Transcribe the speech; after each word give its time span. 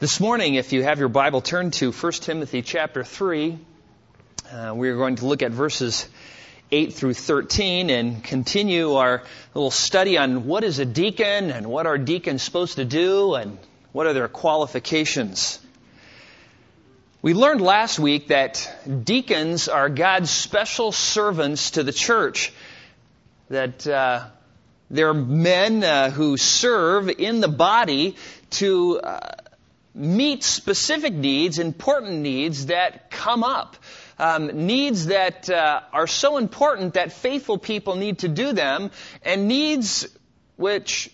This 0.00 0.18
morning, 0.18 0.54
if 0.54 0.72
you 0.72 0.82
have 0.82 0.98
your 0.98 1.10
Bible, 1.10 1.42
turn 1.42 1.72
to 1.72 1.92
1 1.92 2.12
Timothy 2.12 2.62
chapter 2.62 3.04
3. 3.04 3.58
Uh, 4.50 4.72
we're 4.74 4.96
going 4.96 5.16
to 5.16 5.26
look 5.26 5.42
at 5.42 5.52
verses 5.52 6.08
8 6.72 6.94
through 6.94 7.12
13 7.12 7.90
and 7.90 8.24
continue 8.24 8.94
our 8.94 9.22
little 9.52 9.70
study 9.70 10.16
on 10.16 10.46
what 10.46 10.64
is 10.64 10.78
a 10.78 10.86
deacon 10.86 11.50
and 11.50 11.66
what 11.66 11.84
are 11.84 11.98
deacons 11.98 12.42
supposed 12.42 12.76
to 12.76 12.86
do 12.86 13.34
and 13.34 13.58
what 13.92 14.06
are 14.06 14.14
their 14.14 14.26
qualifications. 14.26 15.58
We 17.20 17.34
learned 17.34 17.60
last 17.60 17.98
week 17.98 18.28
that 18.28 18.74
deacons 19.04 19.68
are 19.68 19.90
God's 19.90 20.30
special 20.30 20.92
servants 20.92 21.72
to 21.72 21.82
the 21.82 21.92
church. 21.92 22.54
That 23.50 23.86
uh, 23.86 24.28
they're 24.90 25.12
men 25.12 25.84
uh, 25.84 26.10
who 26.10 26.38
serve 26.38 27.10
in 27.10 27.40
the 27.40 27.48
body 27.48 28.16
to 28.52 28.98
uh, 28.98 29.34
meet 29.94 30.42
specific 30.42 31.12
needs, 31.12 31.58
important 31.58 32.20
needs 32.20 32.66
that 32.66 33.10
come 33.10 33.42
up. 33.42 33.76
Um, 34.18 34.66
needs 34.66 35.06
that 35.06 35.48
uh, 35.48 35.80
are 35.92 36.06
so 36.06 36.36
important 36.36 36.94
that 36.94 37.12
faithful 37.12 37.56
people 37.56 37.96
need 37.96 38.18
to 38.18 38.28
do 38.28 38.52
them, 38.52 38.90
and 39.22 39.48
needs 39.48 40.06
which, 40.56 41.10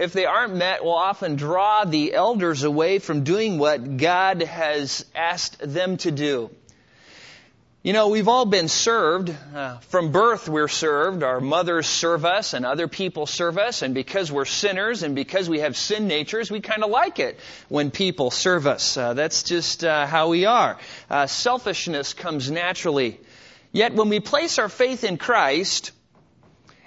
if 0.00 0.12
they 0.12 0.26
aren't 0.26 0.56
met, 0.56 0.82
will 0.82 0.94
often 0.94 1.36
draw 1.36 1.84
the 1.84 2.12
elders 2.12 2.64
away 2.64 2.98
from 2.98 3.22
doing 3.22 3.58
what 3.58 3.96
God 3.96 4.42
has 4.42 5.04
asked 5.14 5.58
them 5.60 5.96
to 5.98 6.10
do. 6.10 6.50
You 7.84 7.92
know, 7.92 8.10
we've 8.10 8.28
all 8.28 8.46
been 8.46 8.68
served. 8.68 9.34
Uh, 9.52 9.78
from 9.88 10.12
birth, 10.12 10.48
we're 10.48 10.68
served. 10.68 11.24
Our 11.24 11.40
mothers 11.40 11.88
serve 11.88 12.24
us, 12.24 12.54
and 12.54 12.64
other 12.64 12.86
people 12.86 13.26
serve 13.26 13.58
us. 13.58 13.82
And 13.82 13.92
because 13.92 14.30
we're 14.30 14.44
sinners 14.44 15.02
and 15.02 15.16
because 15.16 15.48
we 15.48 15.58
have 15.58 15.76
sin 15.76 16.06
natures, 16.06 16.48
we 16.48 16.60
kind 16.60 16.84
of 16.84 16.90
like 16.90 17.18
it 17.18 17.40
when 17.68 17.90
people 17.90 18.30
serve 18.30 18.68
us. 18.68 18.96
Uh, 18.96 19.14
that's 19.14 19.42
just 19.42 19.82
uh, 19.82 20.06
how 20.06 20.28
we 20.28 20.44
are. 20.44 20.78
Uh, 21.10 21.26
selfishness 21.26 22.14
comes 22.14 22.52
naturally. 22.52 23.18
Yet, 23.72 23.94
when 23.94 24.10
we 24.10 24.20
place 24.20 24.60
our 24.60 24.68
faith 24.68 25.02
in 25.02 25.16
Christ, 25.16 25.90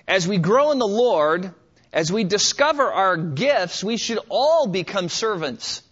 as 0.07 0.25
we 0.25 0.37
grow 0.37 0.71
in 0.71 0.79
the 0.79 0.87
Lord, 0.87 1.53
as 1.91 2.09
we 2.09 2.23
discover 2.23 2.89
our 2.89 3.17
gifts, 3.17 3.83
we 3.83 3.97
should 3.97 4.19
all 4.29 4.65
become 4.65 5.09
servants. 5.09 5.83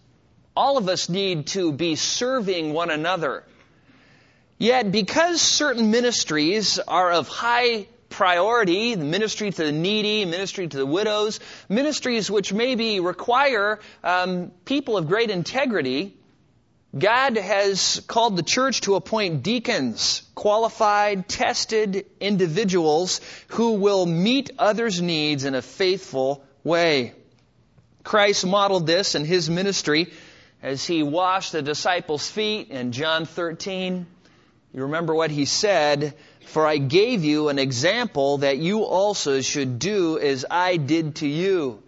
All 0.56 0.78
of 0.78 0.88
us 0.88 1.10
need 1.10 1.48
to 1.48 1.72
be 1.72 1.94
serving 1.94 2.72
one 2.72 2.88
another. 2.88 3.44
Yet, 4.64 4.90
because 4.90 5.42
certain 5.42 5.90
ministries 5.90 6.78
are 6.78 7.12
of 7.12 7.28
high 7.28 7.86
priority, 8.08 8.94
the 8.94 9.04
ministry 9.04 9.50
to 9.50 9.64
the 9.64 9.72
needy, 9.72 10.24
ministry 10.24 10.66
to 10.66 10.76
the 10.78 10.86
widows, 10.86 11.38
ministries 11.68 12.30
which 12.30 12.50
maybe 12.50 12.98
require 12.98 13.78
um, 14.02 14.52
people 14.64 14.96
of 14.96 15.06
great 15.06 15.28
integrity, 15.28 16.16
God 16.96 17.36
has 17.36 18.02
called 18.06 18.38
the 18.38 18.42
church 18.42 18.80
to 18.82 18.94
appoint 18.94 19.42
deacons, 19.42 20.22
qualified, 20.34 21.28
tested 21.28 22.06
individuals 22.18 23.20
who 23.48 23.72
will 23.72 24.06
meet 24.06 24.50
others' 24.58 24.98
needs 24.98 25.44
in 25.44 25.54
a 25.54 25.60
faithful 25.60 26.42
way. 26.62 27.12
Christ 28.02 28.46
modeled 28.46 28.86
this 28.86 29.14
in 29.14 29.26
his 29.26 29.50
ministry 29.50 30.10
as 30.62 30.86
he 30.86 31.02
washed 31.02 31.52
the 31.52 31.60
disciples' 31.60 32.30
feet 32.30 32.70
in 32.70 32.92
John 32.92 33.26
13. 33.26 34.06
You 34.74 34.82
remember 34.82 35.14
what 35.14 35.30
he 35.30 35.44
said, 35.44 36.14
For 36.46 36.66
I 36.66 36.78
gave 36.78 37.24
you 37.24 37.48
an 37.48 37.60
example 37.60 38.38
that 38.38 38.58
you 38.58 38.82
also 38.82 39.40
should 39.40 39.78
do 39.78 40.18
as 40.18 40.44
I 40.50 40.76
did 40.78 41.16
to 41.16 41.28
you. 41.28 41.80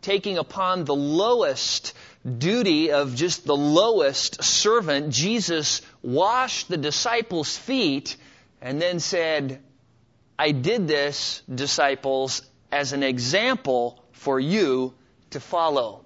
Taking 0.00 0.38
upon 0.38 0.84
the 0.84 0.94
lowest 0.94 1.94
duty 2.26 2.90
of 2.90 3.14
just 3.14 3.46
the 3.46 3.56
lowest 3.56 4.42
servant, 4.42 5.10
Jesus 5.10 5.82
washed 6.02 6.68
the 6.68 6.76
disciples' 6.76 7.56
feet 7.56 8.16
and 8.60 8.82
then 8.82 8.98
said, 8.98 9.60
I 10.36 10.50
did 10.50 10.88
this, 10.88 11.42
disciples, 11.52 12.42
as 12.72 12.92
an 12.92 13.04
example 13.04 14.02
for 14.10 14.40
you 14.40 14.94
to 15.30 15.38
follow. 15.38 16.04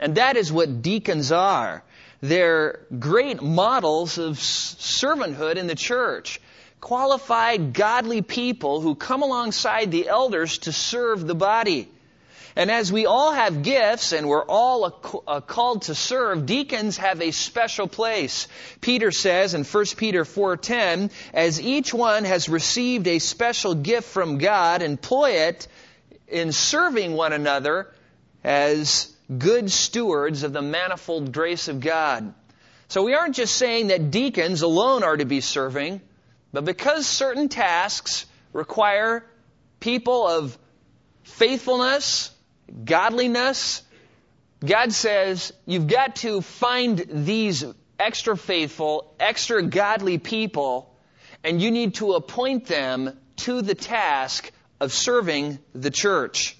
And 0.00 0.14
that 0.14 0.38
is 0.38 0.50
what 0.50 0.80
deacons 0.80 1.30
are. 1.30 1.84
They're 2.22 2.78
great 2.96 3.42
models 3.42 4.16
of 4.16 4.38
servanthood 4.38 5.56
in 5.56 5.66
the 5.66 5.74
church. 5.74 6.40
Qualified, 6.80 7.74
godly 7.74 8.22
people 8.22 8.80
who 8.80 8.94
come 8.94 9.22
alongside 9.22 9.90
the 9.90 10.08
elders 10.08 10.58
to 10.58 10.72
serve 10.72 11.26
the 11.26 11.34
body. 11.34 11.88
And 12.54 12.70
as 12.70 12.92
we 12.92 13.06
all 13.06 13.32
have 13.32 13.62
gifts 13.62 14.12
and 14.12 14.28
we're 14.28 14.44
all 14.44 15.22
uh, 15.26 15.40
called 15.40 15.82
to 15.82 15.94
serve, 15.94 16.46
deacons 16.46 16.98
have 16.98 17.20
a 17.20 17.32
special 17.32 17.88
place. 17.88 18.46
Peter 18.80 19.10
says 19.10 19.54
in 19.54 19.64
1 19.64 19.84
Peter 19.96 20.24
4:10, 20.24 21.10
as 21.32 21.60
each 21.60 21.92
one 21.92 22.24
has 22.24 22.48
received 22.48 23.08
a 23.08 23.18
special 23.18 23.74
gift 23.74 24.08
from 24.08 24.38
God, 24.38 24.82
employ 24.82 25.30
it 25.48 25.66
in 26.28 26.52
serving 26.52 27.14
one 27.14 27.32
another 27.32 27.90
as 28.44 29.12
good 29.38 29.70
stewards 29.70 30.42
of 30.42 30.52
the 30.52 30.62
manifold 30.62 31.32
grace 31.32 31.68
of 31.68 31.80
God. 31.80 32.34
So 32.88 33.02
we 33.02 33.14
aren't 33.14 33.36
just 33.36 33.56
saying 33.56 33.88
that 33.88 34.10
deacons 34.10 34.62
alone 34.62 35.02
are 35.02 35.16
to 35.16 35.24
be 35.24 35.40
serving, 35.40 36.00
but 36.52 36.64
because 36.64 37.06
certain 37.06 37.48
tasks 37.48 38.26
require 38.52 39.24
people 39.80 40.26
of 40.26 40.58
faithfulness, 41.22 42.30
godliness, 42.84 43.82
God 44.64 44.92
says 44.92 45.52
you've 45.66 45.86
got 45.86 46.16
to 46.16 46.40
find 46.40 46.98
these 47.08 47.64
extra 47.98 48.36
faithful, 48.36 49.14
extra 49.18 49.62
godly 49.62 50.18
people, 50.18 50.94
and 51.42 51.60
you 51.60 51.70
need 51.70 51.94
to 51.94 52.12
appoint 52.12 52.66
them 52.66 53.18
to 53.36 53.62
the 53.62 53.74
task 53.74 54.50
of 54.80 54.92
serving 54.92 55.58
the 55.74 55.90
church. 55.90 56.56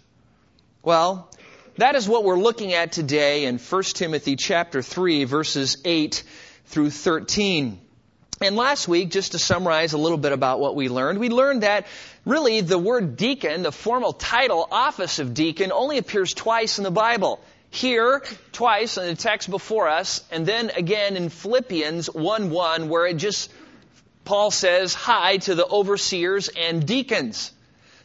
Well, 0.83 1.31
that 1.77 1.95
is 1.95 2.09
what 2.09 2.25
we're 2.25 2.39
looking 2.39 2.75
at 2.75 2.93
today 2.93 3.47
in 3.47 3.59
1 3.59 3.83
Timothy 3.83 4.37
chapter 4.37 4.83
3 4.83 5.25
verses 5.25 5.79
8 5.85 6.23
through 6.67 6.91
13. 6.91 7.81
And 8.43 8.57
last 8.57 8.89
week, 8.89 9.11
just 9.11 9.33
to 9.33 9.39
summarize 9.39 9.93
a 9.93 9.99
little 9.99 10.19
bit 10.19 10.33
about 10.33 10.59
what 10.59 10.75
we 10.75 10.89
learned, 10.89 11.19
we 11.19 11.29
learned 11.29 11.63
that 11.63 11.87
really 12.25 12.61
the 12.61 12.79
word 12.79 13.17
deacon, 13.17 13.63
the 13.63 13.73
formal 13.73 14.13
title, 14.13 14.67
office 14.71 15.19
of 15.21 15.33
deacon, 15.33 15.71
only 15.73 15.99
appears 15.99 16.35
twice 16.35 16.79
in 16.79 16.85
the 16.85 16.91
Bible. 16.91 17.41
Here, 17.71 18.23
twice 18.51 18.99
in 18.99 19.07
the 19.07 19.15
text 19.15 19.49
before 19.49 19.89
us, 19.89 20.23
and 20.31 20.45
then 20.45 20.71
again 20.71 21.17
in 21.17 21.31
Philippians 21.31 22.11
1-1, 22.11 22.89
where 22.89 23.07
it 23.07 23.15
just, 23.15 23.51
Paul 24.25 24.51
says, 24.51 24.93
hi 24.93 25.39
to 25.39 25.55
the 25.55 25.67
overseers 25.67 26.49
and 26.49 26.87
deacons. 26.87 27.53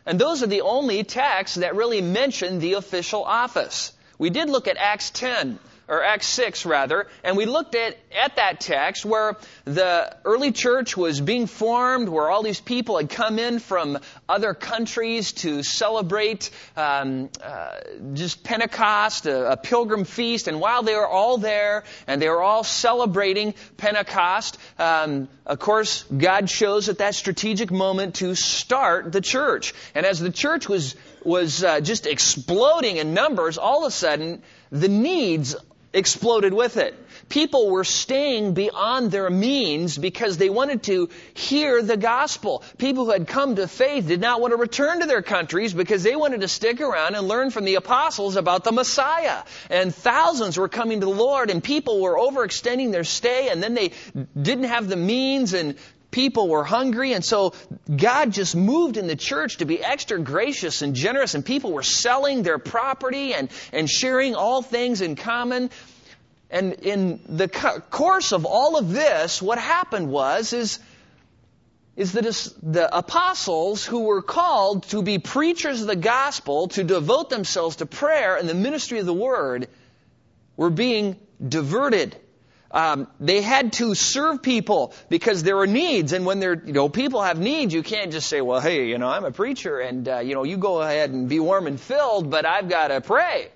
And 0.07 0.18
those 0.18 0.41
are 0.41 0.47
the 0.47 0.62
only 0.62 1.03
texts 1.03 1.57
that 1.57 1.75
really 1.75 2.01
mention 2.01 2.59
the 2.59 2.73
official 2.73 3.25
office. 3.25 3.91
We 4.18 4.29
did 4.29 4.50
look 4.50 4.69
at 4.69 4.78
Acts 4.78 5.12
10 5.12 5.59
or 5.88 6.03
Acts 6.03 6.28
6 6.28 6.66
rather, 6.66 7.08
and 7.24 7.38
we 7.38 7.46
looked 7.46 7.75
at, 7.75 7.98
at 8.18 8.36
that 8.36 8.59
text 8.59 9.06
where 9.06 9.38
the 9.66 10.16
early 10.25 10.52
church 10.52 10.98
was 10.98 11.22
being 11.22 11.48
formed, 11.48 12.09
where 12.09 12.30
all 12.30 12.44
these 12.44 12.59
people 12.59 12.98
had 12.98 13.09
come 13.09 13.40
in 13.40 13.59
from 13.59 13.98
other 14.28 14.53
countries 14.53 15.31
to 15.31 15.64
celebrate 15.64 16.50
um, 16.75 17.30
uh, 17.42 17.75
just 18.14 18.44
Pentecost, 18.44 19.25
a, 19.25 19.53
a, 19.53 19.58
pilgrim 19.58 20.03
feast, 20.03 20.48
and 20.48 20.59
while 20.59 20.84
they 20.84 20.96
were 20.96 21.08
all 21.08 21.38
there 21.38 21.84
and 22.06 22.22
they 22.22 22.30
were 22.30 22.44
all 22.44 22.64
celebrating 22.64 23.54
Pentecost, 23.78 24.58
um, 24.78 25.30
of 25.46 25.59
course, 25.59 26.04
God 26.04 26.48
chose 26.48 26.90
at 26.90 26.98
that 26.98 27.16
strategic 27.16 27.72
moment 27.72 28.16
to 28.16 28.36
start 28.36 29.12
the 29.12 29.22
church. 29.22 29.74
And 29.96 30.06
as 30.06 30.19
the 30.19 30.31
church 30.31 30.68
was 30.68 30.96
was 31.24 31.64
uh, 31.64 31.81
just 31.81 32.06
exploding 32.06 32.98
in 32.98 33.14
numbers, 33.14 33.58
all 33.58 33.86
of 33.86 33.90
a 33.90 33.92
sudden 33.92 34.42
the 34.72 34.88
needs 34.88 35.56
exploded 35.94 36.53
with 36.53 36.78
it. 36.78 36.96
People 37.30 37.69
were 37.69 37.84
staying 37.84 38.54
beyond 38.54 39.12
their 39.12 39.30
means 39.30 39.98
because 39.98 40.38
they 40.38 40.50
wanted 40.50 40.84
to 40.84 41.10
hear 41.34 41.81
the 41.81 41.98
gospel. 41.98 42.63
People 42.78 43.06
who 43.06 43.12
had 43.12 43.28
come 43.28 43.56
to 43.56 43.68
faith 43.68 44.07
did 44.07 44.22
not 44.22 44.39
want 44.39 44.51
to 44.51 44.57
return 44.57 45.01
to 45.01 45.07
their 45.07 45.22
countries 45.22 45.74
because 45.74 46.04
they 46.04 46.16
wanted 46.16 46.42
to 46.42 46.48
stick 46.48 46.80
around 46.80 47.16
and 47.16 47.28
learn 47.28 47.50
from 47.51 47.66
the 47.66 47.75
apostles 47.75 48.36
about 48.36 48.63
the 48.63 48.72
Messiah. 48.72 49.44
And 49.69 49.94
thousands 49.94 50.57
were 50.57 50.69
coming 50.69 51.00
to 51.00 51.06
the 51.06 51.12
Lord 51.12 51.50
and 51.50 51.63
people 51.63 52.01
were 52.01 52.18
overextending 52.18 52.92
their 52.92 53.04
stay 53.04 53.50
and 53.50 53.62
then 53.62 53.74
they 53.74 53.92
didn't 54.40 54.66
have 54.66 54.88
the 54.88 54.95
means 54.95 55.54
and 55.54 55.75
people 56.12 56.48
were 56.48 56.63
hungry 56.63 57.13
and 57.13 57.24
so 57.24 57.54
God 57.94 58.31
just 58.31 58.56
moved 58.56 58.98
in 58.98 59.07
the 59.07 59.15
church 59.15 59.57
to 59.57 59.65
be 59.65 59.83
extra 59.83 60.19
gracious 60.19 60.81
and 60.81 60.95
generous 60.95 61.36
and 61.36 61.45
people 61.45 61.74
were 61.74 61.83
selling 61.83 62.44
their 62.44 62.57
property 62.57 63.33
and, 63.33 63.50
and 63.74 63.89
sharing 63.89 64.36
all 64.36 64.62
things 64.62 65.01
in 65.01 65.15
common. 65.15 65.69
And 66.50 66.74
in 66.74 67.19
the 67.27 67.50
course 67.50 68.31
of 68.31 68.45
all 68.45 68.77
of 68.77 68.92
this, 68.92 69.42
what 69.42 69.59
happened 69.59 70.09
was, 70.09 70.54
is, 70.54 70.80
is 71.98 72.13
that 72.13 72.24
the 72.63 72.95
apostles 72.95 73.86
who 73.86 74.01
were 74.01 74.21
called 74.21 74.83
to 74.89 75.01
be 75.01 75.19
preachers 75.19 75.81
of 75.81 75.88
the 75.88 75.95
gospel, 75.95 76.69
to 76.69 76.83
devote 76.83 77.30
themselves 77.30 77.77
to 77.77 77.86
prayer 77.86 78.38
and 78.38 78.48
the 78.48 78.54
ministry 78.54 79.00
of 79.00 79.06
the 79.06 79.13
word, 79.13 79.68
were 80.56 80.69
being 80.69 81.18
diverted. 81.45 82.15
Um, 82.72 83.08
they 83.19 83.42
had 83.42 83.74
to 83.74 83.96
serve 83.96 84.42
people 84.42 84.94
because 85.10 85.44
there 85.44 85.56
were 85.56 85.68
needs, 85.68 86.12
and 86.14 86.25
when 86.25 86.40
there, 86.40 86.54
you 86.54 86.74
know, 86.74 86.90
people 86.90 87.22
have 87.22 87.40
needs, 87.40 87.74
you 87.74 87.84
can't 87.84 88.12
just 88.12 88.28
say, 88.28 88.42
"Well, 88.42 88.60
hey, 88.60 88.88
you 88.88 88.98
know, 88.98 89.08
I'm 89.08 89.24
a 89.25 89.31
preacher, 89.31 89.80
and 89.80 90.08
uh, 90.08 90.19
you 90.19 90.36
know, 90.36 90.44
you 90.44 90.58
go 90.58 90.81
ahead 90.81 91.12
and 91.12 91.30
be 91.30 91.40
warm 91.40 91.68
and 91.68 91.80
filled, 91.80 92.30
but 92.30 92.46
I've 92.46 92.68
got 92.69 92.90
to 92.90 93.02
pray." 93.02 93.50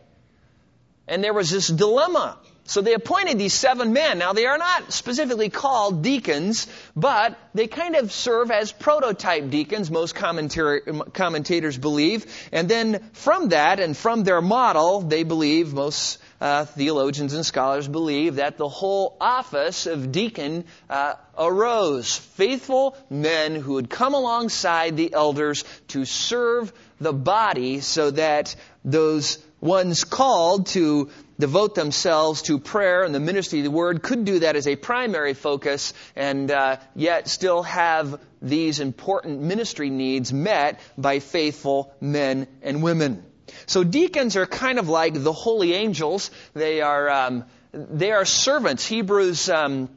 And 1.08 1.24
there 1.24 1.34
was 1.34 1.50
this 1.50 1.68
dilemma. 1.68 2.38
So 2.66 2.81
they 2.81 2.94
appointed 2.94 3.38
these 3.38 3.54
seven 3.54 3.92
men. 3.92 4.18
Now 4.19 4.31
they 4.31 4.46
are 4.46 4.58
not 4.58 4.94
specifically 4.94 5.50
called 5.50 6.04
deacons, 6.04 6.68
but 6.96 7.38
they 7.54 7.68
kind 7.68 7.96
of 7.96 8.13
serve 8.13 8.50
as 8.50 8.72
prototype 8.72 9.50
deacons, 9.50 9.92
most 9.92 10.16
commentators 10.16 11.78
believe. 11.78 12.48
And 12.54 12.69
then 12.69 13.10
from 13.12 13.50
that 13.50 13.81
and 13.81 13.98
from 13.98 14.24
their 14.24 14.42
model, 14.42 15.02
they 15.02 15.24
believe, 15.24 15.74
most 15.74 16.19
uh, 16.41 16.65
theologians 16.65 17.33
and 17.33 17.45
scholars 17.45 17.88
believe, 17.88 18.35
that 18.35 18.57
the 18.57 18.67
whole 18.67 19.15
office 19.21 19.85
of 19.85 20.11
deacon 20.11 20.65
uh, 20.89 21.13
arose. 21.38 22.17
Faithful 22.17 22.97
men 23.09 23.55
who 23.55 23.73
would 23.73 23.89
come 23.89 24.15
alongside 24.15 24.97
the 24.97 25.13
elders 25.13 25.63
to 25.89 26.03
serve 26.03 26.73
the 26.99 27.13
body 27.13 27.79
so 27.79 28.11
that 28.11 28.55
those 28.83 29.38
ones 29.61 30.03
called 30.03 30.65
to 30.67 31.09
devote 31.39 31.75
themselves 31.75 32.41
to 32.43 32.59
prayer 32.59 33.03
and 33.03 33.13
the 33.13 33.19
ministry 33.19 33.59
of 33.59 33.65
the 33.65 33.71
word 33.71 34.01
could 34.01 34.25
do 34.25 34.39
that 34.39 34.55
as 34.55 34.67
a 34.67 34.75
primary 34.75 35.33
focus 35.33 35.93
and 36.15 36.51
uh, 36.51 36.77
yet 36.95 37.27
still 37.27 37.63
have 37.63 38.19
these 38.41 38.79
important 38.79 39.41
ministry 39.41 39.89
needs 39.89 40.33
met 40.33 40.79
by 40.97 41.19
faithful 41.19 41.93
men 42.01 42.47
and 42.61 42.81
women. 42.81 43.23
So 43.65 43.83
deacons 43.83 44.36
are 44.38 44.45
kind 44.45 44.80
of 44.80 44.89
like 44.89 45.13
the 45.13 45.33
holy 45.33 45.74
angels. 45.74 46.31
They 46.53 46.81
are 46.81 47.09
um, 47.09 47.45
they 47.74 48.12
are 48.12 48.25
servants. 48.25 48.86
Hebrews 48.86 49.50
um, 49.50 49.89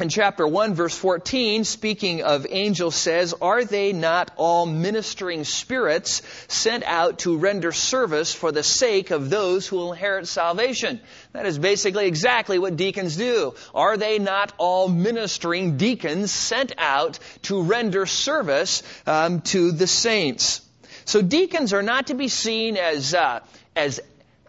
in 0.00 0.08
chapter 0.08 0.46
1 0.46 0.74
verse 0.74 0.96
14, 0.96 1.64
speaking 1.64 2.22
of 2.22 2.46
angels 2.48 2.94
says, 2.94 3.34
Are 3.42 3.62
they 3.62 3.92
not 3.92 4.30
all 4.36 4.64
ministering 4.64 5.44
spirits 5.44 6.22
sent 6.48 6.82
out 6.84 7.20
to 7.20 7.36
render 7.36 7.72
service 7.72 8.34
for 8.34 8.52
the 8.52 8.62
sake 8.62 9.10
of 9.10 9.28
those 9.28 9.66
who 9.66 9.76
will 9.76 9.92
inherit 9.92 10.28
salvation? 10.28 10.98
That 11.32 11.44
is 11.44 11.58
basically 11.58 12.06
exactly 12.06 12.58
what 12.58 12.76
deacons 12.76 13.16
do. 13.16 13.54
Are 13.74 13.98
they 13.98 14.18
not 14.18 14.54
all 14.56 14.88
ministering 14.88 15.76
deacons 15.76 16.32
sent 16.32 16.72
out 16.78 17.18
to 17.42 17.62
render 17.62 18.06
service 18.06 18.82
um, 19.06 19.42
to 19.42 19.72
the 19.72 19.86
saints? 19.86 20.62
So 21.04 21.22
deacons 21.22 21.72
are 21.72 21.82
not 21.82 22.08
to 22.08 22.14
be 22.14 22.28
seen 22.28 22.76
as, 22.76 23.14
uh, 23.14 23.40
as, 23.74 24.00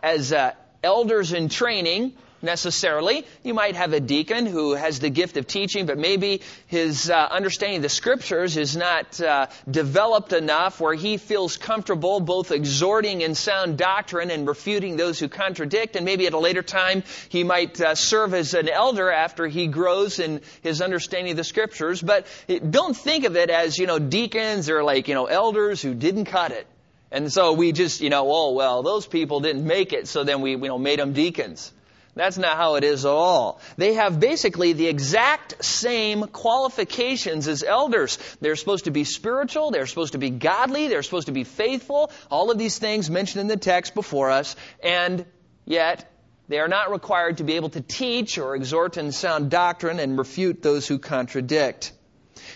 as 0.02 0.34
uh, 0.34 0.54
elders 0.84 1.34
in 1.34 1.50
training 1.50 2.14
necessarily. 2.44 3.26
You 3.44 3.54
might 3.54 3.76
have 3.76 3.94
a 3.94 4.00
deacon 4.00 4.46
who 4.46 4.74
has 4.74 5.00
the 5.00 5.10
gift 5.10 5.38
of 5.38 5.48
teaching, 5.48 5.86
but 5.86 5.98
maybe 5.98 6.42
his 6.68 7.10
uh, 7.10 7.16
understanding 7.16 7.78
of 7.78 7.84
the 7.84 7.90
scriptures 7.90 8.58
is 8.58 8.76
not 8.76 9.20
uh, 9.22 9.48
developed 9.70 10.34
enough 10.34 10.80
where 10.80 10.94
he 10.94 11.18
feels 11.18 11.58
comfortable 11.58 12.20
both 12.20 12.52
exhorting 12.52 13.22
in 13.22 13.36
sound 13.36 13.78
doctrine 13.78 14.30
and 14.30 14.48
refuting 14.48 14.98
those 14.98 15.20
who 15.20 15.30
contradict. 15.30 15.96
And 15.96 16.06
maybe 16.06 16.28
at 16.28 16.34
a 16.34 16.40
later 16.40 16.62
time 16.62 17.04
he 17.30 17.44
might 17.44 17.80
uh, 17.80 17.96
serve 17.96 18.34
as 18.34 18.54
an 18.54 18.70
elder 18.70 19.10
after 19.10 19.48
he 19.48 19.68
grows 19.68 20.20
in 20.20 20.42
his 20.62 20.82
understanding 20.82 21.32
of 21.32 21.38
the 21.38 21.44
scriptures. 21.44 22.02
But 22.02 22.28
don't 22.70 22.96
think 22.96 23.26
of 23.26 23.36
it 23.36 23.50
as, 23.50 23.78
you 23.78 23.88
know, 23.88 24.00
deacons 24.00 24.70
or 24.70 24.84
like, 24.84 25.08
you 25.08 25.16
know, 25.16 25.26
elders 25.26 25.82
who 25.82 25.94
didn't 25.94 26.26
cut 26.26 26.52
it. 26.52 26.68
And 27.12 27.32
so 27.32 27.54
we 27.54 27.72
just, 27.72 28.02
you 28.02 28.10
know, 28.10 28.26
oh, 28.32 28.54
well, 28.54 28.82
those 28.82 29.06
people 29.06 29.40
didn't 29.40 29.66
make 29.66 29.94
it, 29.94 30.08
so 30.08 30.24
then 30.24 30.42
we, 30.42 30.52
you 30.52 30.58
know, 30.58 30.80
made 30.80 30.98
them 30.98 31.14
deacons. 31.14 31.72
That's 32.16 32.38
not 32.38 32.58
how 32.58 32.76
it 32.76 32.84
is 32.84 33.06
at 33.06 33.12
all. 33.12 33.60
They 33.78 33.96
have 33.96 34.20
basically 34.20 34.74
the 34.74 34.88
exact 34.88 35.66
same 35.66 36.28
qualifications 36.28 37.48
as 37.48 37.64
elders. 37.64 38.20
They're 38.40 38.56
supposed 38.56 38.86
to 38.86 38.92
be 38.92 39.04
spiritual, 39.04 39.72
they're 39.72 39.88
supposed 39.88 40.14
to 40.14 40.20
be 40.20 40.30
godly, 40.30 40.88
they're 40.88 41.04
supposed 41.04 41.28
to 41.28 41.34
be 41.34 41.44
faithful, 41.44 42.12
all 42.30 42.52
of 42.52 42.60
these 42.60 42.78
things 42.78 43.10
mentioned 43.10 43.42
in 43.42 43.48
the 43.48 43.58
text 43.58 43.96
before 43.96 44.30
us, 44.30 44.56
and 44.84 45.26
yet 45.66 46.10
they 46.50 46.60
are 46.60 46.68
not 46.68 46.92
required 46.92 47.38
to 47.38 47.44
be 47.44 47.54
able 47.54 47.70
to 47.70 47.82
teach 47.82 48.38
or 48.38 48.56
exhort 48.56 48.98
in 48.98 49.12
sound 49.12 49.50
doctrine 49.50 50.00
and 50.00 50.18
refute 50.18 50.62
those 50.62 50.88
who 50.88 51.00
contradict. 51.00 51.94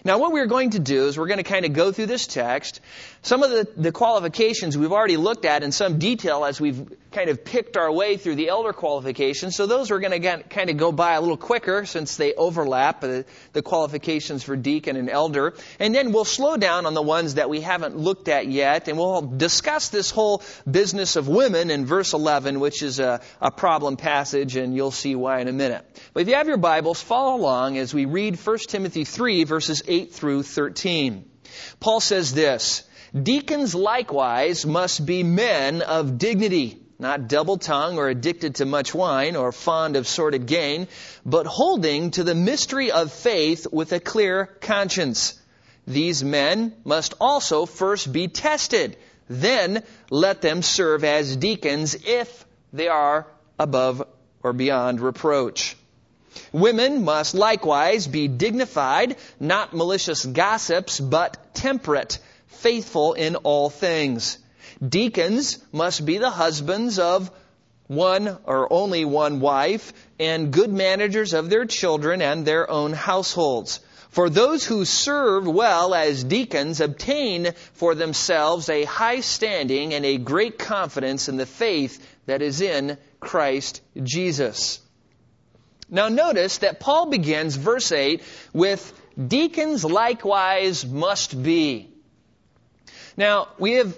Now, 0.04 0.19
what 0.19 0.31
we're 0.31 0.48
going 0.48 0.71
to 0.71 0.80
do 0.80 1.07
is 1.07 1.18
we're 1.18 1.27
going 1.27 1.38
to 1.38 1.44
kind 1.44 1.65
of 1.65 1.74
go 1.74 1.92
through 1.92 2.07
this 2.07 2.27
text. 2.27 2.81
Some 3.22 3.44
of 3.44 3.50
the, 3.50 3.68
the 3.75 3.92
qualifications 3.92 4.78
we've 4.78 4.92
already 4.92 5.18
looked 5.18 5.46
at 5.46 5.64
in 5.64 5.72
some 5.72 6.00
detail 6.00 6.46
as 6.46 6.62
we've 6.62 6.88
kind 7.12 7.30
of 7.30 7.44
picked 7.44 7.78
our 7.78 7.92
way 7.92 8.18
through 8.18 8.36
the 8.36 8.50
elder 8.50 8.74
qualifications. 8.74 9.56
So 9.56 9.66
those 9.66 9.92
are 9.92 10.00
going 10.00 10.22
to 10.22 10.44
kind 10.44 10.69
of 10.69 10.78
go 10.78 10.92
by 10.92 11.14
a 11.14 11.22
little 11.22 11.38
quicker 11.38 11.86
since 11.86 12.16
they 12.16 12.34
overlap 12.34 13.04
uh, 13.04 13.24
the 13.54 13.62
qualifications 13.62 14.44
for 14.44 14.56
deacon 14.56 14.96
and 14.96 15.10
elder. 15.10 15.56
And 15.80 15.96
then 15.96 16.12
we'll 16.12 16.25
slow 16.25 16.58
down 16.58 16.86
on 16.86 16.94
the 16.94 17.02
ones 17.02 17.36
that 17.36 17.50
we 17.50 17.62
haven't 17.62 17.98
looked 17.98 18.28
at 18.28 18.48
yet, 18.48 18.88
and 18.88 18.98
we'll 18.98 19.22
discuss 19.22 19.90
this 19.90 20.12
whole 20.12 20.44
business 20.69 21.16
of 21.16 21.28
women 21.28 21.72
in 21.72 21.86
verse 21.86 22.14
11, 22.14 22.60
which 22.60 22.84
is 22.84 23.00
a, 23.00 23.22
a 23.42 23.52
problem 23.52 23.98
passage, 23.98 24.56
and 24.56 24.75
you'll 24.75 24.92
see 24.92 25.16
why 25.16 25.40
in 25.40 25.48
a 25.48 25.54
minute. 25.54 25.86
But 26.14 26.22
if 26.22 26.28
you 26.28 26.36
have 26.36 26.48
your 26.48 26.58
Bibles, 26.58 27.02
follow 27.02 27.36
along 27.36 27.78
as 27.78 27.94
we 27.94 28.06
read 28.06 28.36
1 28.38 28.58
Timothy 28.68 29.06
3, 29.06 29.44
verses 29.46 29.81
8 29.88 30.14
through 30.14 30.44
13. 30.44 31.25
Paul 31.80 32.00
says 32.00 32.33
this, 32.33 32.83
Deacons 33.13 33.74
likewise 33.74 34.65
must 34.65 35.06
be 35.06 35.24
men 35.24 35.81
of 35.81 36.18
dignity, 36.18 36.77
not 37.00 37.27
double 37.27 37.57
tongued 37.57 37.98
or 37.98 38.09
addicted 38.09 38.56
to 38.56 38.65
much 38.65 38.94
wine 38.94 39.36
or 39.36 39.51
fond 39.51 39.95
of 39.95 40.07
sordid 40.07 40.45
gain, 40.45 40.88
but 41.25 41.45
holding 41.45 42.12
to 42.12 42.24
the 42.24 42.36
mystery 42.36 42.92
of 42.92 43.13
faith 43.13 43.68
with 43.71 43.94
a 43.94 44.00
clear 44.00 44.45
conscience. 44.62 45.39
These 45.86 46.24
men 46.24 46.74
must 46.83 47.13
also 47.21 47.65
first 47.65 48.12
be 48.12 48.27
tested. 48.27 48.98
Then 49.30 49.83
let 50.09 50.42
them 50.42 50.62
serve 50.62 51.04
as 51.04 51.38
deacons 51.38 51.95
if 52.06 52.45
they 52.74 52.88
are 52.88 53.27
above 53.57 54.04
or 54.44 54.54
beyond 54.54 55.00
reproach. 55.00 55.77
Women 56.51 57.04
must 57.04 57.36
likewise 57.36 58.07
be 58.07 58.28
dignified, 58.28 59.18
not 59.39 59.74
malicious 59.74 60.25
gossips, 60.25 61.00
but 61.00 61.54
temperate, 61.54 62.19
faithful 62.48 63.13
in 63.13 63.36
all 63.38 63.69
things. 63.69 64.38
Deacons 64.88 65.57
must 65.72 66.06
be 66.06 66.18
the 66.18 66.30
husbands 66.30 67.00
of 67.00 67.31
one 67.88 68.38
or 68.45 68.72
only 68.72 69.06
one 69.06 69.39
wife 69.39 69.94
and 70.19 70.51
good 70.51 70.72
managers 70.72 71.34
of 71.34 71.50
their 71.50 71.66
children 71.66 72.21
and 72.21 72.45
their 72.45 72.69
own 72.69 72.94
households. 72.94 73.80
For 74.09 74.30
those 74.30 74.66
who 74.66 74.85
serve 74.85 75.47
well 75.47 75.94
as 75.94 76.23
deacons 76.23 76.81
obtain 76.81 77.54
for 77.73 77.94
themselves 77.95 78.69
a 78.69 78.83
high 78.83 79.21
standing 79.21 79.94
and 79.94 80.06
a 80.06 80.18
great 80.18 80.57
confidence 80.57 81.30
in 81.30 81.38
the 81.38 81.45
faith 81.45 82.06
that 82.26 82.42
is 82.42 82.61
in 82.61 82.97
Christ 83.19 83.81
Jesus. 84.02 84.80
Now 85.89 86.09
notice 86.09 86.59
that 86.59 86.79
Paul 86.79 87.07
begins 87.07 87.56
verse 87.56 87.91
8 87.91 88.21
with 88.53 88.94
deacons 89.27 89.85
likewise 89.85 90.85
must 90.85 91.41
be. 91.41 91.89
Now, 93.15 93.47
we 93.57 93.73
have 93.73 93.97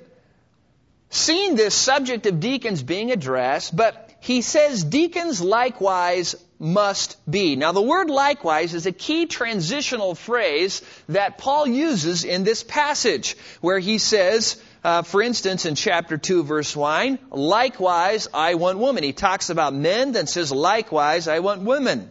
seen 1.09 1.55
this 1.55 1.75
subject 1.75 2.25
of 2.25 2.39
deacons 2.39 2.83
being 2.83 3.11
addressed, 3.11 3.75
but 3.75 4.09
he 4.21 4.41
says 4.41 4.83
deacons 4.83 5.41
likewise 5.41 6.35
must 6.59 7.17
be. 7.29 7.55
Now, 7.55 7.71
the 7.71 7.81
word 7.81 8.09
likewise 8.09 8.73
is 8.73 8.85
a 8.85 8.91
key 8.91 9.25
transitional 9.25 10.13
phrase 10.13 10.81
that 11.07 11.37
Paul 11.37 11.67
uses 11.67 12.23
in 12.23 12.43
this 12.43 12.63
passage, 12.63 13.35
where 13.61 13.79
he 13.79 13.97
says, 13.97 14.61
uh, 14.83 15.01
for 15.01 15.21
instance, 15.21 15.65
in 15.65 15.75
chapter 15.75 16.17
2, 16.17 16.43
verse 16.43 16.75
1, 16.75 17.19
likewise 17.31 18.27
I 18.33 18.55
want 18.55 18.79
women. 18.79 19.03
He 19.03 19.13
talks 19.13 19.49
about 19.49 19.73
men, 19.73 20.13
then 20.13 20.27
says, 20.27 20.51
likewise 20.51 21.27
I 21.27 21.39
want 21.39 21.61
women. 21.61 22.09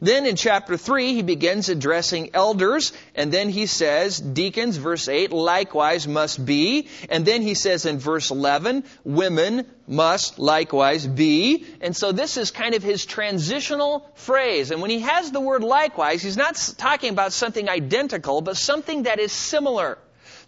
Then 0.00 0.24
in 0.24 0.36
chapter 0.36 0.76
3, 0.76 1.12
he 1.12 1.22
begins 1.22 1.68
addressing 1.68 2.30
elders, 2.32 2.92
and 3.14 3.30
then 3.30 3.50
he 3.50 3.66
says, 3.66 4.18
deacons, 4.18 4.78
verse 4.78 5.08
8, 5.08 5.32
likewise 5.32 6.08
must 6.08 6.44
be. 6.44 6.88
And 7.10 7.26
then 7.26 7.42
he 7.42 7.54
says 7.54 7.84
in 7.84 7.98
verse 7.98 8.30
11, 8.30 8.84
women 9.04 9.66
must 9.86 10.38
likewise 10.38 11.06
be. 11.06 11.66
And 11.80 11.94
so 11.94 12.12
this 12.12 12.36
is 12.36 12.50
kind 12.50 12.74
of 12.74 12.82
his 12.82 13.04
transitional 13.04 14.10
phrase. 14.14 14.70
And 14.70 14.80
when 14.80 14.90
he 14.90 15.00
has 15.00 15.30
the 15.30 15.40
word 15.40 15.62
likewise, 15.62 16.22
he's 16.22 16.36
not 16.36 16.56
talking 16.78 17.10
about 17.10 17.32
something 17.32 17.68
identical, 17.68 18.40
but 18.40 18.56
something 18.56 19.02
that 19.02 19.18
is 19.18 19.32
similar 19.32 19.98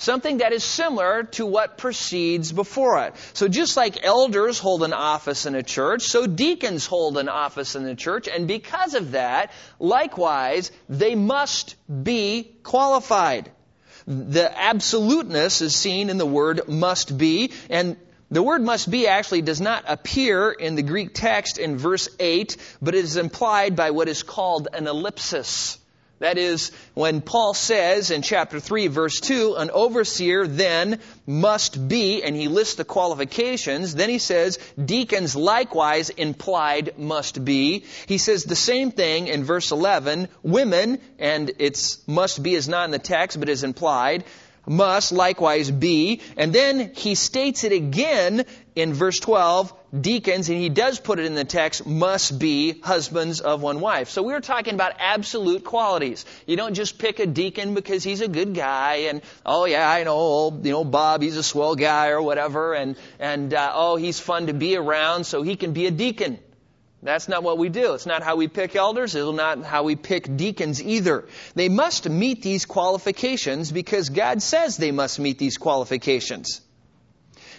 something 0.00 0.38
that 0.38 0.52
is 0.52 0.64
similar 0.64 1.22
to 1.22 1.46
what 1.46 1.78
precedes 1.78 2.50
before 2.50 3.04
it. 3.04 3.14
So 3.34 3.46
just 3.46 3.76
like 3.76 4.04
elders 4.04 4.58
hold 4.58 4.82
an 4.82 4.92
office 4.92 5.46
in 5.46 5.54
a 5.54 5.62
church, 5.62 6.02
so 6.02 6.26
deacons 6.26 6.86
hold 6.86 7.16
an 7.18 7.28
office 7.28 7.76
in 7.76 7.84
the 7.84 7.94
church, 7.94 8.26
and 8.26 8.48
because 8.48 8.94
of 8.94 9.12
that, 9.12 9.52
likewise, 9.78 10.72
they 10.88 11.14
must 11.14 11.76
be 12.02 12.50
qualified. 12.62 13.50
The 14.06 14.50
absoluteness 14.58 15.60
is 15.60 15.76
seen 15.76 16.10
in 16.10 16.18
the 16.18 16.26
word 16.26 16.68
must 16.68 17.16
be, 17.16 17.52
and 17.68 17.96
The 18.32 18.42
word 18.44 18.62
must 18.62 18.88
be 18.88 19.08
actually 19.08 19.42
does 19.42 19.60
not 19.60 19.84
appear 19.88 20.52
in 20.52 20.76
the 20.76 20.82
Greek 20.82 21.14
text 21.14 21.58
in 21.58 21.76
verse 21.76 22.08
8, 22.20 22.56
but 22.80 22.94
it 22.94 23.04
is 23.04 23.16
implied 23.16 23.74
by 23.74 23.90
what 23.90 24.08
is 24.08 24.22
called 24.22 24.68
an 24.72 24.86
ellipsis. 24.86 25.79
That 26.20 26.36
is, 26.36 26.70
when 26.92 27.22
Paul 27.22 27.54
says 27.54 28.10
in 28.10 28.20
chapter 28.20 28.60
3, 28.60 28.88
verse 28.88 29.20
2, 29.20 29.56
an 29.56 29.70
overseer 29.70 30.46
then 30.46 31.00
must 31.26 31.88
be, 31.88 32.22
and 32.22 32.36
he 32.36 32.46
lists 32.46 32.74
the 32.74 32.84
qualifications, 32.84 33.94
then 33.94 34.10
he 34.10 34.18
says, 34.18 34.58
deacons 34.82 35.34
likewise 35.34 36.10
implied 36.10 36.98
must 36.98 37.42
be. 37.42 37.86
He 38.06 38.18
says 38.18 38.44
the 38.44 38.54
same 38.54 38.90
thing 38.92 39.28
in 39.28 39.44
verse 39.44 39.72
11, 39.72 40.28
women, 40.42 41.00
and 41.18 41.52
it's 41.58 42.06
must 42.06 42.42
be 42.42 42.54
is 42.54 42.68
not 42.68 42.84
in 42.84 42.90
the 42.90 42.98
text, 42.98 43.40
but 43.40 43.48
is 43.48 43.64
implied 43.64 44.24
must 44.66 45.10
likewise 45.10 45.70
be. 45.70 46.20
And 46.36 46.52
then 46.52 46.92
he 46.94 47.14
states 47.14 47.64
it 47.64 47.72
again 47.72 48.44
in 48.76 48.92
verse 48.92 49.18
12, 49.18 49.72
deacons, 49.98 50.48
and 50.48 50.58
he 50.58 50.68
does 50.68 51.00
put 51.00 51.18
it 51.18 51.24
in 51.24 51.34
the 51.34 51.44
text, 51.44 51.86
must 51.86 52.38
be 52.38 52.80
husbands 52.80 53.40
of 53.40 53.60
one 53.62 53.80
wife. 53.80 54.08
So 54.08 54.22
we 54.22 54.32
are 54.34 54.40
talking 54.40 54.74
about 54.74 54.92
absolute 54.98 55.64
qualities. 55.64 56.24
You 56.46 56.56
don't 56.56 56.74
just 56.74 56.98
pick 56.98 57.18
a 57.18 57.26
deacon 57.26 57.74
because 57.74 58.04
he's 58.04 58.20
a 58.20 58.28
good 58.28 58.54
guy 58.54 59.06
and, 59.10 59.22
oh 59.44 59.64
yeah, 59.64 59.90
I 59.90 60.04
know, 60.04 60.14
old, 60.14 60.64
you 60.64 60.72
know, 60.72 60.84
Bob, 60.84 61.22
he's 61.22 61.36
a 61.36 61.42
swell 61.42 61.74
guy 61.74 62.08
or 62.08 62.22
whatever, 62.22 62.74
and, 62.74 62.96
and, 63.18 63.52
uh, 63.52 63.72
oh, 63.74 63.96
he's 63.96 64.20
fun 64.20 64.46
to 64.46 64.52
be 64.52 64.76
around 64.76 65.24
so 65.24 65.42
he 65.42 65.56
can 65.56 65.72
be 65.72 65.86
a 65.86 65.90
deacon. 65.90 66.38
That's 67.02 67.28
not 67.28 67.42
what 67.42 67.56
we 67.56 67.70
do. 67.70 67.94
It's 67.94 68.04
not 68.04 68.22
how 68.22 68.36
we 68.36 68.46
pick 68.46 68.76
elders. 68.76 69.14
It's 69.14 69.32
not 69.32 69.64
how 69.64 69.84
we 69.84 69.96
pick 69.96 70.36
deacons 70.36 70.82
either. 70.82 71.26
They 71.54 71.70
must 71.70 72.08
meet 72.08 72.42
these 72.42 72.66
qualifications 72.66 73.72
because 73.72 74.10
God 74.10 74.42
says 74.42 74.76
they 74.76 74.90
must 74.90 75.18
meet 75.18 75.38
these 75.38 75.56
qualifications. 75.56 76.60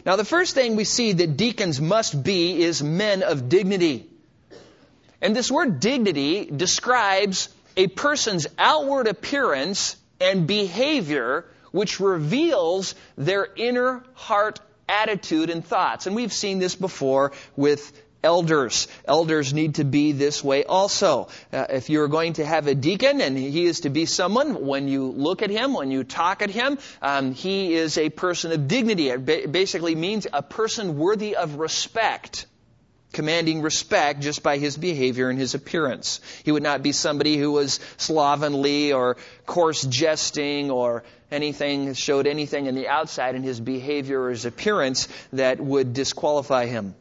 Now, 0.05 0.15
the 0.15 0.25
first 0.25 0.55
thing 0.55 0.75
we 0.75 0.83
see 0.83 1.13
that 1.13 1.37
deacons 1.37 1.79
must 1.79 2.23
be 2.23 2.63
is 2.63 2.81
men 2.81 3.23
of 3.23 3.49
dignity. 3.49 4.09
And 5.21 5.35
this 5.35 5.51
word 5.51 5.79
dignity 5.79 6.45
describes 6.45 7.49
a 7.77 7.87
person's 7.87 8.47
outward 8.57 9.07
appearance 9.07 9.95
and 10.19 10.47
behavior 10.47 11.45
which 11.71 11.99
reveals 11.99 12.95
their 13.17 13.47
inner 13.55 14.03
heart 14.13 14.59
attitude 14.89 15.49
and 15.49 15.65
thoughts. 15.65 16.05
And 16.05 16.15
we've 16.15 16.33
seen 16.33 16.59
this 16.59 16.75
before 16.75 17.31
with 17.55 17.91
elders. 18.23 18.87
Elders 19.05 19.53
need 19.53 19.75
to 19.75 19.83
be 19.83 20.11
this 20.11 20.43
way 20.43 20.63
also. 20.63 21.27
Uh, 21.51 21.65
if 21.69 21.89
you're 21.89 22.07
going 22.07 22.33
to 22.33 22.45
have 22.45 22.67
a 22.67 22.75
deacon 22.75 23.21
and 23.21 23.37
he 23.37 23.65
is 23.65 23.81
to 23.81 23.89
be 23.89 24.05
someone, 24.05 24.65
when 24.65 24.87
you 24.87 25.11
look 25.11 25.41
at 25.41 25.49
him, 25.49 25.73
when 25.73 25.91
you 25.91 26.03
talk 26.03 26.41
at 26.41 26.49
him, 26.49 26.77
um, 27.01 27.33
he 27.33 27.73
is 27.73 27.97
a 27.97 28.09
person 28.09 28.51
of 28.51 28.67
dignity. 28.67 29.09
It 29.09 29.25
ba- 29.25 29.47
basically 29.47 29.95
means 29.95 30.27
a 30.31 30.43
person 30.43 30.97
worthy 30.97 31.35
of 31.35 31.55
respect 31.55 32.45
commanding 33.13 33.61
respect 33.61 34.21
just 34.21 34.41
by 34.41 34.57
his 34.57 34.77
behavior 34.77 35.29
and 35.29 35.37
his 35.37 35.53
appearance. 35.53 36.21
He 36.43 36.51
would 36.53 36.63
not 36.63 36.81
be 36.81 36.91
somebody 36.93 37.37
who 37.37 37.51
was 37.51 37.81
slovenly 37.97 38.93
or 38.93 39.17
coarse 39.45 39.83
jesting 39.83 40.71
or 40.71 41.03
anything, 41.29 41.93
showed 41.93 42.27
anything 42.27 42.67
in 42.67 42.75
the 42.75 42.87
outside 42.87 43.35
in 43.35 43.43
his 43.43 43.59
behavior 43.59 44.21
or 44.21 44.29
his 44.29 44.45
appearance 44.45 45.07
that 45.33 45.59
would 45.59 45.93
disqualify 45.93 46.67
him. 46.67 46.95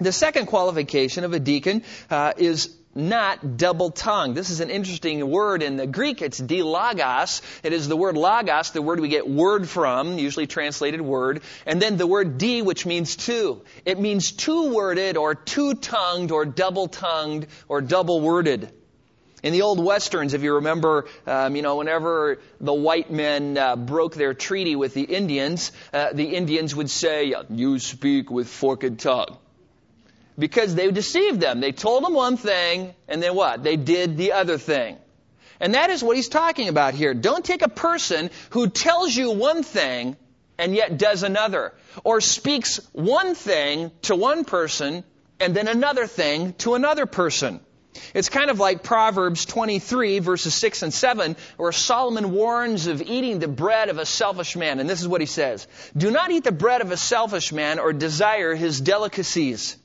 The 0.00 0.12
second 0.12 0.46
qualification 0.46 1.24
of 1.24 1.34
a 1.34 1.38
deacon 1.38 1.82
uh, 2.08 2.32
is 2.38 2.74
not 2.94 3.58
double 3.58 3.90
tongued. 3.90 4.34
This 4.34 4.48
is 4.50 4.60
an 4.60 4.70
interesting 4.70 5.30
word 5.30 5.62
in 5.62 5.76
the 5.76 5.86
Greek. 5.86 6.22
It's 6.22 6.40
dilogos. 6.40 7.42
It 7.62 7.72
is 7.72 7.86
the 7.86 7.96
word 7.96 8.16
logos, 8.16 8.70
the 8.70 8.82
word 8.82 8.98
we 9.00 9.08
get 9.08 9.28
word 9.28 9.68
from, 9.68 10.18
usually 10.18 10.46
translated 10.46 11.00
word. 11.00 11.42
And 11.66 11.82
then 11.82 11.98
the 11.98 12.06
word 12.06 12.38
di, 12.38 12.62
which 12.62 12.86
means 12.86 13.14
two. 13.14 13.62
It 13.84 14.00
means 14.00 14.32
two 14.32 14.72
worded 14.74 15.16
or 15.16 15.34
two 15.34 15.74
tongued 15.74 16.32
or 16.32 16.46
double 16.46 16.88
tongued 16.88 17.46
or 17.68 17.80
double 17.80 18.20
worded. 18.20 18.72
In 19.42 19.52
the 19.52 19.62
old 19.62 19.82
westerns, 19.82 20.34
if 20.34 20.42
you 20.42 20.54
remember, 20.54 21.06
um, 21.26 21.56
you 21.56 21.62
know, 21.62 21.76
whenever 21.76 22.40
the 22.60 22.74
white 22.74 23.10
men 23.10 23.56
uh, 23.56 23.76
broke 23.76 24.14
their 24.14 24.34
treaty 24.34 24.76
with 24.76 24.92
the 24.94 25.02
Indians, 25.02 25.72
uh, 25.92 26.12
the 26.12 26.34
Indians 26.34 26.74
would 26.74 26.90
say, 26.90 27.34
"You 27.48 27.78
speak 27.78 28.30
with 28.30 28.48
forked 28.48 28.98
tongue." 28.98 29.38
Because 30.38 30.74
they 30.74 30.90
deceived 30.90 31.40
them. 31.40 31.60
They 31.60 31.72
told 31.72 32.04
them 32.04 32.14
one 32.14 32.36
thing, 32.36 32.94
and 33.08 33.22
then 33.22 33.34
what? 33.34 33.62
They 33.62 33.76
did 33.76 34.16
the 34.16 34.32
other 34.32 34.58
thing. 34.58 34.96
And 35.60 35.74
that 35.74 35.90
is 35.90 36.02
what 36.02 36.16
he's 36.16 36.28
talking 36.28 36.68
about 36.68 36.94
here. 36.94 37.12
Don't 37.12 37.44
take 37.44 37.62
a 37.62 37.68
person 37.68 38.30
who 38.50 38.68
tells 38.68 39.14
you 39.14 39.32
one 39.32 39.62
thing 39.62 40.16
and 40.58 40.74
yet 40.74 40.98
does 40.98 41.22
another, 41.22 41.72
or 42.04 42.20
speaks 42.20 42.80
one 42.92 43.34
thing 43.34 43.90
to 44.02 44.16
one 44.16 44.44
person 44.44 45.04
and 45.38 45.54
then 45.54 45.68
another 45.68 46.06
thing 46.06 46.52
to 46.54 46.74
another 46.74 47.06
person. 47.06 47.60
It's 48.14 48.28
kind 48.28 48.50
of 48.50 48.58
like 48.58 48.82
Proverbs 48.82 49.44
23 49.46 50.20
verses 50.20 50.54
6 50.54 50.82
and 50.82 50.94
7 50.94 51.36
where 51.56 51.72
Solomon 51.72 52.32
warns 52.32 52.86
of 52.86 53.02
eating 53.02 53.38
the 53.38 53.48
bread 53.48 53.88
of 53.88 53.98
a 53.98 54.06
selfish 54.06 54.54
man. 54.56 54.78
And 54.80 54.88
this 54.88 55.00
is 55.00 55.08
what 55.08 55.20
he 55.20 55.26
says. 55.26 55.66
Do 55.96 56.10
not 56.10 56.30
eat 56.30 56.44
the 56.44 56.52
bread 56.52 56.82
of 56.82 56.92
a 56.92 56.96
selfish 56.96 57.52
man 57.52 57.78
or 57.78 57.92
desire 57.92 58.54
his 58.54 58.80
delicacies. 58.80 59.76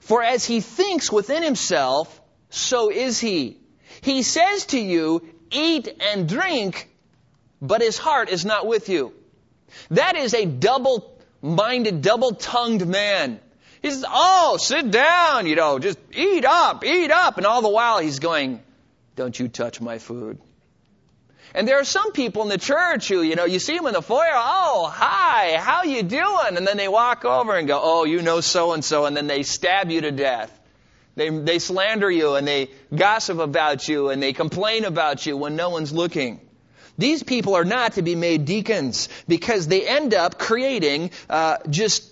For 0.00 0.22
as 0.22 0.44
he 0.44 0.60
thinks 0.60 1.10
within 1.10 1.42
himself, 1.42 2.20
so 2.50 2.90
is 2.90 3.18
he. 3.18 3.58
He 4.00 4.22
says 4.22 4.66
to 4.66 4.78
you, 4.78 5.22
eat 5.50 5.88
and 6.00 6.28
drink, 6.28 6.88
but 7.62 7.80
his 7.80 7.98
heart 7.98 8.28
is 8.28 8.44
not 8.44 8.66
with 8.66 8.88
you. 8.88 9.12
That 9.90 10.16
is 10.16 10.34
a 10.34 10.46
double-minded, 10.46 12.02
double-tongued 12.02 12.86
man. 12.86 13.40
He 13.82 13.90
says, 13.90 14.04
oh, 14.06 14.58
sit 14.60 14.90
down, 14.90 15.46
you 15.46 15.56
know, 15.56 15.78
just 15.78 15.98
eat 16.12 16.44
up, 16.44 16.84
eat 16.84 17.10
up. 17.10 17.36
And 17.36 17.46
all 17.46 17.62
the 17.62 17.68
while 17.68 17.98
he's 17.98 18.18
going, 18.18 18.62
don't 19.16 19.38
you 19.38 19.48
touch 19.48 19.80
my 19.80 19.98
food. 19.98 20.38
And 21.54 21.66
there 21.66 21.80
are 21.80 21.84
some 21.84 22.12
people 22.12 22.42
in 22.42 22.48
the 22.48 22.58
church 22.58 23.08
who, 23.08 23.22
you 23.22 23.34
know, 23.34 23.44
you 23.44 23.58
see 23.58 23.76
them 23.76 23.86
in 23.86 23.92
the 23.92 24.02
foyer, 24.02 24.32
oh, 24.32 24.90
hi, 24.92 25.56
how 25.56 25.82
you 25.82 26.02
doing? 26.02 26.56
And 26.56 26.66
then 26.66 26.76
they 26.76 26.88
walk 26.88 27.24
over 27.24 27.56
and 27.56 27.66
go, 27.66 27.80
oh, 27.82 28.04
you 28.04 28.22
know 28.22 28.40
so 28.40 28.72
and 28.72 28.84
so, 28.84 29.06
and 29.06 29.16
then 29.16 29.26
they 29.26 29.42
stab 29.42 29.90
you 29.90 30.00
to 30.02 30.12
death. 30.12 30.56
They, 31.16 31.28
they 31.28 31.58
slander 31.58 32.10
you 32.10 32.36
and 32.36 32.46
they 32.46 32.70
gossip 32.94 33.40
about 33.40 33.88
you 33.88 34.10
and 34.10 34.22
they 34.22 34.32
complain 34.32 34.84
about 34.84 35.26
you 35.26 35.36
when 35.36 35.56
no 35.56 35.70
one's 35.70 35.92
looking. 35.92 36.40
These 36.98 37.22
people 37.22 37.54
are 37.56 37.64
not 37.64 37.94
to 37.94 38.02
be 38.02 38.14
made 38.14 38.44
deacons 38.44 39.08
because 39.26 39.66
they 39.66 39.88
end 39.88 40.14
up 40.14 40.38
creating 40.38 41.10
uh, 41.28 41.56
just 41.68 42.10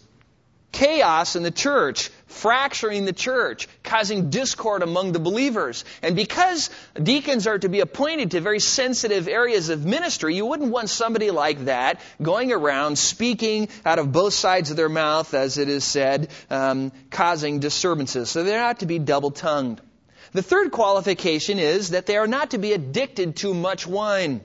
chaos 0.73 1.37
in 1.37 1.43
the 1.43 1.51
church, 1.51 2.11
fracturing 2.29 3.05
the 3.05 3.13
church, 3.13 3.69
causing 3.83 4.31
discord 4.31 4.83
among 4.83 5.13
the 5.13 5.19
believers. 5.19 5.85
And 6.03 6.15
because 6.15 6.71
deacons 7.03 7.47
are 7.47 7.59
to 7.59 7.69
be 7.69 7.81
appointed 7.81 8.31
to 8.31 8.41
very 8.41 8.61
sensitive 8.61 9.29
areas 9.29 9.69
of 9.69 9.85
ministry, 9.85 10.37
you 10.37 10.47
wouldn't 10.47 10.71
want 10.71 10.89
somebody 10.91 11.31
like 11.31 11.65
that 11.65 12.01
going 12.23 12.53
around 12.53 12.97
speaking 12.97 13.69
out 13.85 13.99
of 13.99 14.13
both 14.13 14.35
sides 14.35 14.71
of 14.71 14.77
their 14.77 14.89
mouth, 14.89 15.35
as 15.35 15.59
it 15.59 15.69
is 15.69 15.85
said, 15.85 16.29
um, 16.51 16.93
causing 17.11 17.59
disturbances. 17.59 18.31
So 18.31 18.45
they're 18.45 18.61
not 18.61 18.81
to 18.81 18.87
be 18.87 18.99
double 18.99 19.31
tongued. 19.31 19.81
The 20.33 20.43
third 20.43 20.73
qualification 20.73 21.59
is 21.59 21.91
that 21.91 22.07
they 22.07 22.17
are 22.17 22.27
not 22.27 22.51
to 22.51 22.59
be 22.59 22.73
addicted 22.73 23.37
to 23.37 23.55
much 23.55 23.87
wine. 23.87 24.43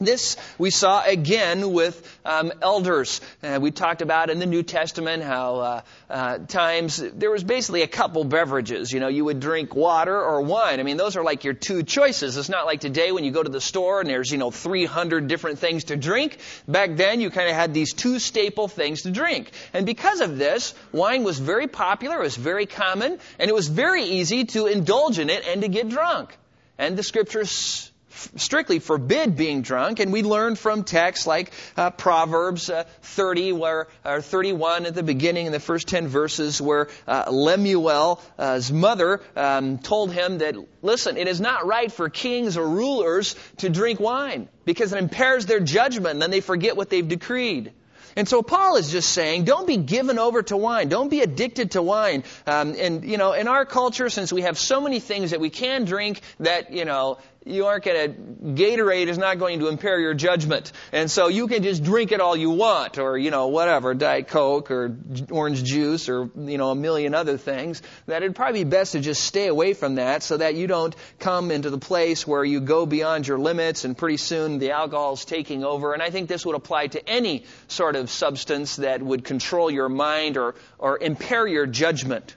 This 0.00 0.36
we 0.58 0.70
saw 0.70 1.04
again 1.04 1.72
with 1.72 2.18
um, 2.24 2.52
elders. 2.60 3.20
Uh, 3.42 3.58
we 3.60 3.70
talked 3.70 4.02
about 4.02 4.28
in 4.28 4.40
the 4.40 4.46
New 4.46 4.62
Testament 4.64 5.22
how 5.22 5.56
uh, 5.56 5.80
uh, 6.10 6.38
times 6.38 6.96
there 6.96 7.30
was 7.30 7.44
basically 7.44 7.82
a 7.82 7.86
couple 7.86 8.24
beverages. 8.24 8.90
You 8.92 8.98
know, 8.98 9.08
you 9.08 9.24
would 9.24 9.38
drink 9.38 9.74
water 9.74 10.20
or 10.20 10.40
wine. 10.40 10.80
I 10.80 10.82
mean, 10.82 10.96
those 10.96 11.16
are 11.16 11.22
like 11.22 11.44
your 11.44 11.54
two 11.54 11.84
choices. 11.84 12.36
It's 12.36 12.48
not 12.48 12.66
like 12.66 12.80
today 12.80 13.12
when 13.12 13.22
you 13.22 13.30
go 13.30 13.42
to 13.42 13.48
the 13.48 13.60
store 13.60 14.00
and 14.00 14.10
there's 14.10 14.32
you 14.32 14.38
know 14.38 14.50
300 14.50 15.28
different 15.28 15.60
things 15.60 15.84
to 15.84 15.96
drink. 15.96 16.38
Back 16.66 16.96
then, 16.96 17.20
you 17.20 17.30
kind 17.30 17.48
of 17.48 17.54
had 17.54 17.72
these 17.72 17.92
two 17.92 18.18
staple 18.18 18.66
things 18.66 19.02
to 19.02 19.12
drink, 19.12 19.52
and 19.72 19.86
because 19.86 20.20
of 20.20 20.38
this, 20.38 20.74
wine 20.92 21.22
was 21.22 21.38
very 21.38 21.68
popular. 21.68 22.16
It 22.16 22.24
was 22.24 22.36
very 22.36 22.66
common, 22.66 23.18
and 23.38 23.48
it 23.48 23.54
was 23.54 23.68
very 23.68 24.02
easy 24.02 24.44
to 24.46 24.66
indulge 24.66 25.20
in 25.20 25.30
it 25.30 25.46
and 25.46 25.62
to 25.62 25.68
get 25.68 25.88
drunk. 25.88 26.36
And 26.78 26.96
the 26.96 27.04
scriptures 27.04 27.92
strictly 28.36 28.78
forbid 28.78 29.36
being 29.36 29.62
drunk, 29.62 30.00
and 30.00 30.12
we 30.12 30.22
learn 30.22 30.56
from 30.56 30.84
texts 30.84 31.26
like 31.26 31.52
uh, 31.76 31.90
Proverbs 31.90 32.70
uh, 32.70 32.84
30, 33.02 33.52
where 33.52 33.88
or 34.04 34.20
31 34.20 34.86
at 34.86 34.94
the 34.94 35.02
beginning 35.02 35.46
in 35.46 35.52
the 35.52 35.60
first 35.60 35.88
10 35.88 36.08
verses, 36.08 36.60
where 36.60 36.88
uh, 37.06 37.24
Lemuel's 37.30 38.72
mother 38.72 39.20
um, 39.36 39.78
told 39.78 40.12
him 40.12 40.38
that, 40.38 40.56
listen, 40.82 41.16
it 41.16 41.28
is 41.28 41.40
not 41.40 41.66
right 41.66 41.90
for 41.90 42.08
kings 42.08 42.56
or 42.56 42.68
rulers 42.68 43.36
to 43.58 43.68
drink 43.68 44.00
wine 44.00 44.48
because 44.64 44.92
it 44.92 44.98
impairs 44.98 45.46
their 45.46 45.60
judgment, 45.60 46.14
and 46.14 46.22
then 46.22 46.30
they 46.30 46.40
forget 46.40 46.76
what 46.76 46.90
they've 46.90 47.08
decreed. 47.08 47.72
And 48.16 48.28
so 48.28 48.42
Paul 48.42 48.76
is 48.76 48.90
just 48.90 49.10
saying, 49.10 49.44
don't 49.44 49.66
be 49.66 49.76
given 49.76 50.18
over 50.18 50.42
to 50.44 50.56
wine. 50.56 50.88
Don't 50.88 51.08
be 51.08 51.20
addicted 51.20 51.72
to 51.72 51.82
wine. 51.82 52.22
Um, 52.46 52.74
and, 52.78 53.04
you 53.04 53.16
know, 53.16 53.32
in 53.32 53.48
our 53.48 53.64
culture, 53.64 54.08
since 54.08 54.32
we 54.32 54.42
have 54.42 54.56
so 54.56 54.80
many 54.80 55.00
things 55.00 55.32
that 55.32 55.40
we 55.40 55.50
can 55.50 55.84
drink 55.84 56.20
that, 56.38 56.72
you 56.72 56.84
know, 56.84 57.18
you 57.46 57.66
aren't 57.66 57.84
going 57.84 58.14
to, 58.14 58.62
Gatorade 58.62 59.08
is 59.08 59.18
not 59.18 59.38
going 59.38 59.58
to 59.58 59.68
impair 59.68 60.00
your 60.00 60.14
judgment. 60.14 60.72
And 60.92 61.10
so 61.10 61.28
you 61.28 61.46
can 61.46 61.62
just 61.62 61.84
drink 61.84 62.10
it 62.12 62.20
all 62.20 62.36
you 62.36 62.50
want, 62.50 62.98
or, 62.98 63.18
you 63.18 63.30
know, 63.30 63.48
whatever, 63.48 63.92
Diet 63.94 64.28
Coke, 64.28 64.70
or 64.70 64.96
orange 65.30 65.62
juice, 65.62 66.08
or, 66.08 66.30
you 66.36 66.56
know, 66.56 66.70
a 66.70 66.74
million 66.74 67.14
other 67.14 67.36
things, 67.36 67.82
that 68.06 68.22
it'd 68.22 68.34
probably 68.34 68.64
be 68.64 68.70
best 68.70 68.92
to 68.92 69.00
just 69.00 69.22
stay 69.24 69.46
away 69.46 69.74
from 69.74 69.96
that 69.96 70.22
so 70.22 70.38
that 70.38 70.54
you 70.54 70.66
don't 70.66 70.96
come 71.18 71.50
into 71.50 71.68
the 71.68 71.78
place 71.78 72.26
where 72.26 72.44
you 72.44 72.60
go 72.60 72.86
beyond 72.86 73.28
your 73.28 73.38
limits 73.38 73.84
and 73.84 73.96
pretty 73.96 74.16
soon 74.16 74.58
the 74.58 74.70
alcohol's 74.70 75.24
taking 75.24 75.64
over. 75.64 75.92
And 75.92 76.02
I 76.02 76.10
think 76.10 76.28
this 76.28 76.46
would 76.46 76.56
apply 76.56 76.88
to 76.88 77.08
any 77.08 77.44
sort 77.68 77.96
of 77.96 78.08
substance 78.08 78.76
that 78.76 79.02
would 79.02 79.24
control 79.24 79.70
your 79.70 79.90
mind 79.90 80.38
or, 80.38 80.54
or 80.78 80.98
impair 80.98 81.46
your 81.46 81.66
judgment. 81.66 82.36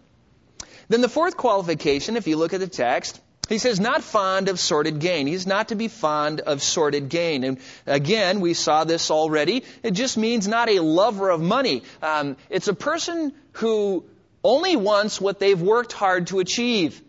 Then 0.90 1.02
the 1.02 1.10
fourth 1.10 1.38
qualification, 1.38 2.18
if 2.18 2.28
you 2.28 2.38
look 2.38 2.54
at 2.54 2.60
the 2.60 2.68
text, 2.68 3.22
he 3.50 3.58
says, 3.58 3.80
not 3.80 4.04
fond 4.04 4.50
of 4.50 4.60
sordid 4.60 5.00
gain. 5.00 5.28
He's 5.28 5.48
not 5.48 5.70
to 5.70 5.76
be 5.76 5.88
fond 5.88 6.42
of 6.42 6.62
sordid 6.62 7.10
gain. 7.10 7.44
And 7.44 7.60
again, 7.86 8.42
we 8.42 8.54
saw 8.54 8.84
this 8.84 9.10
already. 9.10 9.64
It 9.84 9.92
just 9.92 10.18
means 10.18 10.48
not 10.48 10.70
a 10.70 10.80
lover 10.80 11.30
of 11.30 11.42
money. 11.42 11.84
Um, 12.02 12.38
it's 12.50 12.68
a 12.68 12.74
person 12.74 13.34
who 13.54 14.06
only 14.44 14.76
wants 14.76 15.20
what 15.20 15.40
they've 15.40 15.62
worked 15.62 15.94
hard 15.94 16.28
to 16.28 16.40
achieve. 16.40 17.02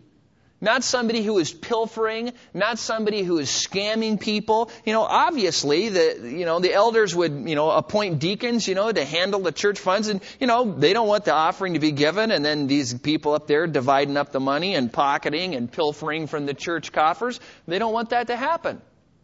Not 0.61 0.83
somebody 0.83 1.23
who 1.23 1.39
is 1.39 1.53
pilfering, 1.53 2.33
not 2.53 2.79
somebody 2.79 3.23
who 3.23 3.37
is 3.37 3.47
scamming 3.47 4.19
people. 4.19 4.69
You 4.85 4.91
know, 4.91 5.03
obviously 5.03 5.87
the 5.87 6.19
you 6.21 6.45
know 6.45 6.59
the 6.59 6.73
elders 6.73 7.15
would 7.15 7.47
you 7.47 7.55
know 7.55 7.71
appoint 7.71 8.19
deacons 8.19 8.67
you 8.67 8.75
know 8.75 8.91
to 8.91 9.05
handle 9.05 9.39
the 9.39 9.53
church 9.53 9.79
funds, 9.79 10.09
and 10.09 10.21
you 10.37 10.47
know 10.47 10.69
they 10.69 10.91
don't 10.91 11.07
want 11.07 11.23
the 11.23 11.33
offering 11.33 11.75
to 11.75 11.79
be 11.79 11.93
given, 11.93 12.31
and 12.31 12.43
then 12.43 12.67
these 12.67 12.93
people 12.93 13.35
up 13.35 13.47
there 13.47 13.67
dividing 13.67 14.17
up 14.17 14.33
the 14.33 14.41
money 14.41 14.75
and 14.75 14.91
pocketing 14.91 15.55
and 15.55 15.71
pilfering 15.71 16.27
from 16.27 16.45
the 16.45 16.53
church 16.53 16.91
coffers. 16.91 17.39
They 17.65 17.79
don't 17.79 17.93
want 17.93 18.09
that 18.09 18.27
to 18.27 18.35
happen, 18.35 18.81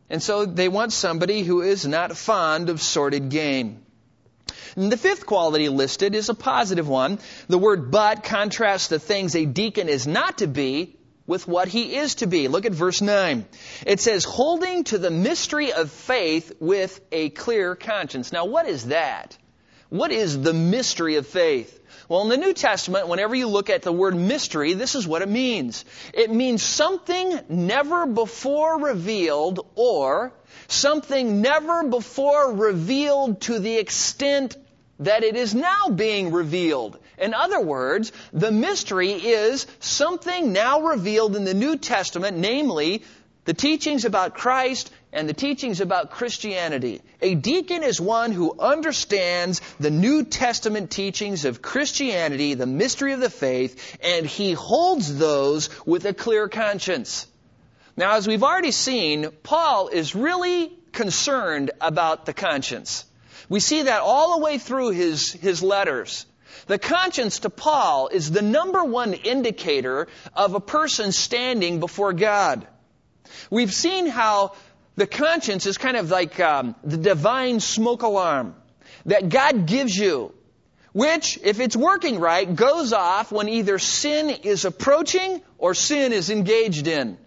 and 0.09 0.23
so 0.23 0.45
they 0.45 0.69
want 0.69 0.93
somebody 0.93 1.41
who 1.41 1.61
is 1.61 1.85
not 1.85 2.15
fond 2.15 2.69
of 2.69 2.81
sordid 2.81 3.27
gain. 3.27 3.81
And 4.77 4.89
the 4.89 4.97
fifth 4.97 5.25
quality 5.25 5.67
listed 5.67 6.15
is 6.15 6.29
a 6.29 6.33
positive 6.33 6.87
one. 6.87 7.19
The 7.47 7.57
word 7.57 7.91
but 7.91 8.23
contrasts 8.23 8.87
the 8.87 8.99
things 8.99 9.35
a 9.35 9.45
deacon 9.45 9.89
is 9.89 10.07
not 10.07 10.37
to 10.39 10.47
be 10.47 10.94
with 11.27 11.47
what 11.47 11.67
he 11.67 11.95
is 11.95 12.15
to 12.15 12.27
be. 12.27 12.47
Look 12.47 12.65
at 12.65 12.71
verse 12.71 13.01
9. 13.01 13.45
It 13.85 13.99
says, 13.99 14.23
holding 14.23 14.83
to 14.85 14.97
the 14.97 15.11
mystery 15.11 15.73
of 15.73 15.91
faith 15.91 16.53
with 16.59 16.99
a 17.11 17.29
clear 17.29 17.75
conscience. 17.75 18.31
Now, 18.31 18.45
what 18.45 18.67
is 18.67 18.85
that? 18.87 19.37
What 19.89 20.11
is 20.11 20.41
the 20.41 20.53
mystery 20.53 21.15
of 21.15 21.27
faith? 21.27 21.79
Well, 22.07 22.21
in 22.21 22.29
the 22.29 22.37
New 22.37 22.53
Testament, 22.53 23.07
whenever 23.07 23.33
you 23.33 23.47
look 23.47 23.69
at 23.69 23.81
the 23.81 23.91
word 23.91 24.15
mystery, 24.15 24.73
this 24.73 24.93
is 24.93 25.07
what 25.07 25.23
it 25.23 25.29
means. 25.29 25.85
It 26.13 26.31
means 26.31 26.61
something 26.61 27.39
never 27.49 28.05
before 28.05 28.79
revealed 28.79 29.67
or 29.75 30.33
something 30.67 31.41
never 31.41 31.83
before 31.83 32.53
revealed 32.53 33.41
to 33.41 33.59
the 33.59 33.77
extent 33.77 34.55
that 34.99 35.23
it 35.23 35.35
is 35.35 35.55
now 35.55 35.89
being 35.89 36.31
revealed. 36.31 36.99
In 37.17 37.33
other 37.33 37.59
words, 37.59 38.11
the 38.33 38.51
mystery 38.51 39.11
is 39.11 39.67
something 39.79 40.51
now 40.51 40.81
revealed 40.81 41.35
in 41.35 41.45
the 41.45 41.53
New 41.53 41.77
Testament, 41.77 42.37
namely 42.37 43.03
the 43.45 43.53
teachings 43.53 44.05
about 44.05 44.33
Christ 44.33 44.91
and 45.13 45.29
the 45.29 45.33
teachings 45.33 45.79
about 45.79 46.11
Christianity. 46.11 47.01
A 47.21 47.35
deacon 47.35 47.83
is 47.83 48.01
one 48.01 48.31
who 48.31 48.59
understands 48.59 49.61
the 49.79 49.91
New 49.91 50.25
Testament 50.25 50.91
teachings 50.91 51.45
of 51.45 51.61
Christianity, 51.61 52.55
the 52.55 52.65
mystery 52.65 53.13
of 53.13 53.21
the 53.21 53.29
faith, 53.29 53.97
and 54.01 54.25
he 54.25 54.51
holds 54.51 55.17
those 55.17 55.69
with 55.85 56.05
a 56.05 56.13
clear 56.13 56.49
conscience. 56.49 57.27
Now, 57.95 58.15
as 58.15 58.27
we've 58.27 58.43
already 58.43 58.71
seen, 58.71 59.29
Paul 59.41 59.87
is 59.87 60.15
really 60.15 60.71
concerned 60.91 61.71
about 61.79 62.25
the 62.25 62.33
conscience. 62.33 63.05
We 63.47 63.59
see 63.59 63.83
that 63.83 64.01
all 64.01 64.37
the 64.37 64.43
way 64.43 64.57
through 64.57 64.89
his, 64.89 65.31
his 65.31 65.63
letters. 65.63 66.25
The 66.67 66.79
conscience 66.79 67.39
to 67.39 67.49
Paul 67.49 68.07
is 68.07 68.31
the 68.31 68.41
number 68.41 68.83
one 68.83 69.13
indicator 69.13 70.07
of 70.35 70.55
a 70.55 70.59
person 70.59 71.11
standing 71.11 71.79
before 71.79 72.13
God. 72.13 72.67
We've 73.51 73.73
seen 73.73 74.07
how 74.07 74.53
the 74.95 75.05
conscience 75.05 75.65
is 75.65 75.77
kind 75.77 75.97
of 75.97 76.09
like 76.09 76.39
um, 76.39 76.75
the 76.83 76.97
divine 76.97 77.59
smoke 77.59 78.01
alarm 78.01 78.55
that 79.05 79.29
God 79.29 79.67
gives 79.67 79.95
you, 79.95 80.33
which, 80.93 81.37
if 81.43 81.59
it's 81.59 81.75
working 81.75 82.19
right, 82.19 82.55
goes 82.55 82.93
off 82.93 83.31
when 83.31 83.49
either 83.49 83.77
sin 83.77 84.29
is 84.29 84.65
approaching 84.65 85.41
or 85.59 85.73
sin 85.75 86.13
is 86.13 86.29
engaged 86.29 86.87
in. 86.87 87.17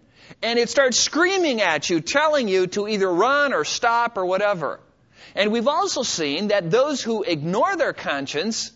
And 0.43 0.59
it 0.59 0.69
starts 0.69 0.99
screaming 0.99 1.61
at 1.61 1.89
you, 1.91 2.01
telling 2.01 2.49
you 2.49 2.67
to 2.69 2.89
either 2.89 3.13
run 3.13 3.53
or 3.53 3.65
stop 3.65 4.17
or 4.17 4.27
whatever. 4.27 4.81
And 5.35 5.53
we've 5.53 5.69
also 5.69 6.03
seen 6.03 6.49
that 6.49 6.71
those 6.71 7.03
who 7.03 7.23
ignore 7.23 7.77
their 7.77 7.93
conscience 7.93 8.73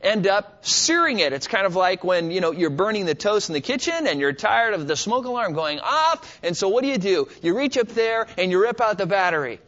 end 0.00 0.26
up 0.26 0.64
searing 0.66 1.18
it. 1.18 1.32
It's 1.32 1.46
kind 1.46 1.66
of 1.66 1.76
like 1.76 2.04
when, 2.04 2.30
you 2.30 2.40
know, 2.40 2.52
you're 2.52 2.70
burning 2.70 3.06
the 3.06 3.14
toast 3.14 3.50
in 3.50 3.54
the 3.54 3.60
kitchen 3.60 4.06
and 4.06 4.20
you're 4.20 4.32
tired 4.32 4.74
of 4.74 4.86
the 4.86 4.96
smoke 4.96 5.24
alarm 5.24 5.52
going 5.52 5.80
off. 5.80 6.40
And 6.42 6.56
so 6.56 6.68
what 6.68 6.82
do 6.82 6.88
you 6.88 6.98
do? 6.98 7.28
You 7.42 7.56
reach 7.56 7.76
up 7.78 7.88
there 7.88 8.26
and 8.36 8.50
you 8.50 8.60
rip 8.60 8.80
out 8.80 8.98
the 8.98 9.06
battery. 9.06 9.60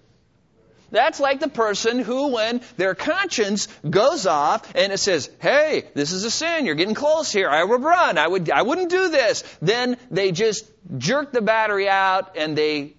That's 0.90 1.20
like 1.20 1.40
the 1.40 1.48
person 1.48 2.00
who, 2.00 2.28
when 2.28 2.62
their 2.76 2.94
conscience 2.94 3.68
goes 3.88 4.26
off 4.26 4.74
and 4.74 4.92
it 4.92 4.98
says, 4.98 5.30
"Hey, 5.38 5.85
this 5.94 6.12
is 6.12 6.24
a 6.24 6.30
sin. 6.30 6.66
You're 6.66 6.74
getting 6.74 6.94
close 6.94 7.30
here. 7.30 7.48
I 7.48 7.62
would 7.62 7.83
run. 7.83 8.18
I 8.18 8.26
would. 8.26 8.50
I 8.50 8.62
wouldn't 8.62 8.90
do 8.90 9.09
this." 9.09 9.44
Then 9.62 9.96
they 10.11 10.33
just 10.33 10.66
jerk 10.98 11.33
the 11.33 11.42
battery 11.42 11.88
out 11.88 12.37
and 12.37 12.59
they 12.59 12.94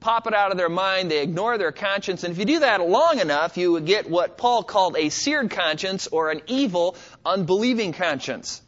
pop 0.00 0.26
it 0.26 0.34
out 0.34 0.50
of 0.50 0.56
their 0.56 0.70
mind, 0.70 1.10
they 1.10 1.22
ignore 1.22 1.58
their 1.58 1.72
conscience, 1.72 2.24
and 2.24 2.32
if 2.32 2.38
you 2.38 2.46
do 2.46 2.58
that 2.60 2.80
long 2.80 3.20
enough, 3.20 3.56
you 3.56 3.72
would 3.72 3.86
get 3.86 4.08
what 4.08 4.38
Paul 4.38 4.64
called 4.64 4.96
a 4.96 5.10
seared 5.10 5.50
conscience 5.50 6.08
or 6.08 6.30
an 6.30 6.40
evil, 6.46 6.96
unbelieving 7.24 7.92
conscience. 7.92 8.62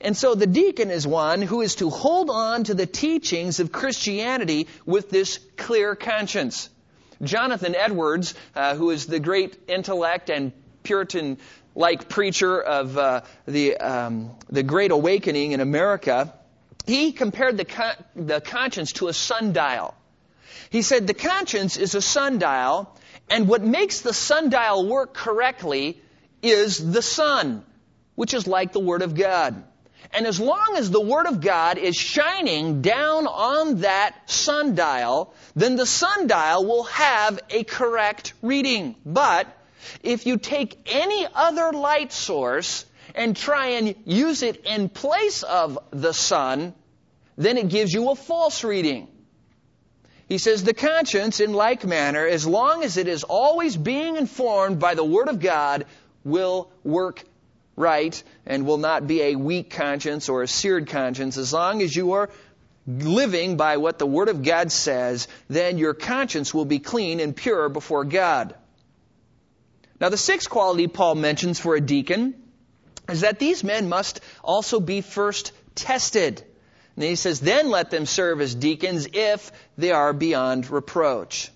And 0.00 0.16
so 0.16 0.34
the 0.34 0.46
deacon 0.46 0.90
is 0.90 1.06
one 1.06 1.42
who 1.42 1.62
is 1.62 1.76
to 1.76 1.90
hold 1.90 2.30
on 2.30 2.64
to 2.64 2.74
the 2.74 2.86
teachings 2.86 3.60
of 3.60 3.72
Christianity 3.72 4.68
with 4.84 5.10
this 5.10 5.38
clear 5.56 5.96
conscience. 5.96 6.68
Jonathan 7.22 7.74
Edwards, 7.74 8.34
uh, 8.54 8.74
who 8.74 8.90
is 8.90 9.06
the 9.06 9.18
great 9.18 9.56
intellect 9.68 10.30
and 10.30 10.52
Puritan 10.82 11.38
like 11.74 12.08
preacher 12.08 12.60
of 12.60 12.96
uh, 12.96 13.22
the, 13.46 13.76
um, 13.76 14.30
the 14.48 14.62
Great 14.62 14.90
Awakening 14.90 15.52
in 15.52 15.60
America, 15.60 16.32
he 16.86 17.12
compared 17.12 17.56
the, 17.56 17.64
con- 17.64 17.96
the 18.14 18.40
conscience 18.40 18.92
to 18.92 19.08
a 19.08 19.12
sundial. 19.12 19.94
He 20.70 20.82
said 20.82 21.06
the 21.06 21.14
conscience 21.14 21.76
is 21.76 21.94
a 21.94 22.02
sundial, 22.02 22.94
and 23.30 23.48
what 23.48 23.62
makes 23.62 24.00
the 24.00 24.12
sundial 24.12 24.86
work 24.86 25.14
correctly 25.14 26.00
is 26.42 26.92
the 26.92 27.02
sun, 27.02 27.64
which 28.14 28.34
is 28.34 28.46
like 28.46 28.72
the 28.72 28.80
Word 28.80 29.02
of 29.02 29.14
God. 29.14 29.64
And 30.12 30.26
as 30.26 30.38
long 30.38 30.76
as 30.76 30.90
the 30.90 31.00
Word 31.00 31.26
of 31.26 31.40
God 31.40 31.78
is 31.78 31.96
shining 31.96 32.80
down 32.80 33.26
on 33.26 33.80
that 33.80 34.14
sundial, 34.26 35.34
then 35.54 35.76
the 35.76 35.86
sundial 35.86 36.64
will 36.64 36.84
have 36.84 37.40
a 37.50 37.64
correct 37.64 38.32
reading. 38.42 38.94
But 39.04 39.48
if 40.02 40.26
you 40.26 40.38
take 40.38 40.78
any 40.86 41.26
other 41.34 41.72
light 41.72 42.12
source 42.12 42.84
and 43.14 43.36
try 43.36 43.68
and 43.68 43.94
use 44.04 44.42
it 44.42 44.64
in 44.64 44.88
place 44.88 45.42
of 45.42 45.78
the 45.90 46.12
sun, 46.12 46.74
then 47.36 47.56
it 47.56 47.68
gives 47.68 47.92
you 47.92 48.10
a 48.10 48.14
false 48.14 48.64
reading. 48.64 49.08
He 50.28 50.38
says 50.38 50.64
the 50.64 50.74
conscience, 50.74 51.38
in 51.40 51.52
like 51.52 51.84
manner, 51.84 52.26
as 52.26 52.46
long 52.46 52.82
as 52.82 52.96
it 52.96 53.06
is 53.06 53.22
always 53.22 53.76
being 53.76 54.16
informed 54.16 54.80
by 54.80 54.94
the 54.94 55.04
Word 55.04 55.28
of 55.28 55.40
God, 55.40 55.86
will 56.24 56.68
work 56.82 57.22
right 57.76 58.20
and 58.44 58.66
will 58.66 58.78
not 58.78 59.06
be 59.06 59.22
a 59.22 59.36
weak 59.36 59.70
conscience 59.70 60.28
or 60.28 60.42
a 60.42 60.48
seared 60.48 60.88
conscience. 60.88 61.36
As 61.36 61.52
long 61.52 61.80
as 61.80 61.94
you 61.94 62.12
are 62.12 62.30
living 62.88 63.56
by 63.56 63.76
what 63.76 63.98
the 63.98 64.06
Word 64.06 64.28
of 64.28 64.42
God 64.42 64.72
says, 64.72 65.28
then 65.48 65.78
your 65.78 65.94
conscience 65.94 66.52
will 66.52 66.64
be 66.64 66.80
clean 66.80 67.20
and 67.20 67.36
pure 67.36 67.68
before 67.68 68.04
God. 68.04 68.54
Now, 70.00 70.08
the 70.08 70.16
sixth 70.16 70.50
quality 70.50 70.88
Paul 70.88 71.14
mentions 71.14 71.60
for 71.60 71.76
a 71.76 71.80
deacon 71.80 72.34
is 73.08 73.20
that 73.20 73.38
these 73.38 73.62
men 73.62 73.88
must 73.88 74.20
also 74.42 74.80
be 74.80 75.00
first 75.00 75.52
tested. 75.74 76.44
And 76.96 77.04
he 77.04 77.14
says, 77.14 77.40
then 77.40 77.68
let 77.68 77.90
them 77.90 78.06
serve 78.06 78.40
as 78.40 78.54
deacons 78.54 79.08
if 79.12 79.52
they 79.76 79.92
are 79.92 80.12
beyond 80.12 80.70
reproach. 80.70 81.50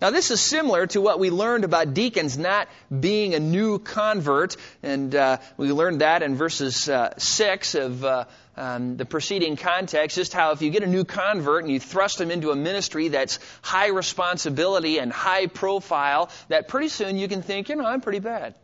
Now, 0.00 0.08
this 0.08 0.30
is 0.30 0.40
similar 0.40 0.86
to 0.88 1.00
what 1.02 1.18
we 1.18 1.28
learned 1.28 1.64
about 1.64 1.92
deacons 1.92 2.38
not 2.38 2.68
being 2.88 3.34
a 3.34 3.38
new 3.38 3.78
convert, 3.78 4.56
and 4.82 5.14
uh, 5.14 5.36
we 5.58 5.70
learned 5.72 6.00
that 6.00 6.22
in 6.22 6.36
verses 6.36 6.88
uh, 6.88 7.12
six 7.18 7.74
of 7.74 8.02
uh, 8.02 8.24
um, 8.56 8.96
the 8.96 9.04
preceding 9.04 9.56
context. 9.56 10.16
Just 10.16 10.32
how 10.32 10.52
if 10.52 10.62
you 10.62 10.70
get 10.70 10.82
a 10.82 10.86
new 10.86 11.04
convert 11.04 11.64
and 11.64 11.70
you 11.70 11.78
thrust 11.78 12.16
them 12.16 12.30
into 12.30 12.50
a 12.50 12.56
ministry 12.56 13.08
that's 13.08 13.38
high 13.60 13.88
responsibility 13.88 14.98
and 14.98 15.12
high 15.12 15.48
profile, 15.48 16.30
that 16.48 16.66
pretty 16.68 16.88
soon 16.88 17.18
you 17.18 17.28
can 17.28 17.42
think, 17.42 17.68
you 17.68 17.76
know, 17.76 17.84
I'm 17.84 18.00
pretty 18.00 18.20
bad. 18.20 18.54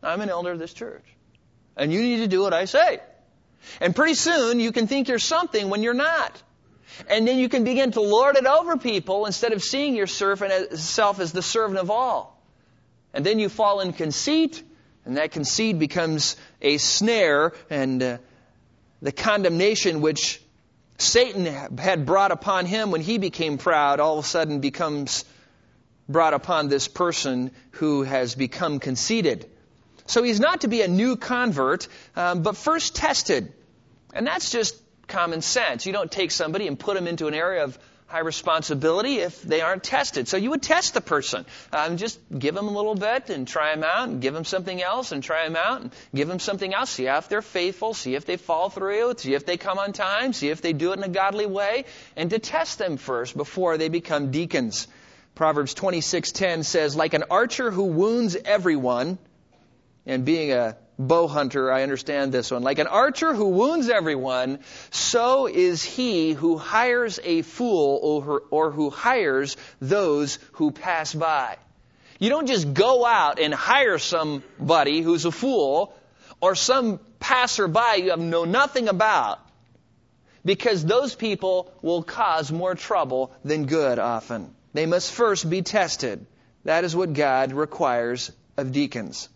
I'm 0.00 0.20
an 0.20 0.28
elder 0.28 0.52
of 0.52 0.60
this 0.60 0.72
church, 0.72 1.04
and 1.76 1.92
you 1.92 2.00
need 2.00 2.18
to 2.18 2.28
do 2.28 2.42
what 2.42 2.54
I 2.54 2.66
say. 2.66 3.00
And 3.80 3.94
pretty 3.94 4.14
soon 4.14 4.60
you 4.60 4.72
can 4.72 4.86
think 4.86 5.08
you're 5.08 5.18
something 5.18 5.70
when 5.70 5.82
you're 5.82 5.94
not. 5.94 6.42
And 7.08 7.28
then 7.28 7.38
you 7.38 7.48
can 7.48 7.64
begin 7.64 7.92
to 7.92 8.00
lord 8.00 8.36
it 8.36 8.46
over 8.46 8.76
people 8.76 9.26
instead 9.26 9.52
of 9.52 9.62
seeing 9.62 9.94
yourself 9.94 10.40
as 10.42 11.32
the 11.32 11.42
servant 11.42 11.78
of 11.78 11.90
all. 11.90 12.42
And 13.14 13.24
then 13.24 13.38
you 13.38 13.48
fall 13.48 13.80
in 13.80 13.92
conceit, 13.92 14.62
and 15.04 15.16
that 15.16 15.30
conceit 15.30 15.78
becomes 15.78 16.36
a 16.60 16.78
snare, 16.78 17.52
and 17.70 18.02
uh, 18.02 18.18
the 19.00 19.12
condemnation 19.12 20.00
which 20.00 20.42
Satan 20.98 21.46
had 21.78 22.04
brought 22.04 22.32
upon 22.32 22.66
him 22.66 22.90
when 22.90 23.00
he 23.00 23.18
became 23.18 23.56
proud 23.56 24.00
all 24.00 24.18
of 24.18 24.24
a 24.24 24.28
sudden 24.28 24.60
becomes 24.60 25.24
brought 26.08 26.34
upon 26.34 26.68
this 26.68 26.88
person 26.88 27.52
who 27.72 28.02
has 28.02 28.34
become 28.34 28.80
conceited. 28.80 29.48
So 30.08 30.22
he's 30.22 30.40
not 30.40 30.62
to 30.62 30.68
be 30.68 30.82
a 30.82 30.88
new 30.88 31.16
convert, 31.16 31.86
um, 32.16 32.42
but 32.42 32.56
first 32.56 32.96
tested. 32.96 33.52
And 34.12 34.26
that's 34.26 34.50
just 34.50 34.74
common 35.06 35.42
sense. 35.42 35.86
You 35.86 35.92
don't 35.92 36.10
take 36.10 36.30
somebody 36.30 36.66
and 36.66 36.78
put 36.78 36.94
them 36.94 37.06
into 37.06 37.26
an 37.26 37.34
area 37.34 37.64
of 37.64 37.78
high 38.06 38.20
responsibility 38.20 39.18
if 39.18 39.42
they 39.42 39.60
aren't 39.60 39.84
tested. 39.84 40.26
So 40.28 40.38
you 40.38 40.48
would 40.48 40.62
test 40.62 40.94
the 40.94 41.02
person. 41.02 41.44
Um, 41.74 41.98
just 41.98 42.18
give 42.36 42.54
them 42.54 42.66
a 42.66 42.70
little 42.70 42.94
bit 42.94 43.28
and 43.28 43.46
try 43.46 43.74
them 43.74 43.84
out, 43.84 44.08
and 44.08 44.22
give 44.22 44.32
them 44.32 44.46
something 44.46 44.82
else 44.82 45.12
and 45.12 45.22
try 45.22 45.44
them 45.44 45.56
out, 45.56 45.82
and 45.82 45.92
give 46.14 46.26
them 46.26 46.38
something 46.38 46.72
else. 46.72 46.88
See 46.88 47.06
if 47.06 47.28
they're 47.28 47.42
faithful, 47.42 47.92
see 47.92 48.14
if 48.14 48.24
they 48.24 48.38
fall 48.38 48.70
through, 48.70 49.14
see 49.18 49.34
if 49.34 49.44
they 49.44 49.58
come 49.58 49.78
on 49.78 49.92
time, 49.92 50.32
see 50.32 50.48
if 50.48 50.62
they 50.62 50.72
do 50.72 50.92
it 50.92 50.98
in 50.98 51.02
a 51.02 51.08
godly 51.08 51.44
way, 51.44 51.84
and 52.16 52.30
to 52.30 52.38
test 52.38 52.78
them 52.78 52.96
first 52.96 53.36
before 53.36 53.76
they 53.76 53.90
become 53.90 54.30
deacons. 54.30 54.88
Proverbs 55.34 55.74
26:10 55.74 56.64
says, 56.64 56.96
"Like 56.96 57.12
an 57.12 57.24
archer 57.30 57.70
who 57.70 57.84
wounds 57.84 58.36
everyone, 58.42 59.18
and 60.08 60.24
being 60.24 60.52
a 60.52 60.76
bow 60.98 61.28
hunter, 61.28 61.70
I 61.70 61.82
understand 61.84 62.32
this 62.32 62.50
one. 62.50 62.62
Like 62.62 62.80
an 62.80 62.88
archer 62.88 63.34
who 63.34 63.50
wounds 63.50 63.88
everyone, 63.88 64.58
so 64.90 65.46
is 65.46 65.84
he 65.84 66.32
who 66.32 66.56
hires 66.56 67.20
a 67.22 67.42
fool 67.42 68.00
or, 68.02 68.42
or 68.50 68.70
who 68.72 68.90
hires 68.90 69.56
those 69.80 70.38
who 70.52 70.72
pass 70.72 71.14
by. 71.14 71.58
You 72.18 72.30
don't 72.30 72.46
just 72.46 72.74
go 72.74 73.06
out 73.06 73.38
and 73.38 73.54
hire 73.54 73.98
somebody 73.98 75.02
who's 75.02 75.24
a 75.24 75.30
fool 75.30 75.94
or 76.40 76.56
some 76.56 76.98
passerby 77.20 78.02
you 78.02 78.10
have 78.10 78.18
know 78.18 78.44
nothing 78.44 78.88
about 78.88 79.38
because 80.44 80.84
those 80.84 81.14
people 81.14 81.72
will 81.82 82.02
cause 82.02 82.50
more 82.50 82.74
trouble 82.74 83.32
than 83.44 83.66
good 83.66 83.98
often. 83.98 84.54
They 84.72 84.86
must 84.86 85.12
first 85.12 85.48
be 85.48 85.62
tested. 85.62 86.26
That 86.64 86.84
is 86.84 86.96
what 86.96 87.12
God 87.12 87.52
requires 87.52 88.32
of 88.56 88.72
deacons. 88.72 89.28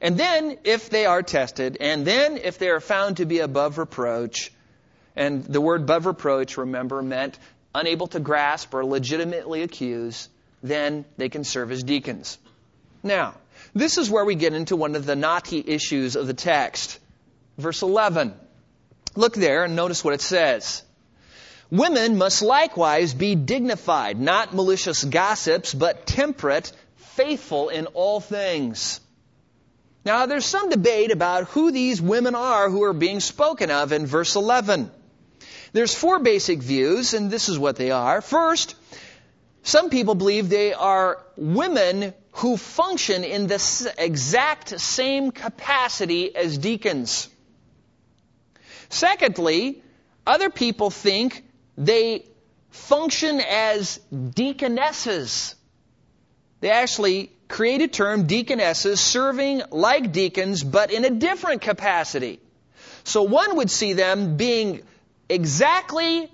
And 0.00 0.18
then, 0.18 0.58
if 0.64 0.88
they 0.88 1.04
are 1.04 1.22
tested, 1.22 1.76
and 1.80 2.06
then 2.06 2.38
if 2.38 2.58
they 2.58 2.68
are 2.70 2.80
found 2.80 3.18
to 3.18 3.26
be 3.26 3.40
above 3.40 3.76
reproach, 3.76 4.50
and 5.14 5.44
the 5.44 5.60
word 5.60 5.82
above 5.82 6.06
reproach, 6.06 6.56
remember, 6.56 7.02
meant 7.02 7.38
unable 7.74 8.06
to 8.08 8.20
grasp 8.20 8.72
or 8.74 8.84
legitimately 8.84 9.62
accuse, 9.62 10.28
then 10.62 11.04
they 11.16 11.28
can 11.28 11.44
serve 11.44 11.70
as 11.70 11.82
deacons. 11.82 12.38
Now, 13.02 13.34
this 13.74 13.98
is 13.98 14.10
where 14.10 14.24
we 14.24 14.34
get 14.34 14.54
into 14.54 14.76
one 14.76 14.96
of 14.96 15.06
the 15.06 15.16
knotty 15.16 15.62
issues 15.64 16.16
of 16.16 16.26
the 16.26 16.34
text. 16.34 16.98
Verse 17.58 17.82
11. 17.82 18.34
Look 19.16 19.34
there 19.34 19.64
and 19.64 19.76
notice 19.76 20.04
what 20.04 20.14
it 20.14 20.20
says. 20.20 20.82
Women 21.70 22.18
must 22.18 22.42
likewise 22.42 23.14
be 23.14 23.34
dignified, 23.34 24.18
not 24.18 24.54
malicious 24.54 25.04
gossips, 25.04 25.72
but 25.72 26.06
temperate, 26.06 26.72
faithful 26.96 27.68
in 27.68 27.86
all 27.86 28.20
things. 28.20 29.00
Now, 30.04 30.26
there's 30.26 30.46
some 30.46 30.70
debate 30.70 31.10
about 31.10 31.48
who 31.48 31.72
these 31.72 32.00
women 32.00 32.34
are 32.34 32.70
who 32.70 32.84
are 32.84 32.94
being 32.94 33.20
spoken 33.20 33.70
of 33.70 33.92
in 33.92 34.06
verse 34.06 34.34
11. 34.34 34.90
There's 35.72 35.94
four 35.94 36.18
basic 36.18 36.60
views, 36.60 37.14
and 37.14 37.30
this 37.30 37.48
is 37.48 37.58
what 37.58 37.76
they 37.76 37.90
are. 37.90 38.20
First, 38.20 38.74
some 39.62 39.90
people 39.90 40.14
believe 40.14 40.48
they 40.48 40.72
are 40.72 41.22
women 41.36 42.14
who 42.32 42.56
function 42.56 43.24
in 43.24 43.46
the 43.46 43.94
exact 43.98 44.80
same 44.80 45.30
capacity 45.32 46.34
as 46.34 46.56
deacons. 46.56 47.28
Secondly, 48.88 49.82
other 50.26 50.48
people 50.48 50.90
think 50.90 51.44
they 51.76 52.24
function 52.70 53.40
as 53.40 53.98
deaconesses. 54.12 55.54
They 56.60 56.70
actually 56.70 57.32
create 57.50 57.82
a 57.82 57.88
term, 57.88 58.26
deaconesses, 58.26 59.00
serving 59.00 59.62
like 59.70 60.12
deacons, 60.12 60.64
but 60.64 60.90
in 60.92 61.04
a 61.04 61.10
different 61.10 61.60
capacity. 61.60 62.40
So 63.04 63.24
one 63.24 63.56
would 63.56 63.70
see 63.70 63.92
them 63.92 64.36
being 64.36 64.82
exactly 65.28 66.32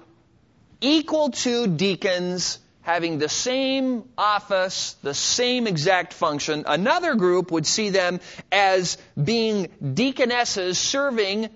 equal 0.80 1.30
to 1.30 1.66
deacons, 1.66 2.58
having 2.82 3.18
the 3.18 3.28
same 3.28 4.04
office, 4.16 4.94
the 5.02 5.14
same 5.14 5.66
exact 5.66 6.12
function. 6.12 6.64
Another 6.66 7.14
group 7.14 7.50
would 7.50 7.66
see 7.66 7.90
them 7.90 8.20
as 8.52 8.98
being 9.22 9.68
deaconesses, 9.94 10.78
serving 10.78 11.48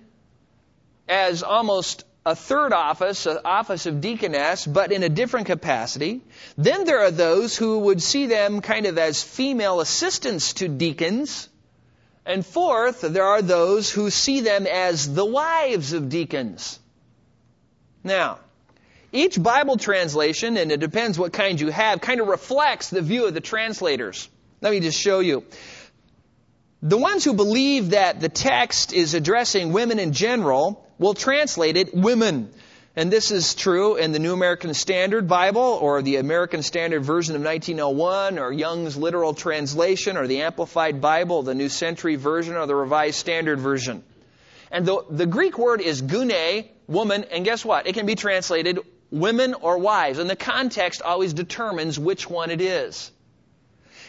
as 1.08 1.42
almost 1.42 2.04
a 2.24 2.36
third 2.36 2.72
office, 2.72 3.26
an 3.26 3.38
office 3.44 3.86
of 3.86 4.00
deaconess, 4.00 4.66
but 4.66 4.92
in 4.92 5.02
a 5.02 5.08
different 5.08 5.46
capacity. 5.46 6.20
Then 6.56 6.84
there 6.84 7.00
are 7.00 7.10
those 7.10 7.56
who 7.56 7.78
would 7.80 8.02
see 8.02 8.26
them 8.26 8.60
kind 8.60 8.86
of 8.86 8.98
as 8.98 9.22
female 9.22 9.80
assistants 9.80 10.54
to 10.54 10.68
deacons. 10.68 11.48
And 12.26 12.44
fourth, 12.44 13.00
there 13.00 13.24
are 13.24 13.42
those 13.42 13.90
who 13.90 14.10
see 14.10 14.40
them 14.40 14.66
as 14.66 15.12
the 15.12 15.24
wives 15.24 15.94
of 15.94 16.10
deacons. 16.10 16.78
Now, 18.04 18.38
each 19.12 19.42
Bible 19.42 19.76
translation, 19.76 20.56
and 20.56 20.70
it 20.70 20.78
depends 20.78 21.18
what 21.18 21.32
kind 21.32 21.60
you 21.60 21.68
have, 21.70 22.00
kind 22.00 22.20
of 22.20 22.28
reflects 22.28 22.90
the 22.90 23.00
view 23.00 23.26
of 23.26 23.34
the 23.34 23.40
translators. 23.40 24.28
Let 24.60 24.72
me 24.72 24.80
just 24.80 25.00
show 25.00 25.20
you. 25.20 25.44
The 26.82 26.98
ones 26.98 27.24
who 27.24 27.34
believe 27.34 27.90
that 27.90 28.20
the 28.20 28.28
text 28.28 28.92
is 28.92 29.14
addressing 29.14 29.72
women 29.72 29.98
in 29.98 30.12
general 30.12 30.86
will 31.00 31.14
translate 31.14 31.76
it 31.76 31.92
women. 31.92 32.50
And 32.94 33.10
this 33.10 33.30
is 33.30 33.54
true 33.54 33.96
in 33.96 34.12
the 34.12 34.18
New 34.18 34.34
American 34.34 34.74
Standard 34.74 35.26
Bible 35.26 35.78
or 35.80 36.02
the 36.02 36.16
American 36.16 36.62
Standard 36.62 37.02
Version 37.02 37.34
of 37.34 37.42
1901 37.42 38.38
or 38.38 38.52
Young's 38.52 38.96
Literal 38.96 39.32
Translation 39.32 40.16
or 40.16 40.26
the 40.26 40.42
Amplified 40.42 41.00
Bible, 41.00 41.42
the 41.42 41.54
New 41.54 41.70
Century 41.70 42.16
Version 42.16 42.54
or 42.54 42.66
the 42.66 42.74
Revised 42.74 43.16
Standard 43.16 43.60
Version. 43.60 44.04
And 44.70 44.84
the, 44.84 45.02
the 45.08 45.26
Greek 45.26 45.58
word 45.58 45.80
is 45.80 46.02
gune, 46.02 46.68
woman, 46.86 47.24
and 47.32 47.44
guess 47.44 47.64
what? 47.64 47.86
It 47.86 47.94
can 47.94 48.06
be 48.06 48.14
translated 48.14 48.80
women 49.10 49.54
or 49.54 49.78
wives. 49.78 50.18
And 50.18 50.28
the 50.28 50.36
context 50.36 51.00
always 51.00 51.32
determines 51.32 51.98
which 51.98 52.28
one 52.28 52.50
it 52.50 52.60
is. 52.60 53.10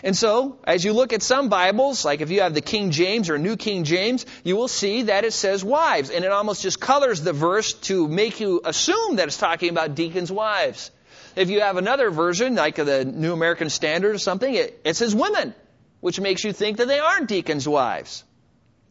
And 0.03 0.17
so, 0.17 0.57
as 0.63 0.83
you 0.83 0.93
look 0.93 1.13
at 1.13 1.21
some 1.21 1.49
Bibles, 1.49 2.03
like 2.03 2.21
if 2.21 2.31
you 2.31 2.41
have 2.41 2.53
the 2.53 2.61
King 2.61 2.91
James 2.91 3.29
or 3.29 3.37
New 3.37 3.55
King 3.55 3.83
James, 3.83 4.25
you 4.43 4.55
will 4.55 4.67
see 4.67 5.03
that 5.03 5.25
it 5.25 5.33
says 5.33 5.63
wives. 5.63 6.09
And 6.09 6.25
it 6.25 6.31
almost 6.31 6.63
just 6.63 6.79
colors 6.79 7.21
the 7.21 7.33
verse 7.33 7.73
to 7.73 8.07
make 8.07 8.39
you 8.39 8.61
assume 8.65 9.17
that 9.17 9.27
it's 9.27 9.37
talking 9.37 9.69
about 9.69 9.93
deacons' 9.93 10.31
wives. 10.31 10.89
If 11.35 11.49
you 11.49 11.61
have 11.61 11.77
another 11.77 12.09
version, 12.09 12.55
like 12.55 12.75
the 12.75 13.05
New 13.05 13.31
American 13.33 13.69
Standard 13.69 14.15
or 14.15 14.19
something, 14.19 14.53
it, 14.53 14.81
it 14.83 14.95
says 14.95 15.13
women, 15.13 15.53
which 15.99 16.19
makes 16.19 16.43
you 16.43 16.51
think 16.51 16.77
that 16.77 16.87
they 16.87 16.99
aren't 16.99 17.27
deacons' 17.27 17.67
wives. 17.67 18.23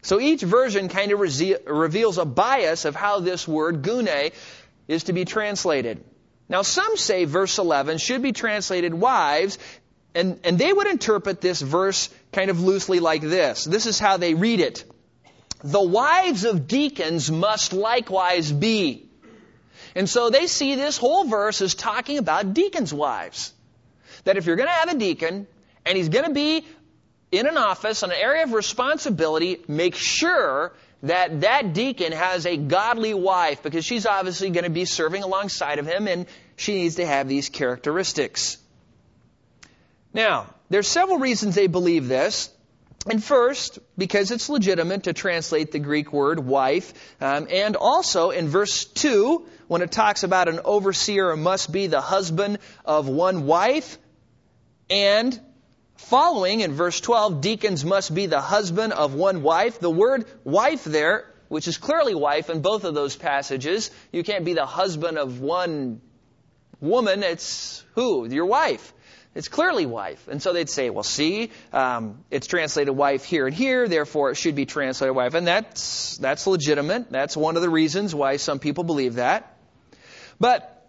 So 0.02 0.20
each 0.20 0.40
version 0.40 0.88
kind 0.88 1.12
of 1.12 1.20
reveals 1.20 2.18
a 2.18 2.24
bias 2.24 2.84
of 2.84 2.94
how 2.94 3.20
this 3.20 3.46
word 3.46 3.82
gune 3.82 4.32
is 4.88 5.04
to 5.04 5.12
be 5.12 5.24
translated. 5.24 6.02
Now 6.48 6.62
some 6.62 6.96
say 6.96 7.26
verse 7.26 7.58
11 7.58 7.98
should 7.98 8.22
be 8.22 8.32
translated 8.32 8.92
wives 8.94 9.58
and, 10.14 10.40
and 10.44 10.58
they 10.58 10.72
would 10.72 10.86
interpret 10.86 11.40
this 11.40 11.60
verse 11.60 12.08
kind 12.32 12.50
of 12.50 12.60
loosely 12.60 13.00
like 13.00 13.22
this. 13.22 13.64
This 13.64 13.86
is 13.86 13.98
how 13.98 14.16
they 14.16 14.34
read 14.34 14.60
it. 14.60 14.84
The 15.62 15.82
wives 15.82 16.44
of 16.44 16.66
deacons 16.66 17.30
must 17.30 17.72
likewise 17.72 18.50
be. 18.50 19.06
And 19.94 20.08
so 20.08 20.30
they 20.30 20.46
see 20.46 20.74
this 20.74 20.96
whole 20.96 21.24
verse 21.24 21.60
as 21.60 21.74
talking 21.74 22.18
about 22.18 22.54
deacons' 22.54 22.94
wives. 22.94 23.52
That 24.24 24.36
if 24.36 24.46
you're 24.46 24.56
going 24.56 24.68
to 24.68 24.74
have 24.74 24.88
a 24.88 24.98
deacon, 24.98 25.46
and 25.84 25.96
he's 25.96 26.08
going 26.08 26.26
to 26.26 26.32
be 26.32 26.64
in 27.32 27.46
an 27.46 27.56
office, 27.56 28.02
an 28.02 28.12
area 28.12 28.44
of 28.44 28.52
responsibility, 28.52 29.60
make 29.68 29.94
sure 29.94 30.72
that 31.02 31.40
that 31.40 31.72
deacon 31.72 32.12
has 32.12 32.46
a 32.46 32.56
godly 32.56 33.14
wife 33.14 33.62
because 33.62 33.84
she's 33.84 34.06
obviously 34.06 34.50
going 34.50 34.64
to 34.64 34.70
be 34.70 34.84
serving 34.84 35.22
alongside 35.22 35.78
of 35.78 35.86
him 35.86 36.06
and 36.08 36.26
she 36.56 36.74
needs 36.74 36.96
to 36.96 37.06
have 37.06 37.28
these 37.28 37.48
characteristics. 37.48 38.58
Now, 40.12 40.52
there's 40.68 40.88
several 40.88 41.18
reasons 41.18 41.54
they 41.54 41.66
believe 41.66 42.08
this. 42.08 42.50
And 43.06 43.22
first, 43.24 43.78
because 43.96 44.30
it's 44.30 44.50
legitimate 44.50 45.04
to 45.04 45.14
translate 45.14 45.72
the 45.72 45.78
Greek 45.78 46.12
word 46.12 46.38
wife. 46.38 46.92
Um, 47.20 47.48
and 47.50 47.76
also 47.76 48.30
in 48.30 48.48
verse 48.48 48.84
2, 48.84 49.46
when 49.68 49.80
it 49.80 49.90
talks 49.90 50.22
about 50.22 50.48
an 50.48 50.60
overseer 50.64 51.34
must 51.34 51.72
be 51.72 51.86
the 51.86 52.02
husband 52.02 52.58
of 52.84 53.08
one 53.08 53.46
wife. 53.46 53.96
And 54.90 55.38
following 55.96 56.60
in 56.60 56.72
verse 56.72 57.00
12, 57.00 57.40
deacons 57.40 57.84
must 57.84 58.14
be 58.14 58.26
the 58.26 58.40
husband 58.40 58.92
of 58.92 59.14
one 59.14 59.42
wife. 59.42 59.80
The 59.80 59.90
word 59.90 60.26
wife 60.44 60.84
there 60.84 61.30
which 61.50 61.66
is 61.66 61.78
clearly 61.78 62.14
wife 62.14 62.48
in 62.48 62.62
both 62.62 62.84
of 62.84 62.94
those 62.94 63.16
passages. 63.16 63.90
You 64.12 64.22
can't 64.22 64.44
be 64.44 64.54
the 64.54 64.66
husband 64.66 65.18
of 65.18 65.40
one 65.40 66.00
woman. 66.80 67.24
It's 67.24 67.84
who? 67.96 68.24
Your 68.24 68.46
wife. 68.46 68.94
It's 69.34 69.48
clearly 69.48 69.86
wife. 69.86 70.26
And 70.26 70.42
so 70.42 70.52
they'd 70.52 70.68
say, 70.68 70.90
well, 70.90 71.04
see, 71.04 71.50
um, 71.72 72.24
it's 72.30 72.48
translated 72.48 72.96
wife 72.96 73.24
here 73.24 73.46
and 73.46 73.54
here, 73.54 73.86
therefore 73.86 74.30
it 74.30 74.34
should 74.34 74.56
be 74.56 74.66
translated 74.66 75.14
wife. 75.14 75.34
And 75.34 75.46
that's, 75.46 76.18
that's 76.18 76.46
legitimate. 76.48 77.10
That's 77.10 77.36
one 77.36 77.56
of 77.56 77.62
the 77.62 77.70
reasons 77.70 78.12
why 78.12 78.38
some 78.38 78.58
people 78.58 78.82
believe 78.82 79.14
that. 79.14 79.56
But 80.40 80.88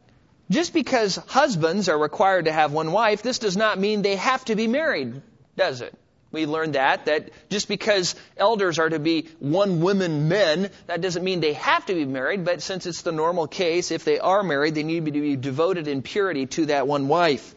just 0.49 0.73
because 0.73 1.17
husbands 1.27 1.87
are 1.87 1.97
required 1.97 2.45
to 2.45 2.51
have 2.51 2.71
one 2.71 2.91
wife, 2.91 3.21
this 3.21 3.37
does 3.37 3.55
not 3.55 3.77
mean 3.77 4.01
they 4.01 4.15
have 4.15 4.43
to 4.45 4.55
be 4.55 4.67
married, 4.67 5.21
does 5.55 5.81
it? 5.81 5.93
We 6.31 6.45
learned 6.45 6.75
that, 6.75 7.05
that 7.05 7.29
just 7.49 7.67
because 7.67 8.15
elders 8.37 8.79
are 8.79 8.89
to 8.89 8.99
be 8.99 9.27
one 9.39 9.81
woman 9.81 10.29
men, 10.29 10.69
that 10.87 11.01
doesn't 11.01 11.23
mean 11.23 11.41
they 11.41 11.53
have 11.53 11.85
to 11.87 11.93
be 11.93 12.05
married, 12.05 12.45
but 12.45 12.61
since 12.61 12.85
it's 12.85 13.01
the 13.01 13.11
normal 13.11 13.47
case, 13.47 13.91
if 13.91 14.05
they 14.05 14.17
are 14.17 14.41
married, 14.41 14.73
they 14.73 14.83
need 14.83 15.05
to 15.05 15.11
be 15.11 15.35
devoted 15.35 15.87
in 15.87 16.01
purity 16.01 16.45
to 16.47 16.67
that 16.67 16.87
one 16.87 17.09
wife. 17.09 17.53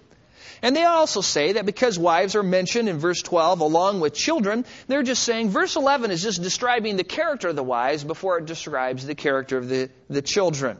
And 0.64 0.74
they 0.74 0.84
also 0.84 1.20
say 1.20 1.52
that 1.52 1.66
because 1.66 1.98
wives 1.98 2.34
are 2.34 2.42
mentioned 2.42 2.88
in 2.88 2.96
verse 2.96 3.20
12 3.20 3.60
along 3.60 4.00
with 4.00 4.14
children, 4.14 4.64
they're 4.88 5.02
just 5.02 5.22
saying 5.22 5.50
verse 5.50 5.76
11 5.76 6.10
is 6.10 6.22
just 6.22 6.42
describing 6.42 6.96
the 6.96 7.04
character 7.04 7.48
of 7.48 7.56
the 7.56 7.62
wives 7.62 8.02
before 8.02 8.38
it 8.38 8.46
describes 8.46 9.04
the 9.04 9.14
character 9.14 9.58
of 9.58 9.68
the, 9.68 9.90
the 10.08 10.22
children. 10.22 10.78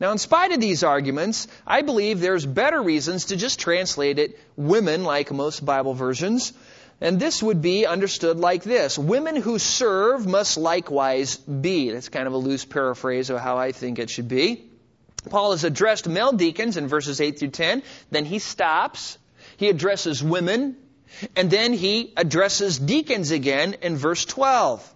Now, 0.00 0.10
in 0.12 0.16
spite 0.16 0.52
of 0.52 0.60
these 0.62 0.84
arguments, 0.84 1.48
I 1.66 1.82
believe 1.82 2.20
there's 2.20 2.46
better 2.46 2.80
reasons 2.80 3.26
to 3.26 3.36
just 3.36 3.60
translate 3.60 4.18
it 4.18 4.38
women, 4.56 5.04
like 5.04 5.30
most 5.30 5.62
Bible 5.62 5.92
versions. 5.92 6.54
And 6.98 7.20
this 7.20 7.42
would 7.42 7.60
be 7.60 7.84
understood 7.84 8.38
like 8.38 8.62
this 8.62 8.98
Women 8.98 9.36
who 9.36 9.58
serve 9.58 10.26
must 10.26 10.56
likewise 10.56 11.36
be. 11.36 11.90
That's 11.90 12.08
kind 12.08 12.26
of 12.26 12.32
a 12.32 12.38
loose 12.38 12.64
paraphrase 12.64 13.28
of 13.28 13.38
how 13.38 13.58
I 13.58 13.72
think 13.72 13.98
it 13.98 14.08
should 14.08 14.28
be. 14.28 14.67
Paul 15.28 15.52
has 15.52 15.64
addressed 15.64 16.08
male 16.08 16.32
deacons 16.32 16.76
in 16.76 16.88
verses 16.88 17.20
8 17.20 17.38
through 17.38 17.50
10. 17.50 17.82
Then 18.10 18.24
he 18.24 18.38
stops. 18.38 19.18
He 19.56 19.68
addresses 19.68 20.22
women. 20.22 20.76
And 21.34 21.50
then 21.50 21.72
he 21.72 22.12
addresses 22.16 22.78
deacons 22.78 23.30
again 23.30 23.76
in 23.82 23.96
verse 23.96 24.24
12. 24.24 24.94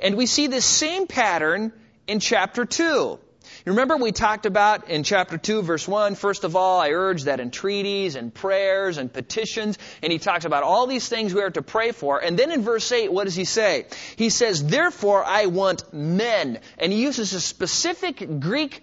And 0.00 0.16
we 0.16 0.26
see 0.26 0.46
this 0.46 0.64
same 0.64 1.06
pattern 1.06 1.72
in 2.06 2.20
chapter 2.20 2.64
2. 2.64 3.18
Remember 3.64 3.96
we 3.96 4.12
talked 4.12 4.46
about 4.46 4.88
in 4.88 5.02
chapter 5.02 5.36
2 5.36 5.62
verse 5.62 5.86
1, 5.86 6.14
first 6.14 6.44
of 6.44 6.56
all, 6.56 6.80
I 6.80 6.90
urge 6.90 7.24
that 7.24 7.40
entreaties 7.40 8.14
and 8.14 8.32
prayers 8.32 8.98
and 8.98 9.12
petitions, 9.12 9.78
and 10.02 10.12
he 10.12 10.18
talks 10.18 10.44
about 10.44 10.62
all 10.62 10.86
these 10.86 11.08
things 11.08 11.34
we 11.34 11.42
are 11.42 11.50
to 11.50 11.62
pray 11.62 11.92
for. 11.92 12.18
And 12.18 12.38
then 12.38 12.50
in 12.50 12.62
verse 12.62 12.90
8, 12.90 13.12
what 13.12 13.24
does 13.24 13.34
he 13.34 13.44
say? 13.44 13.86
He 14.16 14.30
says, 14.30 14.64
therefore 14.64 15.24
I 15.24 15.46
want 15.46 15.92
men. 15.92 16.60
And 16.78 16.92
he 16.92 17.02
uses 17.02 17.32
a 17.32 17.40
specific 17.40 18.40
Greek 18.40 18.82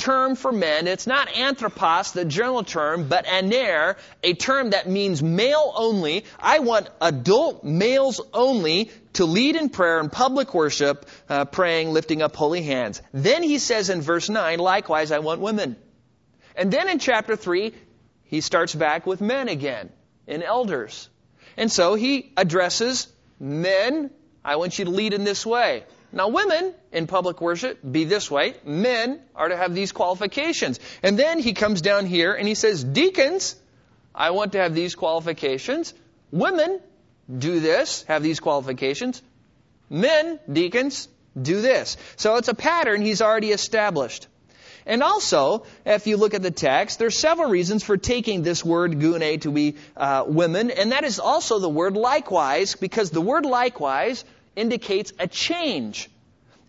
term 0.00 0.34
for 0.34 0.50
men. 0.50 0.88
It's 0.88 1.06
not 1.06 1.36
anthropos, 1.36 2.12
the 2.12 2.24
general 2.24 2.64
term, 2.64 3.08
but 3.08 3.26
aner, 3.26 3.96
a 4.24 4.34
term 4.34 4.70
that 4.70 4.88
means 4.88 5.22
male 5.22 5.72
only. 5.76 6.24
I 6.40 6.58
want 6.58 6.88
adult 7.00 7.62
males 7.62 8.20
only 8.34 8.90
to 9.12 9.24
lead 9.24 9.56
in 9.56 9.68
prayer 9.68 10.00
and 10.00 10.10
public 10.10 10.54
worship, 10.54 11.06
uh, 11.28 11.44
praying, 11.44 11.92
lifting 11.92 12.22
up 12.22 12.34
holy 12.34 12.62
hands. 12.62 13.02
Then 13.12 13.42
he 13.42 13.58
says 13.58 13.90
in 13.90 14.00
verse 14.00 14.28
9, 14.28 14.58
likewise, 14.58 15.12
I 15.12 15.20
want 15.20 15.40
women. 15.40 15.76
And 16.56 16.72
then 16.72 16.88
in 16.88 16.98
chapter 16.98 17.36
3, 17.36 17.72
he 18.24 18.40
starts 18.40 18.74
back 18.74 19.06
with 19.06 19.20
men 19.20 19.48
again, 19.48 19.90
and 20.26 20.42
elders. 20.42 21.08
And 21.56 21.70
so 21.70 21.94
he 21.94 22.32
addresses 22.36 23.08
men. 23.38 24.10
I 24.44 24.56
want 24.56 24.78
you 24.78 24.84
to 24.86 24.90
lead 24.90 25.12
in 25.12 25.24
this 25.24 25.44
way. 25.44 25.84
Now, 26.12 26.28
women 26.28 26.74
in 26.92 27.06
public 27.06 27.40
worship 27.40 27.78
be 27.88 28.04
this 28.04 28.30
way. 28.30 28.54
Men 28.64 29.20
are 29.34 29.48
to 29.48 29.56
have 29.56 29.74
these 29.74 29.92
qualifications. 29.92 30.80
And 31.02 31.18
then 31.18 31.38
he 31.38 31.52
comes 31.52 31.82
down 31.82 32.06
here 32.06 32.34
and 32.34 32.48
he 32.48 32.54
says, 32.54 32.82
Deacons, 32.82 33.56
I 34.14 34.30
want 34.30 34.52
to 34.52 34.58
have 34.58 34.74
these 34.74 34.94
qualifications. 34.96 35.94
Women, 36.32 36.80
do 37.38 37.60
this, 37.60 38.02
have 38.08 38.22
these 38.22 38.40
qualifications. 38.40 39.22
Men, 39.88 40.40
deacons, 40.52 41.08
do 41.40 41.60
this. 41.60 41.96
So 42.16 42.36
it's 42.36 42.48
a 42.48 42.54
pattern 42.54 43.02
he's 43.02 43.22
already 43.22 43.52
established. 43.52 44.26
And 44.86 45.02
also, 45.02 45.66
if 45.84 46.06
you 46.06 46.16
look 46.16 46.34
at 46.34 46.42
the 46.42 46.50
text, 46.50 46.98
there's 46.98 47.18
several 47.18 47.50
reasons 47.50 47.84
for 47.84 47.96
taking 47.96 48.42
this 48.42 48.64
word 48.64 48.98
gune 48.98 49.40
to 49.42 49.50
be 49.52 49.76
uh, 49.96 50.24
women, 50.26 50.70
and 50.70 50.92
that 50.92 51.04
is 51.04 51.20
also 51.20 51.58
the 51.58 51.68
word 51.68 51.96
likewise, 51.96 52.74
because 52.74 53.10
the 53.10 53.20
word 53.20 53.44
likewise 53.44 54.24
indicates 54.60 55.12
a 55.18 55.26
change. 55.26 56.10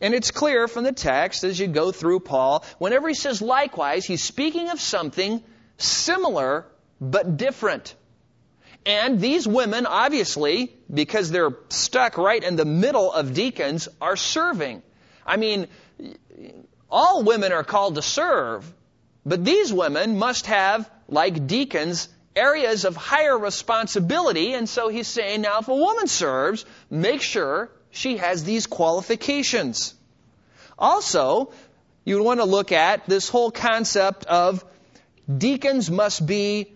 And 0.02 0.16
it's 0.16 0.32
clear 0.32 0.68
from 0.68 0.84
the 0.84 0.92
text 0.92 1.44
as 1.44 1.60
you 1.60 1.68
go 1.68 1.92
through 1.92 2.22
Paul, 2.22 2.66
whenever 2.80 3.08
he 3.08 3.14
says 3.14 3.42
likewise, 3.42 4.06
he's 4.06 4.24
speaking 4.24 4.70
of 4.70 4.82
something 4.82 5.44
similar 5.78 6.66
but 7.00 7.38
different. 7.38 7.94
And 8.86 9.20
these 9.20 9.48
women, 9.48 9.86
obviously, 9.86 10.74
because 10.92 11.30
they're 11.30 11.56
stuck 11.70 12.18
right 12.18 12.44
in 12.44 12.56
the 12.56 12.66
middle 12.66 13.14
of 13.14 13.36
deacons, 13.36 13.88
are 14.02 14.16
serving. 14.16 14.82
I 15.24 15.38
mean, 15.38 15.68
all 16.90 17.24
women 17.24 17.52
are 17.52 17.64
called 17.64 17.96
to 17.96 18.02
serve, 18.02 18.66
but 19.24 19.46
these 19.46 19.72
women 19.72 20.18
must 20.18 20.48
have, 20.48 20.90
like 21.08 21.46
deacons, 21.46 22.10
areas 22.36 22.86
of 22.86 22.96
higher 22.96 23.38
responsibility. 23.38 24.54
And 24.54 24.68
so 24.68 24.90
he's 24.90 25.08
saying, 25.08 25.42
now 25.42 25.60
if 25.60 25.68
a 25.68 25.76
woman 25.76 26.08
serves, 26.08 26.66
make 26.90 27.22
sure 27.22 27.70
she 27.92 28.18
has 28.18 28.44
these 28.44 28.68
qualifications. 28.68 29.94
Also, 30.80 31.52
you 32.04 32.24
want 32.24 32.40
to 32.40 32.46
look 32.46 32.72
at 32.72 33.06
this 33.08 33.30
whole 33.30 33.52
concept 33.52 34.26
of 34.26 34.66
deacons 35.38 35.92
must 35.92 36.26
be 36.26 36.74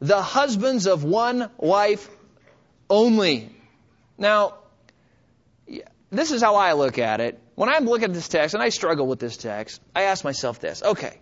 the 0.00 0.22
husbands 0.22 0.86
of 0.86 1.04
one 1.04 1.50
wife 1.58 2.08
only. 2.88 3.50
Now, 4.16 4.54
this 6.10 6.30
is 6.30 6.42
how 6.42 6.56
I 6.56 6.72
look 6.72 6.98
at 6.98 7.20
it. 7.20 7.40
When 7.54 7.68
I'm 7.68 7.84
looking 7.84 8.06
at 8.06 8.14
this 8.14 8.28
text, 8.28 8.54
and 8.54 8.62
I 8.62 8.68
struggle 8.70 9.06
with 9.06 9.18
this 9.18 9.36
text, 9.36 9.80
I 9.94 10.02
ask 10.02 10.24
myself 10.24 10.60
this. 10.60 10.82
Okay. 10.82 11.18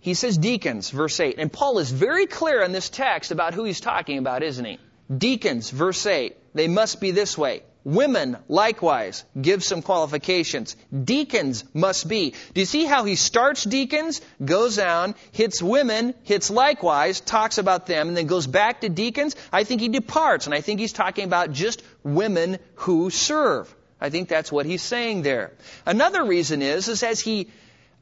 He 0.00 0.14
says 0.14 0.38
deacons, 0.38 0.90
verse 0.90 1.20
8. 1.20 1.36
And 1.38 1.52
Paul 1.52 1.78
is 1.78 1.90
very 1.90 2.26
clear 2.26 2.62
in 2.62 2.72
this 2.72 2.88
text 2.88 3.30
about 3.30 3.52
who 3.52 3.64
he's 3.64 3.80
talking 3.80 4.18
about, 4.18 4.42
isn't 4.42 4.64
he? 4.64 4.78
Deacons, 5.14 5.70
verse 5.70 6.06
8. 6.06 6.36
They 6.54 6.68
must 6.68 7.00
be 7.00 7.10
this 7.10 7.36
way. 7.36 7.62
Women, 7.82 8.36
likewise, 8.48 9.24
give 9.40 9.64
some 9.64 9.80
qualifications. 9.80 10.76
Deacons 10.92 11.64
must 11.72 12.08
be. 12.08 12.34
Do 12.52 12.60
you 12.60 12.66
see 12.66 12.84
how 12.84 13.04
he 13.04 13.16
starts 13.16 13.64
deacons, 13.64 14.20
goes 14.44 14.76
down, 14.76 15.14
hits 15.32 15.62
women, 15.62 16.14
hits 16.24 16.50
likewise, 16.50 17.20
talks 17.20 17.56
about 17.56 17.86
them, 17.86 18.08
and 18.08 18.16
then 18.16 18.26
goes 18.26 18.46
back 18.46 18.82
to 18.82 18.90
deacons? 18.90 19.34
I 19.50 19.64
think 19.64 19.80
he 19.80 19.88
departs, 19.88 20.46
and 20.46 20.54
I 20.54 20.60
think 20.60 20.78
he's 20.78 20.92
talking 20.92 21.24
about 21.24 21.52
just 21.52 21.82
women 22.02 22.58
who 22.74 23.08
serve. 23.08 23.74
I 23.98 24.10
think 24.10 24.28
that's 24.28 24.52
what 24.52 24.66
he's 24.66 24.82
saying 24.82 25.22
there. 25.22 25.52
Another 25.86 26.24
reason 26.24 26.60
is, 26.60 26.88
is 26.88 27.02
as 27.02 27.20
he 27.20 27.48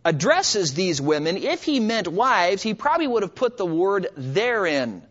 addresses 0.05 0.75
these 0.75 1.01
women, 1.01 1.37
if 1.37 1.63
he 1.63 1.79
meant 1.79 2.09
wives, 2.09 2.63
he 2.63 2.75
probably 2.75 3.07
would 3.07 3.23
have 3.23 3.35
put 3.35 3.57
the 3.57 3.67
word 3.67 4.09
therein 4.17 5.03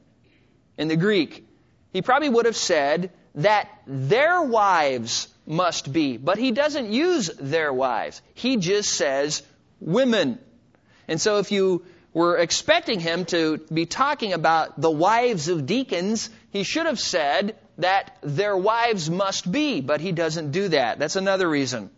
in 0.77 0.88
the 0.88 0.95
Greek. 0.97 1.45
He 1.93 2.01
probably 2.01 2.30
would 2.30 2.45
have 2.45 2.56
said, 2.56 3.12
that 3.38 3.69
their 3.86 4.41
wives 4.41 5.28
must 5.45 5.91
be. 5.91 6.17
But 6.17 6.38
he 6.38 6.52
doesn't 6.52 6.91
use 6.91 7.30
their 7.39 7.71
wives. 7.71 8.21
He 8.34 8.58
just 8.58 8.91
says 8.91 9.43
women. 9.80 10.39
And 11.08 11.21
so 11.21 11.38
if 11.38 11.52
you 11.52 11.86
were 12.13 12.38
expecting 12.38 13.00
him 13.00 13.26
to 13.26 13.58
be 13.71 13.86
talking 13.86 14.34
about 14.34 14.80
the 14.82 14.91
wives 14.91 15.47
of 15.47 15.65
deacons, 15.65 16.30
he 16.50 16.63
should 16.63 16.88
have 16.88 17.00
said 17.00 17.56
that 17.78 18.17
their 18.21 18.58
wives 18.58 19.10
must 19.10 19.50
be, 19.50 19.82
but 19.82 20.02
he 20.02 20.12
doesn't 20.12 20.52
do 20.52 20.69
that. 20.69 20.97
That's 20.97 21.15
another 21.15 21.47
reason. 21.47 21.91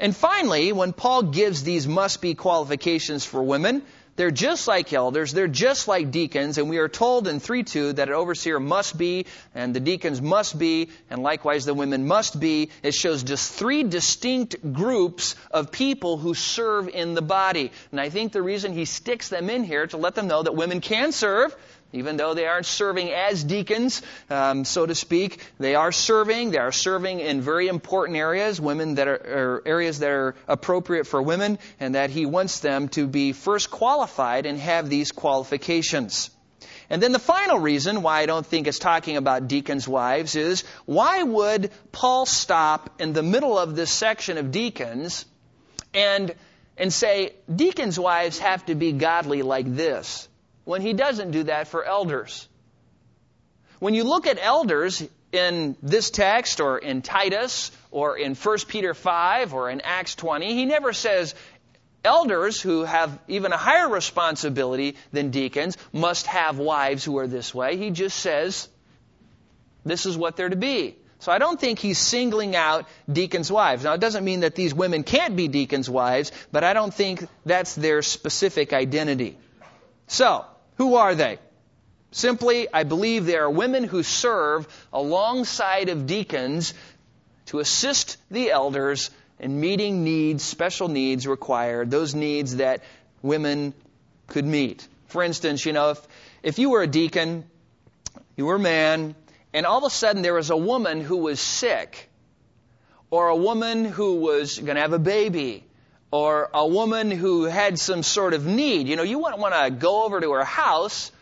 And 0.00 0.16
finally, 0.16 0.72
when 0.72 0.92
Paul 0.92 1.24
gives 1.24 1.64
these 1.64 1.86
must 1.86 2.22
be 2.22 2.34
qualifications 2.34 3.24
for 3.24 3.42
women, 3.42 3.82
they're 4.18 4.32
just 4.32 4.66
like 4.66 4.92
elders. 4.92 5.32
They're 5.32 5.46
just 5.46 5.86
like 5.86 6.10
deacons. 6.10 6.58
And 6.58 6.68
we 6.68 6.78
are 6.78 6.88
told 6.88 7.28
in 7.28 7.38
3-2 7.38 7.94
that 7.94 8.08
an 8.08 8.14
overseer 8.14 8.58
must 8.58 8.98
be, 8.98 9.26
and 9.54 9.72
the 9.72 9.78
deacons 9.78 10.20
must 10.20 10.58
be, 10.58 10.88
and 11.08 11.22
likewise 11.22 11.64
the 11.64 11.72
women 11.72 12.04
must 12.08 12.38
be. 12.40 12.70
It 12.82 12.94
shows 12.94 13.22
just 13.22 13.52
three 13.52 13.84
distinct 13.84 14.72
groups 14.72 15.36
of 15.52 15.70
people 15.70 16.18
who 16.18 16.34
serve 16.34 16.88
in 16.88 17.14
the 17.14 17.22
body. 17.22 17.70
And 17.92 18.00
I 18.00 18.10
think 18.10 18.32
the 18.32 18.42
reason 18.42 18.72
he 18.72 18.86
sticks 18.86 19.28
them 19.28 19.48
in 19.48 19.62
here 19.62 19.86
to 19.86 19.96
let 19.96 20.16
them 20.16 20.26
know 20.26 20.42
that 20.42 20.56
women 20.56 20.80
can 20.80 21.12
serve, 21.12 21.56
even 21.92 22.16
though 22.16 22.34
they 22.34 22.46
aren't 22.46 22.66
serving 22.66 23.10
as 23.10 23.42
deacons, 23.42 24.02
um, 24.28 24.64
so 24.64 24.84
to 24.84 24.94
speak, 24.94 25.40
they 25.58 25.74
are 25.74 25.92
serving. 25.92 26.50
They 26.50 26.58
are 26.58 26.72
serving 26.72 27.20
in 27.20 27.40
very 27.40 27.68
important 27.68 28.18
areas, 28.18 28.60
women 28.60 28.96
that 28.96 29.08
are, 29.08 29.14
are, 29.14 29.62
areas 29.64 30.00
that 30.00 30.10
are 30.10 30.34
appropriate 30.46 31.06
for 31.06 31.22
women, 31.22 31.58
and 31.80 31.94
that 31.94 32.10
he 32.10 32.26
wants 32.26 32.60
them 32.60 32.88
to 32.90 33.06
be 33.06 33.32
first 33.32 33.70
qualified 33.70 34.44
and 34.44 34.58
have 34.58 34.90
these 34.90 35.12
qualifications. 35.12 36.30
And 36.90 37.02
then 37.02 37.12
the 37.12 37.18
final 37.18 37.58
reason 37.58 38.02
why 38.02 38.20
I 38.20 38.26
don't 38.26 38.46
think 38.46 38.66
it's 38.66 38.78
talking 38.78 39.16
about 39.16 39.48
deacons' 39.48 39.86
wives 39.86 40.36
is 40.36 40.64
why 40.86 41.22
would 41.22 41.70
Paul 41.92 42.24
stop 42.24 43.00
in 43.00 43.12
the 43.12 43.22
middle 43.22 43.58
of 43.58 43.76
this 43.76 43.90
section 43.90 44.38
of 44.38 44.50
deacons 44.50 45.26
and, 45.92 46.34
and 46.78 46.92
say, 46.92 47.34
deacons' 47.54 47.98
wives 47.98 48.38
have 48.38 48.64
to 48.66 48.74
be 48.74 48.92
godly 48.92 49.42
like 49.42 49.74
this, 49.74 50.28
when 50.68 50.82
he 50.82 50.92
doesn't 50.92 51.30
do 51.30 51.44
that 51.44 51.66
for 51.66 51.82
elders? 51.82 52.46
When 53.78 53.94
you 53.94 54.04
look 54.04 54.26
at 54.26 54.38
elders 54.38 55.02
in 55.32 55.76
this 55.82 56.10
text 56.10 56.60
or 56.60 56.76
in 56.76 57.00
Titus 57.00 57.70
or 57.90 58.18
in 58.18 58.34
1 58.34 58.58
Peter 58.68 58.92
5 58.92 59.54
or 59.54 59.70
in 59.70 59.80
Acts 59.80 60.14
20, 60.16 60.52
he 60.52 60.66
never 60.66 60.92
says 60.92 61.34
elders 62.04 62.60
who 62.60 62.84
have 62.84 63.18
even 63.28 63.52
a 63.52 63.56
higher 63.56 63.88
responsibility 63.88 64.96
than 65.10 65.30
deacons 65.30 65.78
must 65.90 66.26
have 66.26 66.58
wives 66.58 67.02
who 67.02 67.16
are 67.16 67.26
this 67.26 67.54
way. 67.54 67.78
He 67.78 67.88
just 67.90 68.18
says 68.18 68.68
this 69.86 70.04
is 70.04 70.18
what 70.18 70.36
they're 70.36 70.50
to 70.50 70.56
be. 70.56 70.96
So 71.20 71.32
I 71.32 71.38
don't 71.38 71.58
think 71.58 71.78
he's 71.78 71.96
singling 71.98 72.54
out 72.54 72.86
deacons' 73.10 73.50
wives. 73.50 73.84
Now, 73.84 73.94
it 73.94 74.02
doesn't 74.02 74.22
mean 74.22 74.40
that 74.40 74.54
these 74.54 74.74
women 74.74 75.02
can't 75.02 75.34
be 75.34 75.48
deacons' 75.48 75.88
wives, 75.88 76.30
but 76.52 76.62
I 76.62 76.74
don't 76.74 76.92
think 76.92 77.26
that's 77.46 77.74
their 77.74 78.02
specific 78.02 78.74
identity. 78.74 79.38
So, 80.08 80.44
who 80.78 80.94
are 80.94 81.14
they? 81.14 81.38
Simply, 82.10 82.72
I 82.72 82.84
believe 82.84 83.26
they 83.26 83.36
are 83.36 83.50
women 83.50 83.84
who 83.84 84.02
serve 84.02 84.66
alongside 84.92 85.90
of 85.90 86.06
deacons 86.06 86.72
to 87.46 87.58
assist 87.58 88.16
the 88.30 88.50
elders 88.50 89.10
in 89.38 89.60
meeting 89.60 90.04
needs, 90.04 90.42
special 90.42 90.88
needs 90.88 91.26
required, 91.26 91.90
those 91.90 92.14
needs 92.14 92.56
that 92.56 92.82
women 93.22 93.74
could 94.28 94.46
meet. 94.46 94.86
For 95.08 95.22
instance, 95.22 95.66
you 95.66 95.72
know, 95.72 95.90
if, 95.90 96.08
if 96.42 96.58
you 96.58 96.70
were 96.70 96.82
a 96.82 96.86
deacon, 96.86 97.44
you 98.36 98.46
were 98.46 98.56
a 98.56 98.60
man, 98.60 99.14
and 99.52 99.66
all 99.66 99.78
of 99.78 99.84
a 99.84 99.90
sudden 99.90 100.22
there 100.22 100.34
was 100.34 100.50
a 100.50 100.56
woman 100.56 101.00
who 101.00 101.18
was 101.18 101.40
sick, 101.40 102.08
or 103.10 103.28
a 103.28 103.36
woman 103.36 103.84
who 103.84 104.16
was 104.16 104.58
going 104.58 104.76
to 104.76 104.82
have 104.82 104.92
a 104.92 104.98
baby, 104.98 105.64
or 106.10 106.50
a 106.54 106.66
woman 106.66 107.10
who 107.10 107.44
had 107.44 107.78
some 107.78 108.02
sort 108.02 108.34
of 108.34 108.46
need, 108.46 108.88
you 108.88 108.96
know, 108.96 109.02
you 109.02 109.18
wouldn't 109.18 109.40
want 109.40 109.54
to 109.54 109.70
go 109.70 110.04
over 110.04 110.20
to 110.20 110.32
her 110.32 110.44
house 110.44 111.12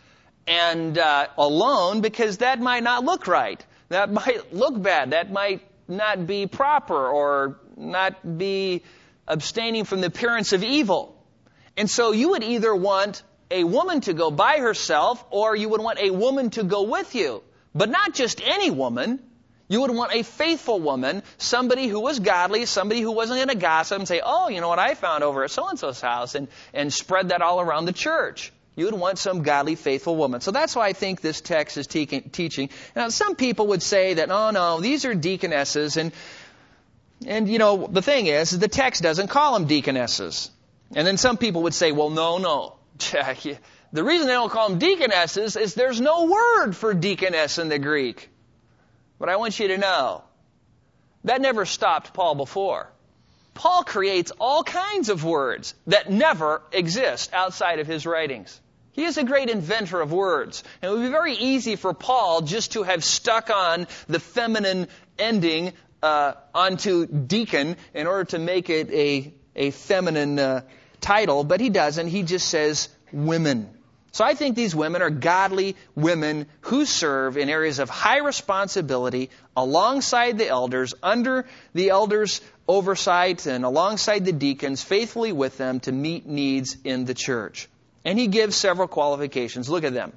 and 0.47 0.97
uh, 0.97 1.27
alone 1.37 2.01
because 2.01 2.37
that 2.37 2.59
might 2.59 2.83
not 2.83 3.03
look 3.03 3.27
right. 3.27 3.63
That 3.89 4.11
might 4.21 4.53
look 4.53 4.81
bad. 4.81 5.11
That 5.11 5.31
might 5.31 5.61
not 5.87 6.25
be 6.25 6.47
proper 6.47 7.07
or 7.07 7.59
not 7.75 8.37
be 8.37 8.83
abstaining 9.27 9.83
from 9.83 10.01
the 10.01 10.07
appearance 10.07 10.53
of 10.53 10.63
evil. 10.63 11.13
And 11.75 11.89
so 11.89 12.11
you 12.11 12.29
would 12.29 12.43
either 12.43 12.73
want 12.75 13.21
a 13.51 13.63
woman 13.63 14.01
to 14.01 14.13
go 14.13 14.31
by 14.31 14.57
herself 14.57 15.23
or 15.29 15.55
you 15.55 15.69
would 15.69 15.81
want 15.81 15.99
a 15.99 16.09
woman 16.09 16.49
to 16.51 16.63
go 16.63 16.83
with 16.83 17.13
you. 17.13 17.43
But 17.75 17.89
not 17.89 18.13
just 18.13 18.41
any 18.43 18.71
woman. 18.71 19.19
You 19.69 19.81
would 19.81 19.91
want 19.91 20.13
a 20.13 20.23
faithful 20.23 20.79
woman, 20.79 21.23
somebody 21.37 21.87
who 21.87 21.99
was 21.99 22.19
godly, 22.19 22.65
somebody 22.65 23.01
who 23.01 23.11
wasn't 23.11 23.39
going 23.39 23.49
to 23.49 23.61
gossip 23.61 23.99
and 23.99 24.07
say, 24.07 24.21
oh, 24.23 24.47
you 24.47 24.61
know 24.61 24.69
what 24.69 24.79
I 24.79 24.93
found 24.93 25.23
over 25.23 25.43
at 25.43 25.51
so-and-so's 25.51 25.99
house 25.99 26.35
and, 26.35 26.47
and 26.73 26.93
spread 26.93 27.29
that 27.29 27.41
all 27.41 27.59
around 27.59 27.85
the 27.85 27.93
church. 27.93 28.53
You 28.77 28.85
would 28.85 28.93
want 28.93 29.17
some 29.17 29.41
godly, 29.41 29.75
faithful 29.75 30.15
woman. 30.15 30.39
So 30.39 30.51
that's 30.51 30.75
why 30.75 30.87
I 30.87 30.93
think 30.93 31.19
this 31.19 31.41
text 31.41 31.77
is 31.77 31.87
te- 31.87 32.05
teaching. 32.05 32.69
Now, 32.95 33.09
some 33.09 33.35
people 33.35 33.67
would 33.67 33.81
say 33.81 34.13
that, 34.13 34.29
oh 34.29 34.51
no, 34.51 34.79
these 34.79 35.03
are 35.03 35.15
deaconesses, 35.15 35.97
and 35.97 36.11
and 37.25 37.49
you 37.49 37.57
know 37.57 37.87
the 37.87 38.03
thing 38.03 38.27
is, 38.27 38.51
the 38.51 38.67
text 38.67 39.01
doesn't 39.01 39.29
call 39.29 39.53
them 39.53 39.65
deaconesses. 39.65 40.51
And 40.95 41.07
then 41.07 41.17
some 41.17 41.37
people 41.37 41.63
would 41.63 41.73
say, 41.73 41.91
well, 41.91 42.11
no, 42.11 42.37
no. 42.37 42.75
the 42.99 44.03
reason 44.03 44.27
they 44.27 44.33
don't 44.33 44.51
call 44.51 44.69
them 44.69 44.77
deaconesses 44.77 45.55
is 45.55 45.73
there's 45.73 45.99
no 45.99 46.25
word 46.25 46.73
for 46.73 46.93
deaconess 46.93 47.57
in 47.57 47.69
the 47.69 47.79
Greek. 47.79 48.29
But 49.19 49.29
I 49.29 49.37
want 49.37 49.59
you 49.59 49.69
to 49.69 49.77
know 49.77 50.23
that 51.23 51.41
never 51.41 51.65
stopped 51.65 52.13
Paul 52.13 52.35
before. 52.35 52.89
Paul 53.53 53.83
creates 53.83 54.31
all 54.39 54.63
kinds 54.63 55.09
of 55.09 55.23
words 55.23 55.73
that 55.87 56.11
never 56.11 56.61
exist 56.71 57.33
outside 57.33 57.79
of 57.79 57.87
his 57.87 58.05
writings. 58.05 58.61
He 58.91 59.03
is 59.03 59.17
a 59.17 59.23
great 59.23 59.49
inventor 59.49 59.99
of 60.01 60.11
words. 60.11 60.63
And 60.81 60.91
it 60.91 60.95
would 60.95 61.03
be 61.03 61.09
very 61.09 61.33
easy 61.33 61.75
for 61.75 61.93
Paul 61.93 62.41
just 62.41 62.73
to 62.73 62.83
have 62.83 63.03
stuck 63.03 63.49
on 63.49 63.87
the 64.07 64.19
feminine 64.19 64.87
ending 65.19 65.73
uh, 66.01 66.33
onto 66.53 67.05
deacon 67.05 67.77
in 67.93 68.07
order 68.07 68.25
to 68.25 68.39
make 68.39 68.69
it 68.69 68.89
a, 68.91 69.33
a 69.55 69.71
feminine 69.71 70.39
uh, 70.39 70.61
title, 71.01 71.43
but 71.43 71.59
he 71.59 71.69
doesn't. 71.69 72.07
He 72.07 72.23
just 72.23 72.47
says 72.47 72.89
women. 73.11 73.76
So 74.11 74.23
I 74.23 74.33
think 74.33 74.55
these 74.55 74.75
women 74.75 75.01
are 75.01 75.09
godly 75.09 75.75
women 75.95 76.47
who 76.61 76.85
serve 76.85 77.37
in 77.37 77.49
areas 77.49 77.79
of 77.79 77.89
high 77.89 78.19
responsibility 78.19 79.29
alongside 79.55 80.37
the 80.37 80.47
elders, 80.47 80.93
under 81.03 81.45
the 81.73 81.89
elders' 81.89 82.41
oversight, 82.67 83.45
and 83.45 83.63
alongside 83.63 84.25
the 84.25 84.31
deacons, 84.31 84.81
faithfully 84.81 85.31
with 85.31 85.57
them 85.57 85.79
to 85.81 85.91
meet 85.91 86.25
needs 86.25 86.77
in 86.83 87.05
the 87.05 87.13
church. 87.13 87.69
And 88.05 88.17
he 88.17 88.27
gives 88.27 88.55
several 88.55 88.87
qualifications. 88.87 89.69
Look 89.69 89.83
at 89.83 89.93
them. 89.93 90.13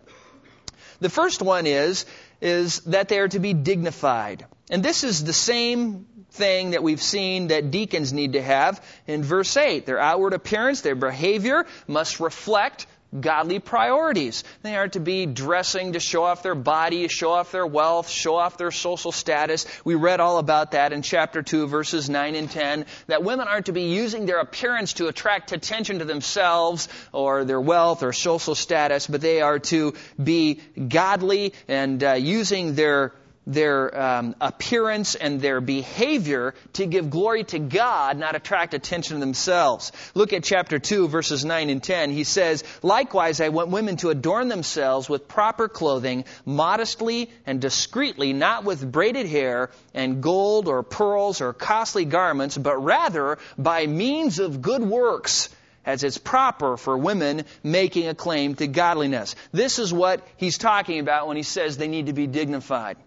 The 1.00 1.10
first 1.10 1.42
one 1.42 1.66
is, 1.66 2.06
is 2.40 2.80
that 2.80 3.08
they 3.08 3.18
are 3.18 3.28
to 3.28 3.38
be 3.38 3.54
dignified. 3.54 4.46
And 4.70 4.82
this 4.82 5.02
is 5.02 5.24
the 5.24 5.32
same 5.32 6.06
thing 6.30 6.70
that 6.70 6.82
we've 6.82 7.02
seen 7.02 7.48
that 7.48 7.70
deacons 7.70 8.12
need 8.12 8.34
to 8.34 8.42
have 8.42 8.84
in 9.06 9.22
verse 9.22 9.56
8. 9.56 9.84
Their 9.84 9.98
outward 9.98 10.32
appearance, 10.32 10.82
their 10.82 10.94
behavior 10.94 11.66
must 11.88 12.20
reflect 12.20 12.86
godly 13.18 13.58
priorities. 13.58 14.44
They 14.62 14.76
aren't 14.76 14.92
to 14.92 15.00
be 15.00 15.26
dressing 15.26 15.94
to 15.94 16.00
show 16.00 16.24
off 16.24 16.42
their 16.42 16.54
body, 16.54 17.08
show 17.08 17.32
off 17.32 17.52
their 17.52 17.66
wealth, 17.66 18.08
show 18.08 18.36
off 18.36 18.56
their 18.56 18.70
social 18.70 19.12
status. 19.12 19.66
We 19.84 19.94
read 19.94 20.20
all 20.20 20.38
about 20.38 20.72
that 20.72 20.92
in 20.92 21.02
chapter 21.02 21.42
2, 21.42 21.66
verses 21.66 22.08
9 22.08 22.34
and 22.34 22.50
10, 22.50 22.86
that 23.08 23.24
women 23.24 23.48
aren't 23.48 23.66
to 23.66 23.72
be 23.72 23.84
using 23.84 24.26
their 24.26 24.40
appearance 24.40 24.94
to 24.94 25.08
attract 25.08 25.52
attention 25.52 25.98
to 25.98 26.04
themselves 26.04 26.88
or 27.12 27.44
their 27.44 27.60
wealth 27.60 28.02
or 28.02 28.12
social 28.12 28.54
status, 28.54 29.06
but 29.06 29.20
they 29.20 29.40
are 29.40 29.58
to 29.58 29.94
be 30.22 30.60
godly 30.88 31.54
and 31.68 32.02
uh, 32.04 32.12
using 32.12 32.74
their 32.74 33.12
their 33.46 33.98
um, 33.98 34.36
appearance 34.40 35.14
and 35.14 35.40
their 35.40 35.60
behavior 35.60 36.54
to 36.74 36.86
give 36.86 37.10
glory 37.10 37.44
to 37.44 37.58
God, 37.58 38.18
not 38.18 38.36
attract 38.36 38.74
attention 38.74 39.16
to 39.16 39.20
themselves. 39.20 39.92
Look 40.14 40.32
at 40.32 40.44
chapter 40.44 40.78
2, 40.78 41.08
verses 41.08 41.44
9 41.44 41.70
and 41.70 41.82
10. 41.82 42.10
He 42.10 42.24
says, 42.24 42.62
Likewise, 42.82 43.40
I 43.40 43.48
want 43.48 43.70
women 43.70 43.96
to 43.98 44.10
adorn 44.10 44.48
themselves 44.48 45.08
with 45.08 45.26
proper 45.26 45.68
clothing, 45.68 46.24
modestly 46.44 47.30
and 47.46 47.60
discreetly, 47.60 48.32
not 48.32 48.64
with 48.64 48.90
braided 48.90 49.26
hair 49.26 49.70
and 49.94 50.22
gold 50.22 50.68
or 50.68 50.82
pearls 50.82 51.40
or 51.40 51.52
costly 51.52 52.04
garments, 52.04 52.58
but 52.58 52.76
rather 52.82 53.38
by 53.56 53.86
means 53.86 54.38
of 54.38 54.60
good 54.60 54.82
works 54.82 55.48
as 55.86 56.04
it's 56.04 56.18
proper 56.18 56.76
for 56.76 56.96
women 56.96 57.44
making 57.62 58.06
a 58.06 58.14
claim 58.14 58.54
to 58.54 58.66
godliness. 58.66 59.34
This 59.50 59.78
is 59.78 59.92
what 59.92 60.26
he's 60.36 60.58
talking 60.58 61.00
about 61.00 61.26
when 61.26 61.38
he 61.38 61.42
says 61.42 61.78
they 61.78 61.88
need 61.88 62.06
to 62.06 62.12
be 62.12 62.26
dignified. 62.26 62.98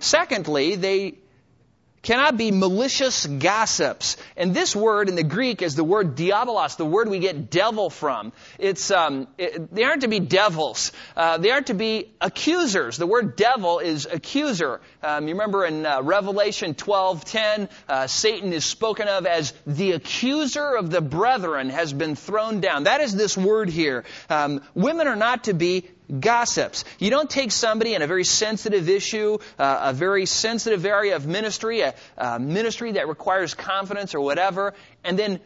Secondly, 0.00 0.74
they 0.76 1.14
cannot 2.06 2.36
be 2.36 2.52
malicious 2.52 3.26
gossips. 3.26 4.16
And 4.36 4.54
this 4.54 4.76
word 4.76 5.08
in 5.08 5.16
the 5.16 5.24
Greek 5.24 5.60
is 5.60 5.74
the 5.74 5.82
word 5.82 6.14
diabolos, 6.14 6.76
the 6.76 6.84
word 6.84 7.08
we 7.08 7.18
get 7.18 7.50
devil 7.50 7.90
from. 7.90 8.32
It's 8.60 8.92
um, 8.92 9.26
it, 9.36 9.74
they 9.74 9.82
aren't 9.82 10.02
to 10.02 10.08
be 10.08 10.20
devils. 10.20 10.92
Uh, 11.16 11.38
they 11.38 11.50
aren't 11.50 11.66
to 11.66 11.74
be 11.74 12.12
accusers. 12.20 12.96
The 12.96 13.08
word 13.08 13.34
devil 13.34 13.80
is 13.80 14.06
accuser. 14.06 14.80
Um, 15.02 15.26
you 15.26 15.34
remember 15.34 15.64
in 15.64 15.84
uh, 15.84 16.00
Revelation 16.02 16.74
12:10, 16.74 17.68
uh, 17.88 18.06
Satan 18.06 18.52
is 18.52 18.64
spoken 18.64 19.08
of 19.08 19.26
as 19.26 19.52
the 19.66 19.92
accuser 19.92 20.76
of 20.76 20.90
the 20.90 21.00
brethren 21.00 21.70
has 21.70 21.92
been 21.92 22.14
thrown 22.14 22.60
down. 22.60 22.84
That 22.84 23.00
is 23.00 23.16
this 23.16 23.36
word 23.36 23.68
here. 23.68 24.04
Um, 24.30 24.62
women 24.74 25.08
are 25.08 25.16
not 25.16 25.44
to 25.44 25.54
be 25.54 25.90
gossips. 26.20 26.84
You 26.98 27.10
don't 27.10 27.28
take 27.28 27.52
somebody 27.52 27.94
in 27.94 28.02
a 28.02 28.06
very 28.06 28.24
sensitive 28.24 28.88
issue, 28.88 29.38
uh, 29.58 29.78
a 29.84 29.92
very 29.92 30.26
sensitive 30.26 30.84
area 30.84 31.16
of 31.16 31.26
ministry, 31.26 31.80
a, 31.80 31.94
a, 32.16 32.38
ministry 32.38 32.92
that 32.92 33.08
requires 33.08 33.54
confidence 33.54 34.14
or 34.14 34.20
whatever, 34.20 34.74
and 35.04 35.18
then 35.18 35.40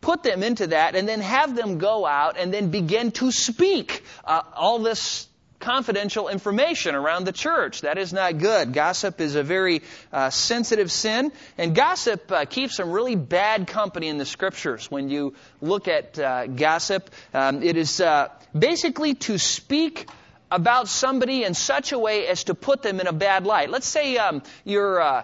put 0.00 0.22
them 0.22 0.42
into 0.42 0.68
that 0.68 0.94
and 0.94 1.08
then 1.08 1.20
have 1.20 1.56
them 1.56 1.78
go 1.78 2.04
out 2.04 2.36
and 2.38 2.52
then 2.52 2.70
begin 2.70 3.10
to 3.10 3.32
speak 3.32 4.04
uh, 4.24 4.42
all 4.54 4.78
this 4.78 5.26
confidential 5.64 6.28
information 6.28 6.94
around 6.94 7.24
the 7.24 7.32
church. 7.32 7.80
That 7.80 7.96
is 7.96 8.12
not 8.12 8.38
good. 8.38 8.74
Gossip 8.74 9.20
is 9.20 9.34
a 9.34 9.42
very 9.42 9.82
uh, 10.12 10.28
sensitive 10.28 10.92
sin, 10.92 11.32
and 11.56 11.74
gossip 11.74 12.30
uh, 12.30 12.44
keeps 12.44 12.76
some 12.76 12.92
really 12.92 13.16
bad 13.16 13.66
company 13.66 14.08
in 14.08 14.18
the 14.18 14.26
scriptures. 14.26 14.90
When 14.90 15.08
you 15.08 15.34
look 15.62 15.88
at 15.88 16.18
uh, 16.18 16.46
gossip, 16.48 17.10
um, 17.32 17.62
it 17.62 17.76
is 17.78 18.00
uh, 18.00 18.28
basically 18.56 19.14
to 19.14 19.38
speak 19.38 20.06
about 20.50 20.86
somebody 20.86 21.44
in 21.44 21.54
such 21.54 21.92
a 21.92 21.98
way 21.98 22.26
as 22.28 22.44
to 22.44 22.54
put 22.54 22.82
them 22.82 23.00
in 23.00 23.06
a 23.06 23.12
bad 23.12 23.46
light. 23.46 23.70
Let's 23.70 23.88
say 23.88 24.18
um, 24.18 24.42
you're 24.64 25.00
uh, 25.00 25.22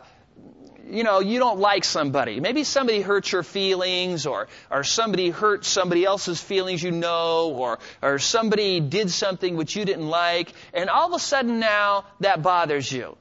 you 0.90 1.04
know, 1.04 1.20
you 1.20 1.38
don't 1.38 1.58
like 1.58 1.84
somebody. 1.84 2.40
Maybe 2.40 2.64
somebody 2.64 3.00
hurt 3.00 3.30
your 3.30 3.42
feelings 3.42 4.26
or, 4.26 4.48
or 4.70 4.84
somebody 4.84 5.30
hurt 5.30 5.64
somebody 5.64 6.04
else's 6.04 6.40
feelings 6.40 6.82
you 6.82 6.90
know 6.90 7.50
or, 7.50 7.78
or 8.02 8.18
somebody 8.18 8.80
did 8.80 9.10
something 9.10 9.56
which 9.56 9.76
you 9.76 9.84
didn't 9.84 10.08
like 10.08 10.52
and 10.74 10.90
all 10.90 11.08
of 11.08 11.14
a 11.14 11.18
sudden 11.18 11.60
now 11.60 12.04
that 12.20 12.42
bothers 12.42 12.90
you. 12.90 13.16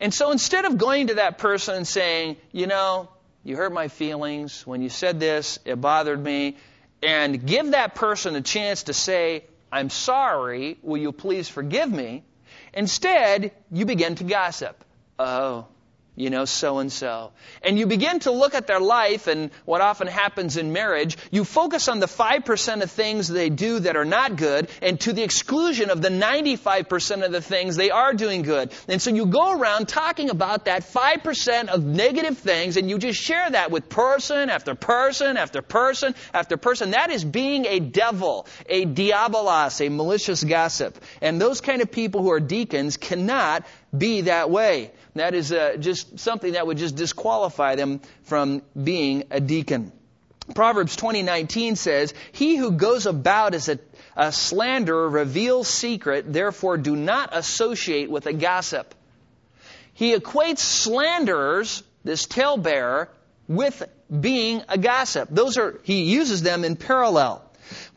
And 0.00 0.12
so 0.12 0.30
instead 0.32 0.64
of 0.64 0.78
going 0.78 1.08
to 1.08 1.14
that 1.14 1.38
person 1.38 1.76
and 1.76 1.86
saying, 1.86 2.36
you 2.50 2.66
know, 2.66 3.08
you 3.44 3.56
hurt 3.56 3.72
my 3.72 3.88
feelings 3.88 4.66
when 4.66 4.82
you 4.82 4.88
said 4.88 5.20
this, 5.20 5.58
it 5.64 5.80
bothered 5.80 6.22
me, 6.22 6.56
and 7.02 7.44
give 7.44 7.72
that 7.72 7.94
person 7.94 8.36
a 8.36 8.40
chance 8.40 8.84
to 8.84 8.92
say, 8.92 9.44
I'm 9.70 9.90
sorry, 9.90 10.78
will 10.82 10.98
you 10.98 11.12
please 11.12 11.48
forgive 11.48 11.90
me? 11.90 12.24
Instead, 12.74 13.52
you 13.70 13.84
begin 13.84 14.14
to 14.16 14.24
gossip. 14.24 14.84
Oh, 15.18 15.66
you 16.14 16.28
know, 16.28 16.44
so 16.44 16.78
and 16.78 16.92
so. 16.92 17.32
And 17.62 17.78
you 17.78 17.86
begin 17.86 18.20
to 18.20 18.32
look 18.32 18.54
at 18.54 18.66
their 18.66 18.80
life 18.80 19.28
and 19.28 19.50
what 19.64 19.80
often 19.80 20.06
happens 20.06 20.58
in 20.58 20.72
marriage, 20.72 21.16
you 21.30 21.42
focus 21.42 21.88
on 21.88 22.00
the 22.00 22.06
5% 22.06 22.82
of 22.82 22.90
things 22.90 23.28
they 23.28 23.48
do 23.48 23.80
that 23.80 23.96
are 23.96 24.04
not 24.04 24.36
good 24.36 24.68
and 24.82 25.00
to 25.00 25.14
the 25.14 25.22
exclusion 25.22 25.88
of 25.88 26.02
the 26.02 26.10
95% 26.10 27.24
of 27.24 27.32
the 27.32 27.40
things 27.40 27.76
they 27.76 27.90
are 27.90 28.12
doing 28.12 28.42
good. 28.42 28.72
And 28.88 29.00
so 29.00 29.10
you 29.10 29.24
go 29.24 29.58
around 29.58 29.88
talking 29.88 30.28
about 30.28 30.66
that 30.66 30.82
5% 30.82 31.68
of 31.68 31.82
negative 31.82 32.36
things 32.36 32.76
and 32.76 32.90
you 32.90 32.98
just 32.98 33.18
share 33.18 33.48
that 33.48 33.70
with 33.70 33.88
person 33.88 34.50
after 34.50 34.74
person 34.74 35.38
after 35.38 35.62
person 35.62 36.14
after 36.34 36.58
person. 36.58 36.90
That 36.90 37.10
is 37.10 37.24
being 37.24 37.64
a 37.64 37.80
devil, 37.80 38.46
a 38.68 38.84
diabolos, 38.84 39.84
a 39.84 39.88
malicious 39.88 40.44
gossip. 40.44 41.02
And 41.22 41.40
those 41.40 41.62
kind 41.62 41.80
of 41.80 41.90
people 41.90 42.20
who 42.22 42.32
are 42.32 42.40
deacons 42.40 42.98
cannot 42.98 43.64
be 43.96 44.22
that 44.22 44.50
way. 44.50 44.90
That 45.14 45.34
is 45.34 45.52
uh, 45.52 45.76
just 45.78 46.18
something 46.18 46.52
that 46.52 46.66
would 46.66 46.78
just 46.78 46.96
disqualify 46.96 47.76
them 47.76 48.00
from 48.24 48.62
being 48.80 49.24
a 49.30 49.40
deacon. 49.40 49.92
Proverbs 50.54 50.96
20:19 50.96 51.76
says, 51.76 52.14
"He 52.32 52.56
who 52.56 52.72
goes 52.72 53.06
about 53.06 53.54
as 53.54 53.68
a, 53.68 53.78
a 54.16 54.32
slanderer 54.32 55.08
reveals 55.08 55.68
secret, 55.68 56.32
therefore 56.32 56.78
do 56.78 56.96
not 56.96 57.30
associate 57.32 58.10
with 58.10 58.26
a 58.26 58.32
gossip." 58.32 58.94
He 59.94 60.14
equates 60.14 60.58
slanderers, 60.58 61.82
this 62.02 62.26
talebearer, 62.26 63.08
with 63.46 63.82
being 64.08 64.62
a 64.68 64.78
gossip. 64.78 65.28
Those 65.30 65.58
are 65.58 65.80
he 65.84 66.04
uses 66.04 66.42
them 66.42 66.64
in 66.64 66.76
parallel. 66.76 67.41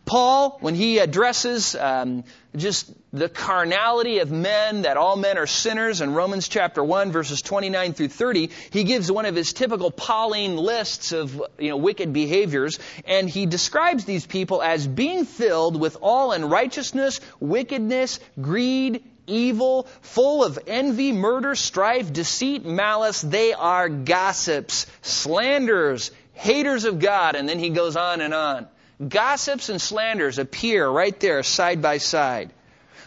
Paul, 0.06 0.58
when 0.62 0.76
he 0.76 1.00
addresses 1.00 1.76
um, 1.76 2.24
just 2.56 2.92
the 3.12 3.28
carnality 3.28 4.20
of 4.20 4.32
men, 4.32 4.84
that 4.84 4.98
all 4.98 5.16
men 5.16 5.40
are 5.40 5.48
sinners, 5.48 6.00
in 6.00 6.14
Romans 6.14 6.48
chapter 6.48 6.84
1, 6.84 7.12
verses 7.12 7.42
29 7.42 7.94
through 7.94 8.10
30, 8.10 8.52
he 8.70 8.84
gives 8.84 9.12
one 9.12 9.26
of 9.26 9.36
his 9.36 9.52
typical 9.52 9.90
Pauline 9.90 10.58
lists 10.58 11.12
of 11.12 11.42
you 11.58 11.70
know, 11.70 11.78
wicked 11.78 12.14
behaviors, 12.14 12.78
and 13.06 13.28
he 13.28 13.48
describes 13.48 14.06
these 14.06 14.28
people 14.28 14.62
as 14.62 14.86
being 14.86 15.26
filled 15.26 15.80
with 15.80 15.98
all 16.02 16.32
unrighteousness, 16.32 17.20
wickedness, 17.40 18.20
greed, 18.40 19.04
evil, 19.26 19.88
full 20.02 20.44
of 20.44 20.60
envy, 20.68 21.14
murder, 21.14 21.56
strife, 21.56 22.14
deceit, 22.14 22.64
malice. 22.64 23.22
They 23.22 23.54
are 23.54 23.90
gossips, 23.90 24.86
slanderers, 25.02 26.12
haters 26.34 26.86
of 26.86 27.00
God, 27.00 27.36
and 27.36 27.50
then 27.50 27.58
he 27.58 27.70
goes 27.70 27.96
on 27.96 28.22
and 28.22 28.34
on. 28.34 28.68
Gossips 29.06 29.70
and 29.70 29.82
slanders 29.82 30.40
appear 30.40 30.88
right 30.88 31.20
there 31.20 31.44
side 31.44 31.82
by 31.82 31.98
side. 31.98 32.52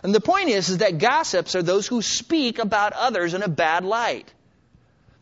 And 0.02 0.14
the 0.14 0.20
point 0.20 0.48
is, 0.50 0.68
is 0.68 0.78
that 0.78 0.98
gossips 0.98 1.54
are 1.54 1.62
those 1.62 1.86
who 1.86 2.02
speak 2.02 2.58
about 2.58 2.92
others 2.92 3.34
in 3.34 3.42
a 3.42 3.48
bad 3.48 3.84
light. 3.84 4.32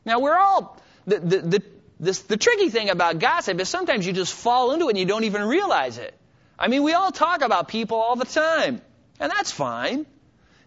Now 0.05 0.21
we're 0.21 0.37
all, 0.37 0.81
the, 1.07 1.19
the, 1.21 1.39
the, 1.39 1.63
this, 1.99 2.21
the 2.23 2.37
tricky 2.37 2.69
thing 2.69 2.91
about 2.91 3.19
gossip 3.19 3.59
is 3.61 3.69
sometimes 3.69 4.07
you 4.07 4.13
just 4.13 4.35
fall 4.35 4.73
into 4.73 4.87
it 4.87 4.91
and 4.91 4.99
you 4.99 5.07
don't 5.07 5.25
even 5.25 5.43
realize 5.43 5.99
it. 5.99 6.15
I 6.59 6.69
mean, 6.69 6.83
we 6.83 6.93
all 6.95 7.13
talk 7.13 7.43
about 7.43 7.69
people 7.69 7.99
all 7.99 8.17
the 8.17 8.25
time. 8.25 8.83
And 9.19 9.31
that's 9.31 9.51
fine. 9.51 10.05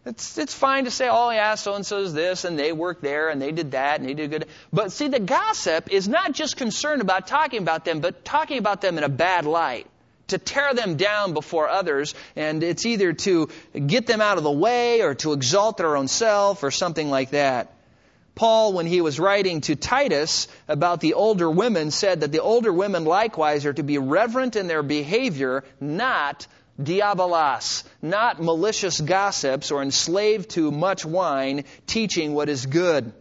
It's, 0.10 0.40
it's 0.40 0.56
fine 0.56 0.86
to 0.86 0.92
say, 0.92 1.08
oh 1.08 1.30
yeah, 1.30 1.54
so 1.54 1.76
and 1.76 1.86
so 1.86 2.00
is 2.00 2.16
this, 2.16 2.44
and 2.44 2.58
they 2.58 2.72
work 2.72 3.00
there, 3.00 3.30
and 3.30 3.40
they 3.40 3.52
did 3.52 3.72
that, 3.74 4.00
and 4.00 4.10
they 4.10 4.16
did 4.16 4.32
good. 4.32 4.46
But 4.74 4.92
see, 4.92 5.08
the 5.08 5.20
gossip 5.20 5.92
is 5.92 6.08
not 6.08 6.32
just 6.34 6.58
concerned 6.58 7.04
about 7.04 7.28
talking 7.28 7.62
about 7.62 7.86
them, 7.86 8.00
but 8.00 8.26
talking 8.26 8.58
about 8.58 8.82
them 8.82 8.98
in 8.98 9.04
a 9.04 9.10
bad 9.10 9.46
light. 9.46 9.86
To 10.30 10.40
tear 10.40 10.74
them 10.74 10.96
down 10.96 11.34
before 11.34 11.70
others, 11.70 12.16
and 12.36 12.64
it's 12.64 12.88
either 12.88 13.14
to 13.14 13.50
get 13.74 14.08
them 14.08 14.20
out 14.20 14.40
of 14.40 14.44
the 14.44 14.52
way, 14.52 15.02
or 15.02 15.14
to 15.16 15.34
exalt 15.34 15.78
their 15.78 15.96
own 15.96 16.08
self, 16.08 16.64
or 16.64 16.72
something 16.72 17.12
like 17.12 17.30
that. 17.30 17.72
Paul, 18.34 18.74
when 18.74 18.88
he 18.88 19.02
was 19.02 19.20
writing 19.20 19.62
to 19.62 19.76
Titus 19.76 20.48
about 20.68 21.02
the 21.02 21.14
older 21.14 21.52
women, 21.52 21.92
said 21.92 22.22
that 22.22 22.32
the 22.32 22.42
older 22.42 22.74
women 22.74 23.06
likewise 23.06 23.66
are 23.66 23.74
to 23.74 23.84
be 23.84 24.00
reverent 24.00 24.56
in 24.56 24.68
their 24.68 24.82
behavior, 24.82 25.64
not 25.80 26.48
diabolos, 26.82 27.84
not 28.02 28.42
malicious 28.42 29.00
gossips 29.00 29.72
or 29.72 29.82
enslaved 29.82 30.52
to 30.52 30.72
much 30.72 31.06
wine, 31.06 31.66
teaching 31.88 32.34
what 32.34 32.50
is 32.50 32.66
good. 32.66 33.12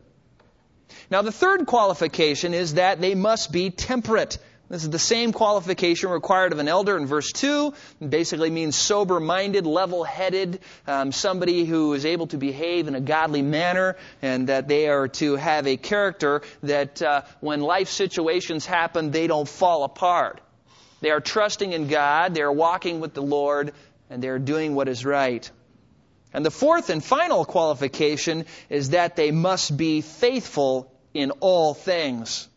Now 1.10 1.22
the 1.22 1.32
third 1.32 1.66
qualification 1.66 2.54
is 2.54 2.74
that 2.74 3.00
they 3.00 3.14
must 3.14 3.50
be 3.50 3.70
temperate. 3.70 4.38
This 4.68 4.84
is 4.84 4.90
the 4.90 4.98
same 4.98 5.32
qualification 5.32 6.10
required 6.10 6.52
of 6.52 6.58
an 6.58 6.68
elder 6.68 6.98
in 6.98 7.06
verse 7.06 7.32
2. 7.32 7.72
It 8.02 8.10
basically 8.10 8.50
means 8.50 8.76
sober 8.76 9.18
minded, 9.18 9.66
level 9.66 10.04
headed, 10.04 10.60
um, 10.86 11.10
somebody 11.10 11.64
who 11.64 11.94
is 11.94 12.04
able 12.04 12.26
to 12.28 12.36
behave 12.36 12.86
in 12.86 12.94
a 12.94 13.00
godly 13.00 13.40
manner, 13.40 13.96
and 14.20 14.48
that 14.48 14.68
they 14.68 14.88
are 14.88 15.08
to 15.08 15.36
have 15.36 15.66
a 15.66 15.78
character 15.78 16.42
that 16.62 17.00
uh, 17.00 17.22
when 17.40 17.62
life 17.62 17.88
situations 17.88 18.66
happen, 18.66 19.10
they 19.10 19.26
don't 19.26 19.48
fall 19.48 19.84
apart. 19.84 20.42
They 21.00 21.10
are 21.10 21.20
trusting 21.20 21.72
in 21.72 21.88
God, 21.88 22.34
they 22.34 22.42
are 22.42 22.52
walking 22.52 23.00
with 23.00 23.14
the 23.14 23.22
Lord, 23.22 23.72
and 24.10 24.22
they 24.22 24.28
are 24.28 24.38
doing 24.38 24.74
what 24.74 24.88
is 24.88 25.04
right. 25.04 25.48
And 26.32 26.44
the 26.44 26.50
fourth 26.50 26.90
and 26.90 27.02
final 27.02 27.44
qualification 27.44 28.44
is 28.68 28.90
that 28.90 29.16
they 29.16 29.30
must 29.30 29.76
be 29.76 30.00
faithful 30.00 30.92
in 31.14 31.30
all 31.40 31.74
things. 31.74 32.48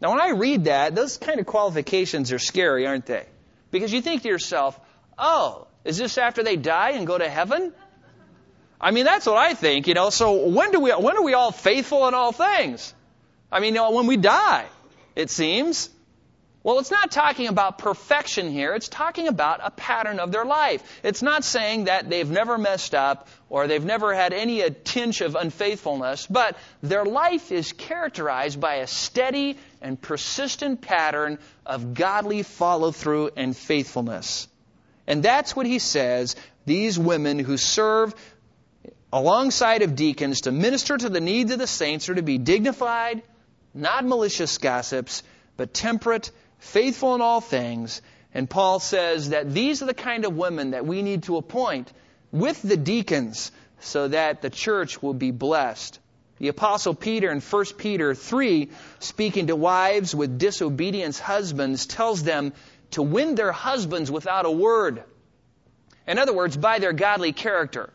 Now, 0.00 0.10
when 0.10 0.20
I 0.20 0.30
read 0.30 0.64
that, 0.64 0.94
those 0.94 1.16
kind 1.16 1.38
of 1.38 1.46
qualifications 1.46 2.32
are 2.32 2.38
scary, 2.38 2.86
aren't 2.86 3.06
they? 3.06 3.24
Because 3.70 3.92
you 3.92 4.02
think 4.02 4.22
to 4.22 4.28
yourself, 4.28 4.78
oh, 5.16 5.68
is 5.84 5.96
this 5.96 6.18
after 6.18 6.42
they 6.42 6.56
die 6.56 6.90
and 6.90 7.06
go 7.06 7.16
to 7.16 7.28
heaven? 7.28 7.72
I 8.80 8.90
mean, 8.90 9.04
that's 9.04 9.26
what 9.26 9.36
I 9.36 9.54
think, 9.54 9.86
you 9.86 9.94
know. 9.94 10.10
So 10.10 10.48
when 10.48 10.72
do 10.72 10.80
we, 10.80 10.90
when 10.90 11.16
are 11.16 11.22
we 11.22 11.34
all 11.34 11.52
faithful 11.52 12.08
in 12.08 12.14
all 12.14 12.32
things? 12.32 12.92
I 13.50 13.60
mean, 13.60 13.74
you 13.74 13.80
know, 13.80 13.92
when 13.92 14.08
we 14.08 14.16
die, 14.16 14.66
it 15.14 15.30
seems. 15.30 15.88
Well, 16.64 16.78
it's 16.78 16.92
not 16.92 17.10
talking 17.10 17.48
about 17.48 17.78
perfection 17.78 18.48
here. 18.48 18.72
It's 18.74 18.88
talking 18.88 19.26
about 19.26 19.60
a 19.64 19.72
pattern 19.72 20.20
of 20.20 20.30
their 20.30 20.44
life. 20.44 20.82
It's 21.02 21.20
not 21.20 21.42
saying 21.42 21.84
that 21.84 22.08
they've 22.08 22.30
never 22.30 22.56
messed 22.56 22.94
up 22.94 23.28
or 23.48 23.66
they've 23.66 23.84
never 23.84 24.14
had 24.14 24.32
any 24.32 24.64
tinge 24.84 25.22
of 25.22 25.34
unfaithfulness, 25.34 26.28
but 26.28 26.56
their 26.80 27.04
life 27.04 27.50
is 27.50 27.72
characterized 27.72 28.60
by 28.60 28.76
a 28.76 28.86
steady 28.86 29.58
and 29.80 30.00
persistent 30.00 30.80
pattern 30.80 31.40
of 31.66 31.94
godly 31.94 32.44
follow 32.44 32.92
through 32.92 33.30
and 33.36 33.56
faithfulness. 33.56 34.46
And 35.08 35.20
that's 35.20 35.56
what 35.56 35.66
he 35.66 35.80
says 35.80 36.36
these 36.64 36.96
women 36.96 37.40
who 37.40 37.56
serve 37.56 38.14
alongside 39.12 39.82
of 39.82 39.96
deacons 39.96 40.42
to 40.42 40.52
minister 40.52 40.96
to 40.96 41.08
the 41.08 41.20
needs 41.20 41.50
of 41.50 41.58
the 41.58 41.66
saints 41.66 42.08
are 42.08 42.14
to 42.14 42.22
be 42.22 42.38
dignified, 42.38 43.22
not 43.74 44.04
malicious 44.04 44.58
gossips, 44.58 45.24
but 45.56 45.74
temperate 45.74 46.30
faithful 46.62 47.14
in 47.16 47.20
all 47.20 47.40
things. 47.40 48.00
And 48.32 48.48
Paul 48.48 48.78
says 48.78 49.30
that 49.30 49.52
these 49.52 49.82
are 49.82 49.86
the 49.86 49.94
kind 49.94 50.24
of 50.24 50.36
women 50.36 50.70
that 50.70 50.86
we 50.86 51.02
need 51.02 51.24
to 51.24 51.36
appoint 51.36 51.92
with 52.30 52.62
the 52.62 52.76
deacons 52.76 53.50
so 53.80 54.08
that 54.08 54.42
the 54.42 54.48
church 54.48 55.02
will 55.02 55.12
be 55.12 55.32
blessed. 55.32 55.98
The 56.38 56.48
apostle 56.48 56.94
Peter 56.94 57.30
in 57.30 57.40
1 57.40 57.64
Peter 57.76 58.14
3, 58.14 58.70
speaking 59.00 59.48
to 59.48 59.56
wives 59.56 60.14
with 60.14 60.38
disobedient 60.38 61.18
husbands, 61.18 61.86
tells 61.86 62.22
them 62.22 62.52
to 62.92 63.02
win 63.02 63.34
their 63.34 63.52
husbands 63.52 64.10
without 64.10 64.46
a 64.46 64.50
word. 64.50 65.02
In 66.06 66.18
other 66.18 66.32
words, 66.32 66.56
by 66.56 66.78
their 66.78 66.92
godly 66.92 67.32
character. 67.32 67.90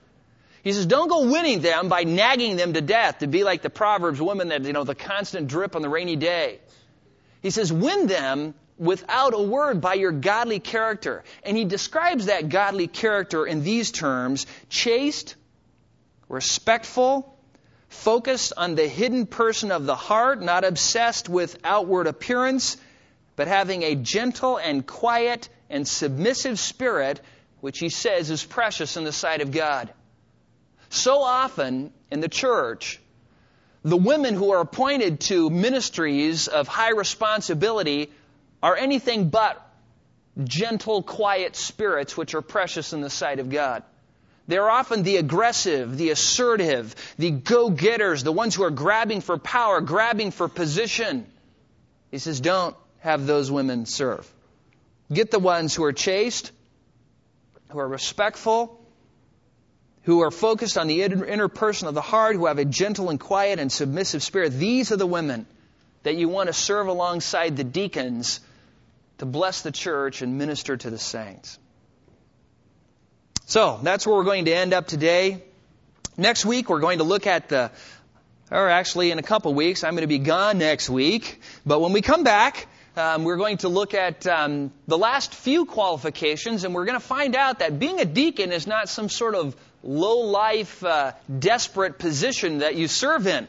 He 0.63 0.73
says, 0.73 0.85
don't 0.85 1.07
go 1.07 1.31
winning 1.31 1.61
them 1.61 1.87
by 1.87 2.03
nagging 2.03 2.57
them 2.57 2.73
to 2.73 2.81
death 2.81 3.19
to 3.19 3.27
be 3.27 3.43
like 3.43 3.61
the 3.61 3.69
Proverbs 3.69 4.21
woman 4.21 4.49
that, 4.49 4.63
you 4.63 4.73
know, 4.73 4.83
the 4.83 4.95
constant 4.95 5.47
drip 5.47 5.75
on 5.75 5.81
the 5.81 5.89
rainy 5.89 6.17
day. 6.17 6.59
He 7.47 7.51
says, 7.51 7.71
win 7.71 8.07
them 8.07 8.55
without 8.77 9.33
a 9.33 9.41
word 9.41 9.79
by 9.79 9.93
your 9.93 10.11
godly 10.11 10.59
character. 10.59 11.23
And 11.43 11.55
he 11.55 11.63
describes 11.63 12.25
that 12.25 12.49
godly 12.49 12.87
character 12.87 13.45
in 13.47 13.63
these 13.63 13.89
terms 13.89 14.45
chaste, 14.67 15.37
respectful, 16.27 17.39
focused 17.87 18.51
on 18.57 18.75
the 18.75 18.85
hidden 18.85 19.27
person 19.27 19.71
of 19.71 19.85
the 19.85 19.95
heart, 19.95 20.41
not 20.41 20.65
obsessed 20.65 21.29
with 21.29 21.57
outward 21.63 22.07
appearance, 22.07 22.75
but 23.37 23.47
having 23.47 23.83
a 23.83 23.95
gentle 23.95 24.57
and 24.57 24.85
quiet 24.85 25.47
and 25.69 25.87
submissive 25.87 26.59
spirit, 26.59 27.21
which 27.61 27.79
he 27.79 27.87
says 27.87 28.29
is 28.29 28.43
precious 28.43 28.97
in 28.97 29.05
the 29.05 29.13
sight 29.13 29.39
of 29.39 29.51
God. 29.51 29.89
So 30.89 31.21
often 31.21 31.93
in 32.11 32.19
the 32.19 32.27
church, 32.27 32.99
the 33.89 33.97
women 33.97 34.33
who 34.33 34.51
are 34.51 34.59
appointed 34.59 35.21
to 35.21 35.49
ministries 35.49 36.49
of 36.49 36.67
high 36.67 36.91
responsibility 36.91 38.11
are 38.61 38.75
anything 38.75 39.29
but 39.29 39.63
gentle, 40.43 41.01
quiet 41.01 41.55
spirits 41.55 42.17
which 42.17 42.35
are 42.35 42.41
precious 42.41 42.91
in 42.91 42.99
the 42.99 43.09
sight 43.09 43.39
of 43.39 43.49
God. 43.49 43.83
They're 44.47 44.69
often 44.69 45.03
the 45.03 45.17
aggressive, 45.17 45.97
the 45.97 46.09
assertive, 46.09 46.95
the 47.17 47.31
go-getters, 47.31 48.23
the 48.23 48.31
ones 48.31 48.55
who 48.55 48.63
are 48.63 48.71
grabbing 48.71 49.21
for 49.21 49.37
power, 49.37 49.79
grabbing 49.79 50.31
for 50.31 50.49
position. 50.49 51.25
He 52.11 52.17
says, 52.17 52.41
don't 52.41 52.75
have 52.99 53.25
those 53.25 53.49
women 53.49 53.85
serve. 53.85 54.29
Get 55.11 55.31
the 55.31 55.39
ones 55.39 55.73
who 55.73 55.85
are 55.85 55.93
chaste, 55.93 56.51
who 57.69 57.79
are 57.79 57.87
respectful, 57.87 58.76
who 60.07 60.21
are 60.21 60.31
focused 60.31 60.77
on 60.77 60.87
the 60.87 61.03
inner 61.03 61.49
person 61.49 61.89
of 61.89 61.93
the 61.93 62.01
heart, 62.01 62.37
who 62.37 62.45
have 62.45 62.59
a 62.59 62.63
gentle 62.63 63.09
and 63.09 63.19
quiet 63.19 63.59
and 63.59 63.69
submissive 63.69 64.23
spirit. 64.23 64.53
These 64.53 64.93
are 64.93 64.95
the 64.95 65.05
women 65.05 65.45
that 66.03 66.15
you 66.15 66.29
want 66.29 66.47
to 66.47 66.53
serve 66.53 66.87
alongside 66.87 67.57
the 67.57 67.65
deacons 67.65 68.39
to 69.17 69.25
bless 69.25 69.63
the 69.63 69.71
church 69.73 70.21
and 70.21 70.37
minister 70.37 70.77
to 70.77 70.89
the 70.89 70.97
saints. 70.97 71.59
So, 73.47 73.81
that's 73.83 74.07
where 74.07 74.15
we're 74.15 74.23
going 74.23 74.45
to 74.45 74.53
end 74.53 74.73
up 74.73 74.87
today. 74.87 75.43
Next 76.15 76.45
week, 76.45 76.69
we're 76.69 76.79
going 76.79 76.99
to 76.99 77.03
look 77.03 77.27
at 77.27 77.49
the, 77.49 77.69
or 78.49 78.69
actually 78.69 79.11
in 79.11 79.19
a 79.19 79.23
couple 79.23 79.53
weeks, 79.53 79.83
I'm 79.83 79.91
going 79.91 80.03
to 80.03 80.07
be 80.07 80.19
gone 80.19 80.57
next 80.57 80.89
week. 80.89 81.41
But 81.65 81.81
when 81.81 81.91
we 81.91 82.01
come 82.01 82.23
back, 82.23 82.67
um, 82.95 83.25
we're 83.25 83.35
going 83.35 83.57
to 83.57 83.67
look 83.67 83.93
at 83.93 84.25
um, 84.25 84.71
the 84.87 84.97
last 84.97 85.35
few 85.35 85.65
qualifications, 85.65 86.63
and 86.63 86.73
we're 86.73 86.85
going 86.85 86.97
to 86.97 87.05
find 87.05 87.35
out 87.35 87.59
that 87.59 87.77
being 87.77 87.99
a 87.99 88.05
deacon 88.05 88.53
is 88.53 88.67
not 88.67 88.87
some 88.87 89.09
sort 89.09 89.35
of 89.35 89.53
low 89.87 90.19
life, 90.19 90.83
uh, 90.83 91.13
desperate 91.39 91.97
position 91.97 92.59
that 92.59 92.75
you 92.75 92.87
serve 92.87 93.25
in. 93.25 93.47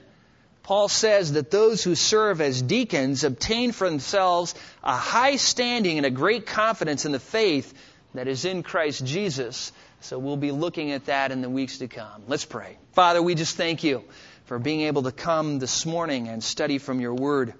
Paul 0.62 0.88
says 0.88 1.32
that 1.32 1.50
those 1.50 1.82
who 1.82 1.94
serve 1.94 2.40
as 2.40 2.62
deacons 2.62 3.24
obtain 3.24 3.72
for 3.72 3.88
themselves 3.88 4.54
a 4.84 4.96
high 4.96 5.36
standing 5.36 5.96
and 5.96 6.06
a 6.06 6.10
great 6.10 6.46
confidence 6.46 7.04
in 7.04 7.12
the 7.12 7.18
faith 7.18 7.74
that 8.14 8.28
is 8.28 8.44
in 8.44 8.62
Christ 8.62 9.04
Jesus. 9.04 9.72
So 10.00 10.18
we'll 10.18 10.36
be 10.36 10.52
looking 10.52 10.92
at 10.92 11.06
that 11.06 11.32
in 11.32 11.40
the 11.40 11.50
weeks 11.50 11.78
to 11.78 11.88
come. 11.88 12.22
Let's 12.28 12.44
pray. 12.44 12.78
Father, 12.92 13.20
we 13.20 13.34
just 13.34 13.56
thank 13.56 13.82
you 13.82 14.04
for 14.44 14.58
being 14.58 14.82
able 14.82 15.02
to 15.02 15.12
come 15.12 15.58
this 15.58 15.84
morning 15.84 16.28
and 16.28 16.44
study 16.44 16.78
from 16.78 17.00
your 17.00 17.14
word. 17.14 17.54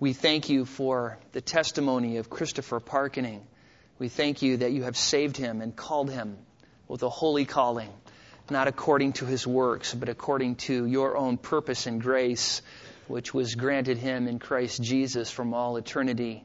We 0.00 0.12
thank 0.12 0.48
you 0.48 0.64
for 0.64 1.18
the 1.32 1.40
testimony 1.40 2.16
of 2.16 2.30
Christopher 2.30 2.80
Parkening. 2.80 3.46
We 3.98 4.08
thank 4.08 4.42
you 4.42 4.58
that 4.58 4.70
you 4.70 4.84
have 4.84 4.96
saved 4.96 5.36
him 5.36 5.60
and 5.60 5.74
called 5.74 6.10
him 6.10 6.38
with 6.88 7.02
a 7.02 7.08
holy 7.08 7.44
calling 7.44 7.92
not 8.50 8.68
according 8.68 9.12
to 9.14 9.26
his 9.26 9.46
works, 9.46 9.94
but 9.94 10.08
according 10.08 10.56
to 10.56 10.86
your 10.86 11.16
own 11.16 11.36
purpose 11.36 11.86
and 11.86 12.00
grace, 12.00 12.62
which 13.06 13.32
was 13.34 13.54
granted 13.54 13.98
him 13.98 14.28
in 14.28 14.38
Christ 14.38 14.82
Jesus 14.82 15.30
from 15.30 15.54
all 15.54 15.76
eternity. 15.76 16.44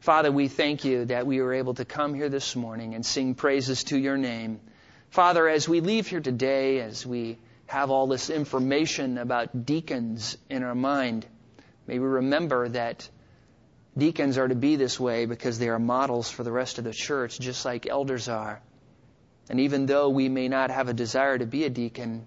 Father, 0.00 0.32
we 0.32 0.48
thank 0.48 0.84
you 0.84 1.04
that 1.06 1.26
we 1.26 1.40
were 1.40 1.54
able 1.54 1.74
to 1.74 1.84
come 1.84 2.14
here 2.14 2.28
this 2.28 2.56
morning 2.56 2.94
and 2.94 3.04
sing 3.04 3.34
praises 3.34 3.84
to 3.84 3.98
your 3.98 4.16
name. 4.16 4.60
Father, 5.10 5.48
as 5.48 5.68
we 5.68 5.80
leave 5.80 6.06
here 6.06 6.20
today, 6.20 6.80
as 6.80 7.04
we 7.04 7.38
have 7.66 7.90
all 7.90 8.06
this 8.06 8.30
information 8.30 9.18
about 9.18 9.66
deacons 9.66 10.36
in 10.48 10.62
our 10.62 10.74
mind, 10.74 11.26
may 11.86 11.98
we 11.98 12.06
remember 12.06 12.68
that 12.70 13.08
deacons 13.96 14.38
are 14.38 14.48
to 14.48 14.54
be 14.54 14.76
this 14.76 14.98
way 14.98 15.26
because 15.26 15.58
they 15.58 15.68
are 15.68 15.78
models 15.78 16.30
for 16.30 16.44
the 16.44 16.52
rest 16.52 16.78
of 16.78 16.84
the 16.84 16.92
church, 16.92 17.38
just 17.38 17.64
like 17.64 17.86
elders 17.86 18.28
are. 18.28 18.62
And 19.50 19.58
even 19.58 19.86
though 19.86 20.08
we 20.10 20.28
may 20.28 20.46
not 20.46 20.70
have 20.70 20.88
a 20.88 20.94
desire 20.94 21.36
to 21.36 21.44
be 21.44 21.64
a 21.64 21.70
deacon, 21.70 22.24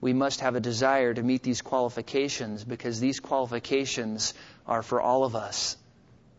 we 0.00 0.14
must 0.14 0.40
have 0.40 0.56
a 0.56 0.60
desire 0.60 1.12
to 1.12 1.22
meet 1.22 1.42
these 1.42 1.60
qualifications 1.60 2.64
because 2.64 2.98
these 2.98 3.20
qualifications 3.20 4.32
are 4.66 4.82
for 4.82 5.02
all 5.02 5.24
of 5.24 5.36
us. 5.36 5.76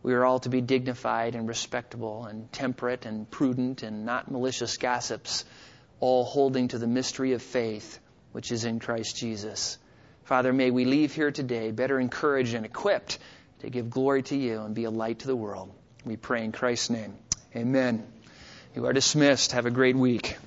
We 0.02 0.16
are 0.16 0.26
all 0.26 0.39
to 0.39 0.49
be 0.49 0.60
dignified 0.60 1.36
and 1.36 1.47
respectable 1.47 2.26
and 2.26 2.52
temperate 2.52 3.06
and 3.06 3.30
prudent 3.30 3.84
and 3.84 4.04
not 4.04 4.32
malicious 4.32 4.78
gossips, 4.78 5.45
all 5.99 6.24
holding 6.24 6.70
to 6.70 6.80
the 6.80 6.88
mystery 6.88 7.34
of 7.34 7.43
faith 7.43 7.99
which 8.32 8.52
is 8.52 8.66
in 8.66 8.80
Christ 8.80 9.18
Jesus. 9.18 9.78
Father, 10.24 10.52
may 10.52 10.72
we 10.72 10.86
leave 10.86 11.14
here 11.14 11.30
today 11.30 11.70
better 11.70 11.99
encouraged 11.99 12.56
and 12.56 12.66
equipped 12.66 13.20
to 13.60 13.70
give 13.70 13.91
glory 13.91 14.24
to 14.24 14.36
you 14.36 14.62
and 14.62 14.74
be 14.74 14.86
a 14.86 14.89
light 14.89 15.20
to 15.20 15.28
the 15.28 15.36
world. 15.36 15.72
We 16.04 16.18
pray 16.18 16.43
in 16.43 16.54
Christ's 16.54 16.89
name. 16.89 17.14
Amen. 17.56 18.08
You 18.76 18.86
are 18.86 18.93
dismissed. 18.93 19.51
Have 19.51 19.65
a 19.65 19.72
great 19.72 19.95
week. 19.95 20.38